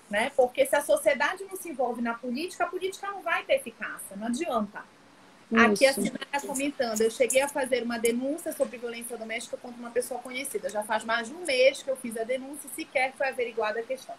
né? 0.09 0.31
Porque 0.37 0.65
se 0.65 0.77
a 0.77 0.83
sociedade 0.83 1.45
não 1.45 1.57
se 1.57 1.69
envolve 1.69 2.01
na 2.01 2.15
política, 2.15 2.65
a 2.65 2.69
política 2.69 3.07
não 3.09 3.23
vai 3.23 3.45
ter 3.45 3.55
eficácia, 3.55 4.17
não 4.17 4.29
adianta. 4.29 4.85
Isso. 5.51 5.65
Aqui 5.65 5.87
a 5.87 5.93
Sinara 5.93 6.25
está 6.25 6.41
comentando, 6.41 7.01
eu 7.01 7.11
cheguei 7.11 7.41
a 7.41 7.49
fazer 7.49 7.83
uma 7.83 7.99
denúncia 7.99 8.53
sobre 8.53 8.79
violência 8.79 9.17
doméstica 9.17 9.57
contra 9.57 9.79
uma 9.79 9.91
pessoa 9.91 10.21
conhecida. 10.21 10.69
Já 10.69 10.83
faz 10.83 11.05
mais 11.05 11.29
de 11.29 11.35
um 11.35 11.45
mês 11.45 11.83
que 11.83 11.91
eu 11.91 11.97
fiz 11.97 12.17
a 12.17 12.25
denúncia 12.25 12.67
e 12.67 12.75
sequer 12.75 13.13
foi 13.13 13.29
averiguada 13.29 13.79
a 13.79 13.83
questão. 13.83 14.17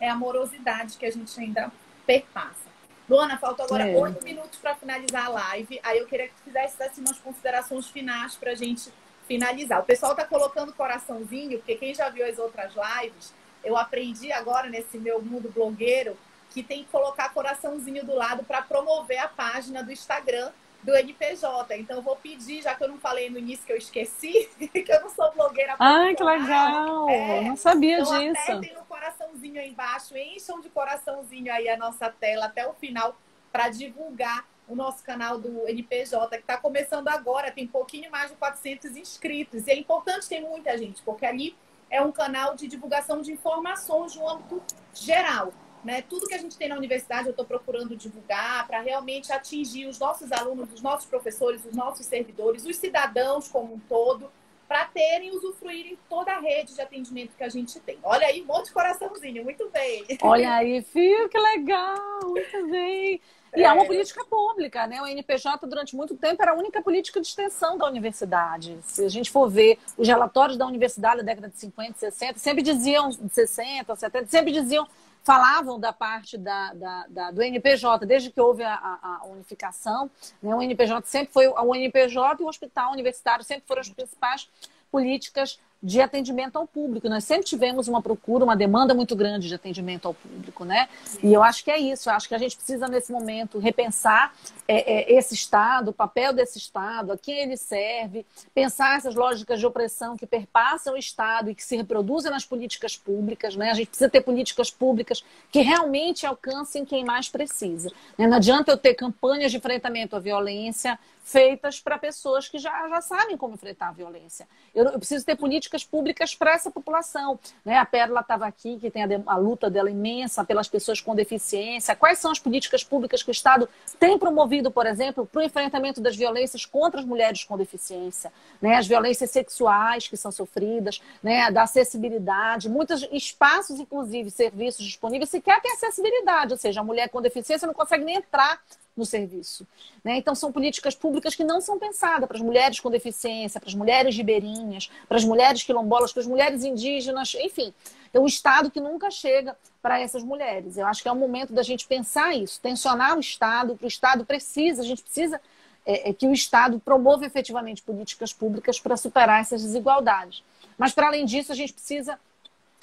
É 0.00 0.08
a 0.08 0.16
morosidade 0.16 0.96
que 0.96 1.04
a 1.04 1.12
gente 1.12 1.38
ainda 1.38 1.70
perpassa. 2.06 2.72
Luana, 3.08 3.36
faltam 3.36 3.66
agora 3.66 3.86
é. 3.86 3.94
oito 3.94 4.20
é. 4.20 4.24
minutos 4.24 4.58
para 4.58 4.74
finalizar 4.74 5.26
a 5.26 5.28
live. 5.28 5.78
Aí 5.82 5.98
eu 5.98 6.06
queria 6.06 6.28
que 6.28 6.34
tu 6.34 6.42
fizesse 6.44 6.82
assim, 6.82 7.02
umas 7.02 7.18
considerações 7.18 7.88
finais 7.88 8.36
para 8.36 8.52
a 8.52 8.54
gente 8.54 8.90
finalizar. 9.26 9.80
O 9.80 9.84
pessoal 9.84 10.12
está 10.12 10.24
colocando 10.24 10.72
coraçãozinho, 10.72 11.58
porque 11.58 11.74
quem 11.74 11.94
já 11.94 12.08
viu 12.08 12.26
as 12.26 12.38
outras 12.38 12.72
lives 12.74 13.34
eu 13.64 13.76
aprendi 13.76 14.32
agora 14.32 14.68
nesse 14.68 14.98
meu 14.98 15.20
mundo 15.22 15.50
blogueiro 15.50 16.16
que 16.50 16.62
tem 16.62 16.84
que 16.84 16.90
colocar 16.90 17.32
coraçãozinho 17.32 18.04
do 18.04 18.14
lado 18.14 18.44
para 18.44 18.62
promover 18.62 19.18
a 19.18 19.28
página 19.28 19.82
do 19.82 19.90
Instagram 19.90 20.50
do 20.82 20.94
NPJ. 20.94 21.76
Então 21.76 21.96
eu 21.96 22.02
vou 22.02 22.16
pedir, 22.16 22.62
já 22.62 22.74
que 22.74 22.84
eu 22.84 22.88
não 22.88 22.98
falei 22.98 23.30
no 23.30 23.38
início 23.38 23.64
que 23.64 23.72
eu 23.72 23.76
esqueci, 23.76 24.50
que 24.58 24.84
eu 24.86 25.00
não 25.00 25.10
sou 25.10 25.32
blogueira. 25.32 25.76
Ai, 25.78 26.14
que 26.14 26.22
legal! 26.22 27.08
É, 27.08 27.40
não 27.42 27.56
sabia 27.56 28.00
então, 28.00 28.18
disso. 28.18 28.42
Apertem 28.42 28.74
no 28.74 28.84
coraçãozinho 28.84 29.60
aí 29.60 29.70
embaixo, 29.70 30.16
encham 30.16 30.60
de 30.60 30.68
coraçãozinho 30.68 31.52
aí 31.52 31.68
a 31.68 31.76
nossa 31.76 32.10
tela 32.10 32.46
até 32.46 32.66
o 32.66 32.74
final 32.74 33.16
para 33.50 33.68
divulgar 33.68 34.46
o 34.68 34.74
nosso 34.74 35.02
canal 35.02 35.38
do 35.38 35.68
NPJ, 35.68 36.28
que 36.30 36.36
está 36.36 36.56
começando 36.56 37.08
agora, 37.08 37.50
tem 37.50 37.66
pouquinho 37.66 38.10
mais 38.10 38.30
de 38.30 38.36
400 38.36 38.96
inscritos. 38.96 39.66
E 39.66 39.70
é 39.70 39.76
importante 39.76 40.28
ter 40.28 40.40
muita 40.40 40.76
gente, 40.78 41.02
porque 41.02 41.26
ali 41.26 41.54
é 41.92 42.00
um 42.00 42.10
canal 42.10 42.56
de 42.56 42.66
divulgação 42.66 43.20
de 43.20 43.30
informações 43.30 44.16
no 44.16 44.26
âmbito 44.26 44.60
geral. 44.94 45.52
Né? 45.84 46.00
Tudo 46.00 46.26
que 46.26 46.34
a 46.34 46.38
gente 46.38 46.56
tem 46.56 46.68
na 46.68 46.76
universidade 46.76 47.26
eu 47.26 47.32
estou 47.32 47.44
procurando 47.44 47.94
divulgar 47.94 48.66
para 48.66 48.80
realmente 48.80 49.30
atingir 49.30 49.86
os 49.86 49.98
nossos 49.98 50.32
alunos, 50.32 50.72
os 50.72 50.80
nossos 50.80 51.06
professores, 51.06 51.64
os 51.64 51.74
nossos 51.74 52.06
servidores, 52.06 52.64
os 52.64 52.76
cidadãos 52.76 53.48
como 53.48 53.74
um 53.74 53.78
todo, 53.78 54.30
para 54.72 54.86
terem 54.86 55.30
usufruírem 55.36 55.98
toda 56.08 56.32
a 56.32 56.40
rede 56.40 56.74
de 56.74 56.80
atendimento 56.80 57.36
que 57.36 57.44
a 57.44 57.48
gente 57.50 57.78
tem. 57.78 57.98
Olha 58.02 58.26
aí, 58.26 58.40
um 58.40 58.46
monte 58.46 58.68
de 58.68 58.72
coraçãozinho, 58.72 59.44
muito 59.44 59.68
bem. 59.68 60.02
Olha 60.22 60.54
aí, 60.54 60.80
Fio, 60.80 61.28
que 61.28 61.38
legal, 61.38 61.98
muito 62.22 62.70
bem. 62.70 63.20
E 63.54 63.60
é. 63.60 63.64
é 63.64 63.72
uma 63.74 63.84
política 63.84 64.24
pública, 64.24 64.86
né? 64.86 65.02
O 65.02 65.06
NPJ, 65.06 65.66
durante 65.66 65.94
muito 65.94 66.16
tempo, 66.16 66.42
era 66.42 66.52
a 66.52 66.54
única 66.54 66.80
política 66.80 67.20
de 67.20 67.26
extensão 67.26 67.76
da 67.76 67.86
universidade. 67.86 68.78
Se 68.80 69.04
a 69.04 69.10
gente 69.10 69.30
for 69.30 69.46
ver 69.46 69.78
os 69.98 70.08
relatórios 70.08 70.56
da 70.56 70.66
universidade 70.66 71.18
da 71.18 71.22
década 71.22 71.50
de 71.50 71.58
50, 71.58 71.98
60, 71.98 72.38
sempre 72.38 72.62
diziam, 72.62 73.12
60, 73.12 73.94
70, 73.94 74.26
sempre 74.26 74.52
diziam, 74.52 74.88
falavam 75.22 75.78
da 75.78 75.92
parte 75.92 76.36
da, 76.36 76.74
da, 76.74 77.06
da 77.08 77.30
do 77.30 77.42
NPJ, 77.42 78.06
desde 78.06 78.30
que 78.30 78.40
houve 78.40 78.62
a, 78.62 78.74
a, 78.74 79.20
a 79.22 79.26
unificação. 79.26 80.10
Né? 80.42 80.54
O 80.54 80.60
NPJ 80.60 81.06
sempre 81.06 81.32
foi, 81.32 81.46
o 81.46 81.74
NPJ 81.74 82.40
e 82.40 82.44
o 82.44 82.48
hospital 82.48 82.92
universitário 82.92 83.44
sempre 83.44 83.64
foram 83.66 83.80
as 83.80 83.88
principais 83.88 84.48
políticas 84.90 85.58
de 85.82 86.00
atendimento 86.00 86.56
ao 86.56 86.66
público. 86.66 87.08
Nós 87.08 87.24
sempre 87.24 87.44
tivemos 87.44 87.88
uma 87.88 88.00
procura, 88.00 88.44
uma 88.44 88.54
demanda 88.54 88.94
muito 88.94 89.16
grande 89.16 89.48
de 89.48 89.54
atendimento 89.54 90.06
ao 90.06 90.14
público, 90.14 90.64
né? 90.64 90.88
E 91.22 91.32
eu 91.32 91.42
acho 91.42 91.64
que 91.64 91.70
é 91.70 91.78
isso. 91.78 92.08
Eu 92.08 92.14
acho 92.14 92.28
que 92.28 92.34
a 92.34 92.38
gente 92.38 92.54
precisa, 92.54 92.86
nesse 92.86 93.10
momento, 93.10 93.58
repensar 93.58 94.32
é, 94.68 95.12
é, 95.12 95.12
esse 95.18 95.34
Estado, 95.34 95.88
o 95.88 95.92
papel 95.92 96.32
desse 96.32 96.56
Estado, 96.58 97.12
a 97.12 97.18
quem 97.18 97.36
ele 97.40 97.56
serve, 97.56 98.24
pensar 98.54 98.96
essas 98.96 99.14
lógicas 99.16 99.58
de 99.58 99.66
opressão 99.66 100.16
que 100.16 100.26
perpassam 100.26 100.94
o 100.94 100.96
Estado 100.96 101.50
e 101.50 101.54
que 101.54 101.64
se 101.64 101.76
reproduzem 101.76 102.30
nas 102.30 102.44
políticas 102.44 102.96
públicas, 102.96 103.56
né? 103.56 103.70
A 103.70 103.74
gente 103.74 103.88
precisa 103.88 104.08
ter 104.08 104.20
políticas 104.20 104.70
públicas 104.70 105.24
que 105.50 105.62
realmente 105.62 106.24
alcancem 106.26 106.84
quem 106.84 107.04
mais 107.04 107.28
precisa. 107.28 107.90
Né? 108.16 108.28
Não 108.28 108.36
adianta 108.36 108.70
eu 108.70 108.76
ter 108.76 108.94
campanhas 108.94 109.50
de 109.50 109.58
enfrentamento 109.58 110.14
à 110.14 110.20
violência 110.20 110.98
feitas 111.24 111.80
para 111.80 111.98
pessoas 111.98 112.48
que 112.48 112.58
já, 112.58 112.88
já 112.88 113.00
sabem 113.00 113.36
como 113.36 113.54
enfrentar 113.54 113.88
a 113.88 113.92
violência. 113.92 114.46
Eu, 114.74 114.84
eu 114.86 114.98
preciso 114.98 115.24
ter 115.24 115.36
políticas 115.36 115.71
políticas 115.72 115.84
públicas 115.84 116.34
para 116.34 116.52
essa 116.52 116.70
população. 116.70 117.38
Né? 117.64 117.76
A 117.76 117.86
Pérola 117.86 118.20
estava 118.20 118.46
aqui, 118.46 118.78
que 118.78 118.90
tem 118.90 119.04
a, 119.04 119.08
a, 119.26 119.36
luta 119.36 119.70
dela 119.70 119.90
imensa 119.90 120.44
pelas 120.44 120.68
pessoas 120.68 121.00
com 121.00 121.14
deficiência. 121.14 121.96
Quais 121.96 122.18
são 122.18 122.30
as 122.30 122.38
políticas 122.38 122.84
públicas 122.84 123.22
que 123.22 123.30
o 123.30 123.32
Estado 123.32 123.68
tem 123.98 124.18
promovido, 124.18 124.70
por 124.70 124.86
exemplo, 124.86 125.26
para 125.26 125.40
o 125.40 125.44
enfrentamento 125.44 126.00
das 126.00 126.16
violências 126.16 126.66
contra 126.66 127.00
as 127.00 127.06
mulheres 127.06 127.44
com 127.44 127.56
deficiência? 127.56 128.32
Né? 128.60 128.76
As 128.76 128.86
violências 128.86 129.30
sexuais 129.30 130.08
que 130.08 130.16
são 130.16 130.30
sofridas, 130.30 131.00
né? 131.22 131.50
da 131.50 131.62
acessibilidade, 131.62 132.68
muitos 132.68 133.06
espaços, 133.10 133.80
inclusive, 133.80 134.30
serviços 134.30 134.84
disponíveis, 134.84 135.30
sequer 135.30 135.60
tem 135.60 135.72
acessibilidade, 135.72 136.52
ou 136.52 136.58
seja, 136.58 136.80
a 136.80 136.84
mulher 136.84 137.08
com 137.08 137.22
deficiência 137.22 137.66
não 137.66 137.74
consegue 137.74 138.04
nem 138.04 138.16
entrar 138.16 138.60
no 138.96 139.06
serviço. 139.06 139.66
Né? 140.04 140.16
Então, 140.16 140.34
são 140.34 140.52
políticas 140.52 140.94
públicas 140.94 141.34
que 141.34 141.44
não 141.44 141.60
são 141.60 141.78
pensadas 141.78 142.26
para 142.26 142.36
as 142.36 142.42
mulheres 142.42 142.78
com 142.78 142.90
deficiência, 142.90 143.60
para 143.60 143.68
as 143.68 143.74
mulheres 143.74 144.14
ribeirinhas, 144.16 144.90
para 145.08 145.16
as 145.16 145.24
mulheres 145.24 145.62
quilombolas, 145.62 146.12
para 146.12 146.20
as 146.20 146.26
mulheres 146.26 146.64
indígenas, 146.64 147.34
enfim. 147.34 147.72
É 148.12 148.20
um 148.20 148.26
Estado 148.26 148.70
que 148.70 148.80
nunca 148.80 149.10
chega 149.10 149.56
para 149.80 149.98
essas 149.98 150.22
mulheres. 150.22 150.76
Eu 150.76 150.86
acho 150.86 151.02
que 151.02 151.08
é 151.08 151.12
o 151.12 151.16
momento 151.16 151.52
da 151.52 151.62
gente 151.62 151.86
pensar 151.86 152.34
isso, 152.34 152.60
tensionar 152.60 153.16
o 153.16 153.20
Estado, 153.20 153.76
que 153.76 153.84
o 153.84 153.88
Estado 153.88 154.24
precisa, 154.24 154.82
a 154.82 154.84
gente 154.84 155.02
precisa 155.02 155.40
é, 155.84 156.10
é 156.10 156.12
que 156.12 156.26
o 156.26 156.32
Estado 156.32 156.78
promova 156.78 157.24
efetivamente 157.24 157.82
políticas 157.82 158.32
públicas 158.32 158.78
para 158.78 158.96
superar 158.96 159.40
essas 159.40 159.62
desigualdades. 159.62 160.42
Mas, 160.76 160.92
para 160.92 161.06
além 161.06 161.24
disso, 161.24 161.50
a 161.52 161.54
gente 161.54 161.72
precisa 161.72 162.18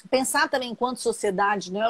pensar 0.10 0.50
também 0.50 0.72
enquanto 0.72 0.98
sociedade, 0.98 1.72
né? 1.72 1.84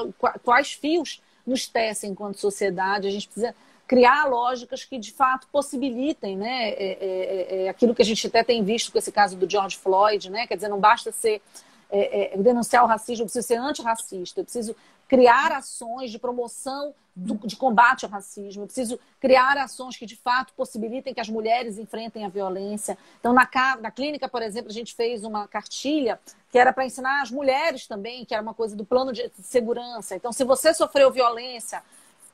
quais 0.43 0.73
fios 0.73 1.21
nos 1.45 1.67
tecem 1.67 2.11
enquanto 2.11 2.39
sociedade, 2.39 3.07
a 3.07 3.11
gente 3.11 3.27
precisa 3.27 3.55
criar 3.89 4.25
lógicas 4.25 4.85
que 4.85 4.99
de 4.99 5.11
fato 5.11 5.47
possibilitem 5.51 6.37
né, 6.37 6.69
é, 6.69 6.73
é, 6.73 6.97
é, 7.01 7.63
é, 7.63 7.69
aquilo 7.69 7.95
que 7.95 8.03
a 8.03 8.05
gente 8.05 8.27
até 8.27 8.43
tem 8.43 8.63
visto 8.63 8.91
com 8.91 8.99
esse 8.99 9.11
caso 9.11 9.35
do 9.35 9.49
George 9.49 9.77
Floyd, 9.77 10.29
né? 10.29 10.45
Quer 10.45 10.53
dizer, 10.53 10.67
não 10.67 10.79
basta 10.79 11.11
ser 11.11 11.41
é, 11.89 12.35
é, 12.35 12.37
denunciar 12.37 12.83
o 12.83 12.87
racismo, 12.87 13.23
eu 13.23 13.25
preciso 13.25 13.47
ser 13.47 13.55
antirracista, 13.55 14.41
eu 14.41 14.43
preciso 14.43 14.75
criar 15.07 15.51
ações 15.51 16.11
de 16.11 16.19
promoção 16.19 16.93
do, 17.15 17.33
de 17.47 17.55
combate 17.55 18.05
ao 18.05 18.11
racismo, 18.11 18.61
eu 18.61 18.67
preciso 18.67 18.99
criar 19.19 19.57
ações 19.57 19.97
que 19.97 20.05
de 20.05 20.15
fato 20.15 20.53
possibilitem 20.53 21.11
que 21.11 21.19
as 21.19 21.27
mulheres 21.27 21.79
enfrentem 21.79 22.23
a 22.25 22.29
violência. 22.29 22.95
Então, 23.19 23.33
na, 23.33 23.49
na 23.81 23.89
clínica, 23.89 24.29
por 24.29 24.43
exemplo, 24.43 24.69
a 24.69 24.73
gente 24.73 24.93
fez 24.93 25.23
uma 25.23 25.47
cartilha 25.47 26.19
que 26.51 26.59
era 26.59 26.71
para 26.71 26.85
ensinar 26.85 27.23
as 27.23 27.31
mulheres 27.31 27.87
também, 27.87 28.23
que 28.23 28.35
era 28.35 28.43
uma 28.43 28.53
coisa 28.53 28.75
do 28.75 28.85
plano 28.85 29.11
de 29.11 29.31
segurança. 29.41 30.15
Então, 30.15 30.31
se 30.31 30.43
você 30.43 30.75
sofreu 30.75 31.09
violência, 31.09 31.81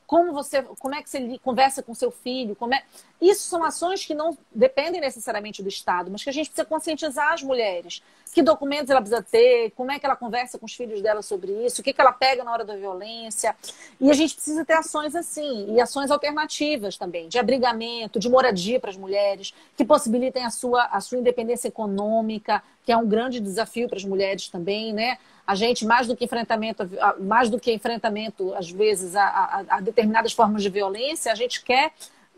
como 0.07 0.33
você, 0.33 0.61
como 0.79 0.95
é 0.95 1.01
que 1.01 1.09
você 1.09 1.39
conversa 1.43 1.81
com 1.81 1.93
seu 1.93 2.11
filho, 2.11 2.55
como 2.55 2.73
é... 2.73 2.83
Isso 3.21 3.43
são 3.43 3.63
ações 3.63 4.05
que 4.05 4.13
não 4.13 4.37
dependem 4.53 5.01
necessariamente 5.01 5.63
do 5.63 5.69
Estado, 5.69 6.11
mas 6.11 6.23
que 6.23 6.29
a 6.29 6.33
gente 6.33 6.49
precisa 6.49 6.67
conscientizar 6.67 7.33
as 7.33 7.41
mulheres. 7.41 8.03
Que 8.33 8.41
documentos 8.41 8.89
ela 8.89 8.99
precisa 8.99 9.23
ter, 9.23 9.71
como 9.71 9.91
é 9.91 9.97
que 9.97 10.05
ela 10.05 10.15
conversa 10.15 10.59
com 10.59 10.65
os 10.65 10.73
filhos 10.73 11.01
dela 11.01 11.21
sobre 11.21 11.51
isso, 11.65 11.81
o 11.81 11.83
que, 11.83 11.93
que 11.93 12.01
ela 12.01 12.11
pega 12.11 12.43
na 12.43 12.51
hora 12.51 12.65
da 12.65 12.75
violência. 12.75 13.55
E 13.99 14.11
a 14.11 14.13
gente 14.13 14.35
precisa 14.35 14.65
ter 14.65 14.73
ações 14.73 15.15
assim, 15.15 15.73
e 15.73 15.79
ações 15.79 16.11
alternativas 16.11 16.97
também, 16.97 17.29
de 17.29 17.39
abrigamento, 17.39 18.19
de 18.19 18.29
moradia 18.29 18.79
para 18.79 18.89
as 18.89 18.97
mulheres, 18.97 19.53
que 19.77 19.85
possibilitem 19.85 20.43
a 20.43 20.49
sua, 20.49 20.83
a 20.85 20.99
sua 20.99 21.17
independência 21.17 21.69
econômica, 21.69 22.61
que 22.85 22.91
é 22.91 22.97
um 22.97 23.07
grande 23.07 23.39
desafio 23.39 23.87
para 23.87 23.97
as 23.97 24.05
mulheres 24.05 24.47
também, 24.47 24.93
né? 24.93 25.17
A 25.45 25.55
gente, 25.55 25.85
mais 25.85 26.07
do 26.07 26.15
que 26.15 26.25
enfrentamento, 26.25 26.89
mais 27.19 27.49
do 27.49 27.59
que 27.59 27.71
enfrentamento, 27.73 28.53
às 28.53 28.69
vezes, 28.69 29.15
a, 29.15 29.23
a, 29.25 29.65
a 29.77 29.79
determinadas 29.81 30.33
formas 30.33 30.61
de 30.61 30.69
violência, 30.69 31.31
a 31.31 31.35
gente 31.35 31.63
quer 31.63 31.91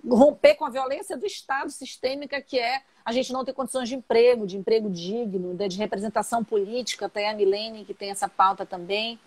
romper 0.08 0.56
com 0.56 0.66
a 0.66 0.70
violência 0.70 1.18
do 1.18 1.26
Estado 1.26 1.70
sistêmica, 1.70 2.41
que 2.41 2.58
é 2.58 2.82
a 3.04 3.12
gente 3.12 3.32
não 3.32 3.43
ter 3.43 3.54
condições 3.54 3.89
de 3.89 3.95
emprego, 3.95 4.45
de 4.45 4.58
emprego 4.58 4.89
digno, 4.89 5.56
de 5.56 5.78
representação 5.78 6.43
política. 6.43 7.10
Tem 7.10 7.30
a 7.30 7.34
Milene, 7.34 7.86
que 7.86 7.93
tem 7.93 8.10
essa 8.10 8.28
pauta 8.28 8.66
também. 8.66 9.20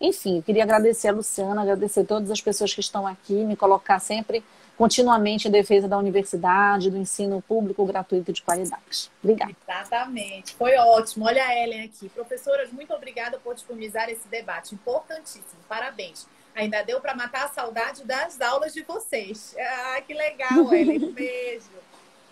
Enfim, 0.00 0.40
queria 0.40 0.62
agradecer 0.62 1.08
a 1.08 1.12
Luciana, 1.12 1.62
agradecer 1.62 2.00
a 2.00 2.04
todas 2.04 2.30
as 2.30 2.40
pessoas 2.40 2.72
que 2.72 2.80
estão 2.80 3.06
aqui, 3.06 3.34
me 3.44 3.56
colocar 3.56 3.98
sempre 3.98 4.44
continuamente 4.78 5.48
em 5.48 5.50
defesa 5.50 5.88
da 5.88 5.98
universidade, 5.98 6.88
do 6.88 6.96
ensino 6.96 7.42
público 7.42 7.84
gratuito 7.84 8.32
de 8.32 8.40
qualidade. 8.40 9.10
Obrigada. 9.20 9.52
Exatamente, 9.68 10.54
foi 10.54 10.76
ótimo. 10.76 11.26
Olha 11.26 11.44
a 11.44 11.64
Ellen 11.64 11.84
aqui. 11.84 12.08
Professoras, 12.08 12.72
muito 12.72 12.94
obrigada 12.94 13.40
por 13.40 13.56
disponibilizar 13.56 14.08
esse 14.08 14.28
debate 14.28 14.76
importantíssimo. 14.76 15.60
Parabéns. 15.68 16.28
Ainda 16.54 16.82
deu 16.82 17.00
para 17.00 17.14
matar 17.14 17.46
a 17.46 17.48
saudade 17.48 18.04
das 18.04 18.40
aulas 18.40 18.72
de 18.72 18.82
vocês. 18.82 19.54
Ah, 19.58 20.00
que 20.00 20.14
legal, 20.14 20.72
Ellen. 20.72 21.10
Beijo. 21.12 21.66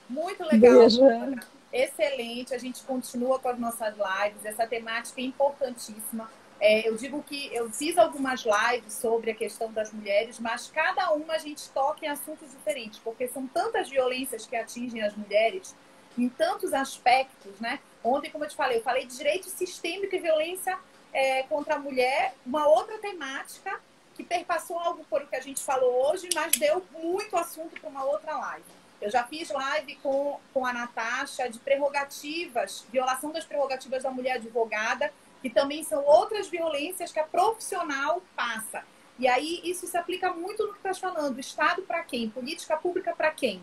Muito 0.08 0.44
legal. 0.44 0.78
Beijo. 0.78 1.00
Excelente. 1.72 2.54
A 2.54 2.58
gente 2.58 2.82
continua 2.84 3.40
com 3.40 3.48
as 3.48 3.58
nossas 3.58 3.94
lives. 3.94 4.44
Essa 4.44 4.66
temática 4.66 5.20
é 5.20 5.24
importantíssima. 5.24 6.30
É, 6.58 6.88
eu 6.88 6.96
digo 6.96 7.22
que 7.22 7.54
eu 7.54 7.70
fiz 7.70 7.98
algumas 7.98 8.44
lives 8.44 8.94
sobre 8.94 9.30
a 9.30 9.34
questão 9.34 9.70
das 9.72 9.92
mulheres, 9.92 10.38
mas 10.38 10.70
cada 10.70 11.12
uma 11.12 11.34
a 11.34 11.38
gente 11.38 11.68
toca 11.70 12.06
em 12.06 12.08
assuntos 12.08 12.50
diferentes, 12.50 12.98
porque 12.98 13.28
são 13.28 13.46
tantas 13.46 13.90
violências 13.90 14.46
que 14.46 14.56
atingem 14.56 15.02
as 15.02 15.14
mulheres 15.14 15.74
em 16.16 16.28
tantos 16.28 16.72
aspectos, 16.72 17.60
né? 17.60 17.78
Ontem, 18.02 18.30
como 18.30 18.44
eu 18.44 18.48
te 18.48 18.56
falei, 18.56 18.78
eu 18.78 18.82
falei 18.82 19.04
de 19.04 19.16
direito 19.16 19.50
sistêmico 19.50 20.14
e 20.14 20.18
violência 20.18 20.78
é, 21.12 21.42
contra 21.42 21.74
a 21.74 21.78
mulher, 21.78 22.34
uma 22.44 22.66
outra 22.66 22.98
temática 22.98 23.78
que 24.14 24.24
perpassou 24.24 24.78
algo 24.78 25.04
por 25.10 25.22
o 25.22 25.26
que 25.26 25.36
a 25.36 25.40
gente 25.40 25.62
falou 25.62 26.08
hoje, 26.08 26.28
mas 26.34 26.52
deu 26.52 26.82
muito 26.92 27.36
assunto 27.36 27.78
para 27.78 27.90
uma 27.90 28.04
outra 28.04 28.34
live. 28.36 28.64
Eu 29.00 29.10
já 29.10 29.24
fiz 29.24 29.50
live 29.50 29.96
com, 29.96 30.40
com 30.54 30.64
a 30.64 30.72
Natasha 30.72 31.50
de 31.50 31.58
prerrogativas, 31.58 32.86
violação 32.90 33.30
das 33.30 33.44
prerrogativas 33.44 34.02
da 34.02 34.10
mulher 34.10 34.36
advogada, 34.36 35.12
que 35.42 35.50
também 35.50 35.82
são 35.82 36.04
outras 36.04 36.48
violências 36.48 37.12
que 37.12 37.20
a 37.20 37.24
profissional 37.24 38.22
passa. 38.34 38.84
E 39.18 39.26
aí 39.26 39.60
isso 39.64 39.86
se 39.86 39.96
aplica 39.96 40.32
muito 40.32 40.66
no 40.66 40.72
que 40.72 40.78
estás 40.78 40.98
falando. 40.98 41.38
Estado 41.38 41.82
para 41.82 42.02
quem? 42.02 42.28
Política 42.28 42.76
pública 42.76 43.14
para 43.14 43.30
quem? 43.30 43.62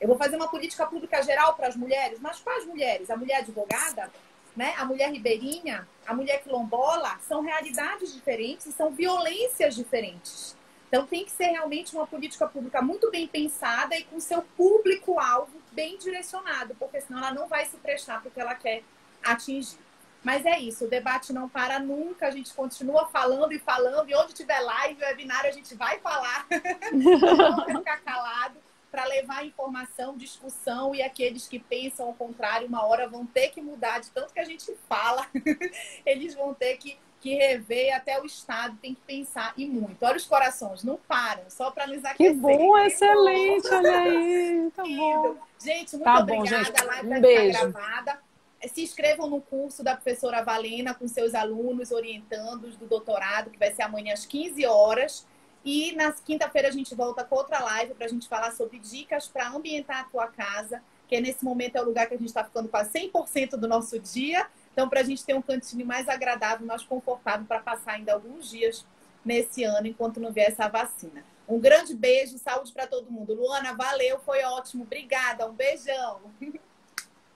Eu 0.00 0.08
vou 0.08 0.16
fazer 0.16 0.36
uma 0.36 0.48
política 0.48 0.86
pública 0.86 1.22
geral 1.22 1.54
para 1.54 1.68
as 1.68 1.76
mulheres, 1.76 2.18
mas 2.20 2.40
quais 2.40 2.66
mulheres? 2.66 3.10
A 3.10 3.16
mulher 3.16 3.38
advogada, 3.38 4.10
né? 4.56 4.74
a 4.76 4.84
mulher 4.84 5.10
ribeirinha, 5.10 5.86
a 6.06 6.14
mulher 6.14 6.42
quilombola, 6.42 7.18
são 7.26 7.42
realidades 7.42 8.12
diferentes 8.12 8.66
e 8.66 8.72
são 8.72 8.90
violências 8.90 9.74
diferentes. 9.74 10.56
Então 10.88 11.06
tem 11.06 11.24
que 11.24 11.30
ser 11.30 11.46
realmente 11.46 11.94
uma 11.94 12.06
política 12.06 12.46
pública 12.46 12.80
muito 12.80 13.10
bem 13.10 13.26
pensada 13.26 13.96
e 13.96 14.04
com 14.04 14.20
seu 14.20 14.42
público-alvo 14.56 15.52
bem 15.72 15.98
direcionado, 15.98 16.74
porque 16.76 17.00
senão 17.00 17.18
ela 17.18 17.34
não 17.34 17.48
vai 17.48 17.66
se 17.66 17.76
prestar 17.78 18.20
para 18.20 18.28
o 18.28 18.30
que 18.30 18.40
ela 18.40 18.54
quer 18.54 18.82
atingir. 19.22 19.83
Mas 20.24 20.46
é 20.46 20.58
isso, 20.58 20.86
o 20.86 20.88
debate 20.88 21.34
não 21.34 21.48
para 21.50 21.78
nunca, 21.78 22.26
a 22.26 22.30
gente 22.30 22.52
continua 22.54 23.06
falando 23.08 23.52
e 23.52 23.58
falando, 23.58 24.08
e 24.08 24.14
onde 24.14 24.32
tiver 24.32 24.58
live, 24.58 25.02
webinário, 25.02 25.50
a 25.50 25.52
gente 25.52 25.74
vai 25.74 25.98
falar. 25.98 26.46
não 26.90 27.56
vai 27.56 27.76
ficar 27.76 28.00
calado 28.00 28.58
para 28.90 29.04
levar 29.04 29.44
informação, 29.44 30.16
discussão, 30.16 30.94
e 30.94 31.02
aqueles 31.02 31.46
que 31.46 31.58
pensam 31.58 32.06
ao 32.06 32.14
contrário, 32.14 32.66
uma 32.66 32.86
hora 32.86 33.06
vão 33.06 33.26
ter 33.26 33.48
que 33.48 33.60
mudar 33.60 34.00
de 34.00 34.10
tanto 34.12 34.32
que 34.32 34.40
a 34.40 34.44
gente 34.44 34.74
fala, 34.88 35.26
eles 36.06 36.34
vão 36.34 36.54
ter 36.54 36.78
que, 36.78 36.96
que 37.20 37.34
rever, 37.34 37.94
até 37.94 38.18
o 38.18 38.24
Estado 38.24 38.78
tem 38.80 38.94
que 38.94 39.00
pensar 39.02 39.52
e 39.58 39.66
muito. 39.66 40.02
Olha 40.06 40.16
os 40.16 40.24
corações, 40.24 40.84
não 40.84 40.96
param, 40.96 41.50
só 41.50 41.70
para 41.70 41.86
nos 41.86 42.02
aquecer. 42.02 42.32
Que 42.32 42.38
bom, 42.38 42.78
excelente, 42.78 43.66
olha 43.66 43.98
aí, 43.98 44.70
tá 44.74 44.84
bom. 44.88 45.36
Gente, 45.58 45.96
muito 45.96 46.04
tá 46.04 46.18
obrigada, 46.20 46.24
bom, 46.24 46.46
gente. 46.46 46.80
a 46.80 46.84
live 46.84 47.06
um 47.06 47.10
vai 47.10 47.52
ficar 47.52 47.66
gravada 47.66 48.33
se 48.68 48.82
inscrevam 48.82 49.28
no 49.28 49.40
curso 49.40 49.82
da 49.82 49.94
professora 49.94 50.42
Valena 50.42 50.94
com 50.94 51.06
seus 51.06 51.34
alunos 51.34 51.90
orientandos 51.90 52.76
do 52.76 52.86
doutorado, 52.86 53.50
que 53.50 53.58
vai 53.58 53.74
ser 53.74 53.82
amanhã 53.82 54.12
às 54.12 54.24
15 54.24 54.64
horas. 54.66 55.26
E 55.64 55.92
na 55.92 56.12
quinta-feira 56.12 56.68
a 56.68 56.70
gente 56.70 56.94
volta 56.94 57.24
com 57.24 57.36
outra 57.36 57.58
live 57.58 57.94
para 57.94 58.06
a 58.06 58.08
gente 58.08 58.28
falar 58.28 58.52
sobre 58.52 58.78
dicas 58.78 59.26
para 59.26 59.48
ambientar 59.48 60.00
a 60.00 60.04
tua 60.04 60.26
casa, 60.26 60.82
que 61.08 61.18
nesse 61.20 61.44
momento 61.44 61.76
é 61.76 61.82
o 61.82 61.84
lugar 61.84 62.06
que 62.06 62.14
a 62.14 62.18
gente 62.18 62.28
está 62.28 62.44
ficando 62.44 62.68
quase 62.68 62.90
100% 62.90 63.56
do 63.56 63.66
nosso 63.66 63.98
dia. 63.98 64.46
Então, 64.72 64.88
para 64.88 65.00
a 65.00 65.04
gente 65.04 65.24
ter 65.24 65.34
um 65.34 65.42
cantinho 65.42 65.86
mais 65.86 66.08
agradável, 66.08 66.66
mais 66.66 66.82
confortável 66.82 67.46
para 67.46 67.60
passar 67.60 67.92
ainda 67.92 68.12
alguns 68.12 68.50
dias 68.50 68.84
nesse 69.24 69.64
ano, 69.64 69.86
enquanto 69.86 70.20
não 70.20 70.32
vier 70.32 70.48
essa 70.48 70.68
vacina. 70.68 71.24
Um 71.48 71.58
grande 71.58 71.94
beijo, 71.94 72.38
saúde 72.38 72.72
para 72.72 72.86
todo 72.86 73.10
mundo. 73.10 73.34
Luana, 73.34 73.74
valeu, 73.74 74.18
foi 74.20 74.42
ótimo. 74.42 74.84
Obrigada, 74.84 75.46
um 75.46 75.52
beijão. 75.52 76.20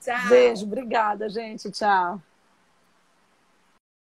Tchau. 0.01 0.29
Beijo, 0.29 0.65
obrigada, 0.65 1.29
gente. 1.29 1.71
Tchau. 1.71 2.21